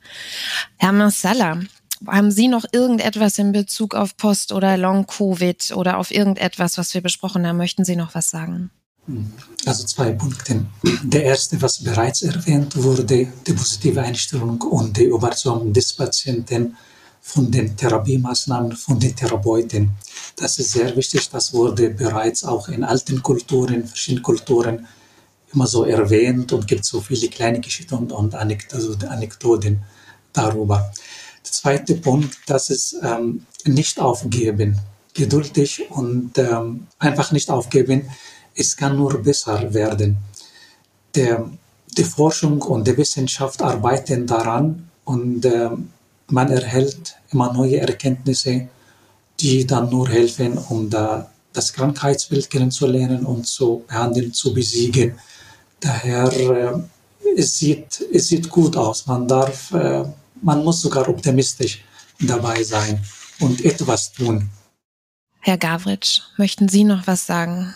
Herr 0.77 0.93
Marsala, 0.93 1.61
haben 2.07 2.31
Sie 2.31 2.49
noch 2.49 2.65
irgendetwas 2.73 3.39
in 3.39 3.53
Bezug 3.53 3.95
auf 3.95 4.17
Post- 4.17 4.53
oder 4.53 4.77
Long-Covid 4.77 5.73
oder 5.75 5.99
auf 5.99 6.11
irgendetwas, 6.11 6.79
was 6.79 6.95
wir 6.95 7.01
besprochen 7.01 7.47
haben? 7.47 7.57
Möchten 7.57 7.85
Sie 7.85 7.97
noch 7.97 8.15
was 8.15 8.31
sagen? 8.31 8.71
Also 9.67 9.85
zwei 9.85 10.13
Punkte. 10.13 10.67
Der 11.03 11.25
erste, 11.25 11.61
was 11.61 11.83
bereits 11.83 12.23
erwähnt 12.23 12.77
wurde, 12.77 13.05
die 13.05 13.53
positive 13.53 14.01
Einstellung 14.01 14.61
und 14.63 14.97
die 14.97 15.05
Überzeugung 15.05 15.73
des 15.73 15.93
Patienten 15.93 16.77
von 17.33 17.51
den 17.51 17.77
Therapiemaßnahmen, 17.77 18.73
von 18.73 18.99
den 18.99 19.15
Therapeuten. 19.15 19.91
Das 20.37 20.59
ist 20.59 20.73
sehr 20.73 20.95
wichtig. 20.97 21.31
Das 21.31 21.53
wurde 21.53 21.91
bereits 21.91 22.45
auch 22.45 22.69
in 22.69 22.83
alten 22.83 23.23
Kulturen, 23.23 23.87
verschiedenen 23.87 24.23
Kulturen 24.23 24.87
immer 25.53 25.67
so 25.67 25.85
erwähnt 25.85 26.53
und 26.53 26.67
gibt 26.67 26.85
so 26.85 27.01
viele 27.01 27.29
kleine 27.29 27.61
Geschichten 27.61 27.95
und 27.95 28.35
Anekdoten 28.35 29.83
darüber. 30.33 30.93
Der 31.45 31.53
zweite 31.53 31.95
Punkt, 31.95 32.37
das 32.47 32.71
ist 32.71 32.97
ähm, 33.03 33.47
nicht 33.65 34.01
aufgeben, 34.01 34.79
geduldig 35.15 35.87
und 35.91 36.37
ähm, 36.39 36.87
einfach 36.99 37.33
nicht 37.33 37.51
aufgeben. 37.51 38.11
Es 38.55 38.77
kann 38.77 38.97
nur 38.97 39.23
besser 39.23 39.73
werden. 39.73 40.19
Der, 41.15 41.49
die 41.97 42.05
Forschung 42.05 42.63
und 42.63 42.87
die 42.87 42.97
Wissenschaft 42.97 43.63
arbeiten 43.63 44.27
daran 44.27 44.89
und 45.05 45.45
ähm, 45.45 45.91
man 46.33 46.51
erhält 46.51 47.17
immer 47.31 47.53
neue 47.53 47.81
Erkenntnisse, 47.81 48.69
die 49.39 49.67
dann 49.67 49.91
nur 49.91 50.09
helfen, 50.09 50.59
um 50.59 50.91
da 50.91 51.31
das 51.53 51.73
Krankheitsbild 51.73 52.51
kennenzulernen 52.51 53.25
und 53.27 53.47
zu 53.47 53.85
behandeln, 53.89 54.33
zu 54.33 54.55
besiegen. 54.55 55.19
Daher 55.81 56.33
äh, 56.33 56.79
es 57.37 57.59
sieht 57.59 58.05
es 58.13 58.29
sieht 58.29 58.49
gut 58.49 58.77
aus. 58.77 59.07
Man 59.07 59.27
darf, 59.27 59.73
äh, 59.73 60.05
man 60.43 60.65
muss 60.65 60.81
sogar 60.81 61.09
optimistisch 61.09 61.83
dabei 62.21 62.63
sein 62.63 63.03
und 63.41 63.65
etwas 63.65 64.13
tun. 64.13 64.51
Herr 65.41 65.57
Gavritsch, 65.57 66.21
möchten 66.37 66.69
Sie 66.69 66.85
noch 66.85 67.07
was 67.07 67.27
sagen? 67.27 67.75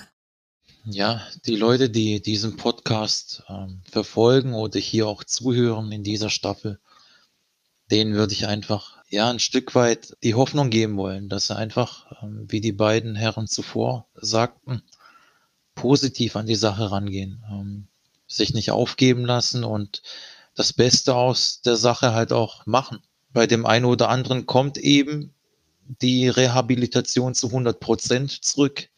Ja, 0.84 1.22
die 1.46 1.56
Leute, 1.56 1.88
die 1.88 2.20
diesen 2.20 2.56
Podcast 2.56 3.42
ähm, 3.48 3.80
verfolgen 3.90 4.52
oder 4.52 4.78
hier 4.78 5.06
auch 5.06 5.24
zuhören 5.24 5.90
in 5.92 6.04
dieser 6.04 6.28
Staffel, 6.28 6.78
denen 7.94 8.14
würde 8.14 8.32
ich 8.32 8.48
einfach 8.48 8.98
ja 9.08 9.30
ein 9.30 9.38
Stück 9.38 9.76
weit 9.76 10.16
die 10.24 10.34
Hoffnung 10.34 10.68
geben 10.68 10.96
wollen, 10.96 11.28
dass 11.28 11.46
sie 11.46 11.54
einfach, 11.54 12.10
ähm, 12.24 12.44
wie 12.48 12.60
die 12.60 12.72
beiden 12.72 13.14
Herren 13.14 13.46
zuvor 13.46 14.08
sagten, 14.16 14.82
positiv 15.76 16.34
an 16.34 16.46
die 16.46 16.56
Sache 16.56 16.90
rangehen, 16.90 17.44
ähm, 17.48 17.86
sich 18.26 18.52
nicht 18.52 18.72
aufgeben 18.72 19.24
lassen 19.24 19.62
und 19.62 20.02
das 20.56 20.72
Beste 20.72 21.14
aus 21.14 21.60
der 21.60 21.76
Sache 21.76 22.14
halt 22.14 22.32
auch 22.32 22.66
machen. 22.66 22.98
Bei 23.32 23.46
dem 23.46 23.64
einen 23.64 23.84
oder 23.84 24.08
anderen 24.08 24.44
kommt 24.44 24.76
eben 24.76 25.32
die 25.86 26.28
Rehabilitation 26.28 27.32
zu 27.36 27.46
100 27.46 27.78
Prozent 27.78 28.44
zurück. 28.44 28.88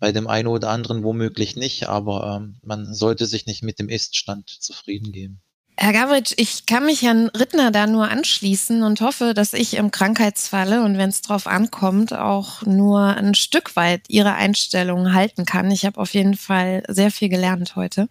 Bei 0.00 0.10
dem 0.10 0.26
einen 0.26 0.48
oder 0.48 0.70
anderen 0.70 1.04
womöglich 1.04 1.54
nicht, 1.54 1.88
aber 1.88 2.36
ähm, 2.36 2.56
man 2.62 2.94
sollte 2.94 3.26
sich 3.26 3.46
nicht 3.46 3.62
mit 3.62 3.78
dem 3.78 3.88
Iststand 3.88 4.50
zufrieden 4.50 5.12
geben. 5.12 5.40
Herr 5.76 5.92
Gavritsch, 5.92 6.34
ich 6.36 6.66
kann 6.66 6.86
mich 6.86 7.02
Herrn 7.02 7.28
Rittner 7.30 7.72
da 7.72 7.88
nur 7.88 8.08
anschließen 8.08 8.84
und 8.84 9.00
hoffe, 9.00 9.34
dass 9.34 9.52
ich 9.52 9.74
im 9.74 9.90
Krankheitsfalle 9.90 10.84
und 10.84 10.98
wenn 10.98 11.08
es 11.08 11.20
drauf 11.20 11.48
ankommt, 11.48 12.12
auch 12.12 12.62
nur 12.62 13.00
ein 13.00 13.34
Stück 13.34 13.74
weit 13.74 14.02
Ihre 14.06 14.34
Einstellung 14.34 15.14
halten 15.14 15.44
kann. 15.44 15.72
Ich 15.72 15.84
habe 15.84 16.00
auf 16.00 16.14
jeden 16.14 16.36
Fall 16.36 16.84
sehr 16.86 17.10
viel 17.10 17.28
gelernt 17.28 17.74
heute. 17.74 18.08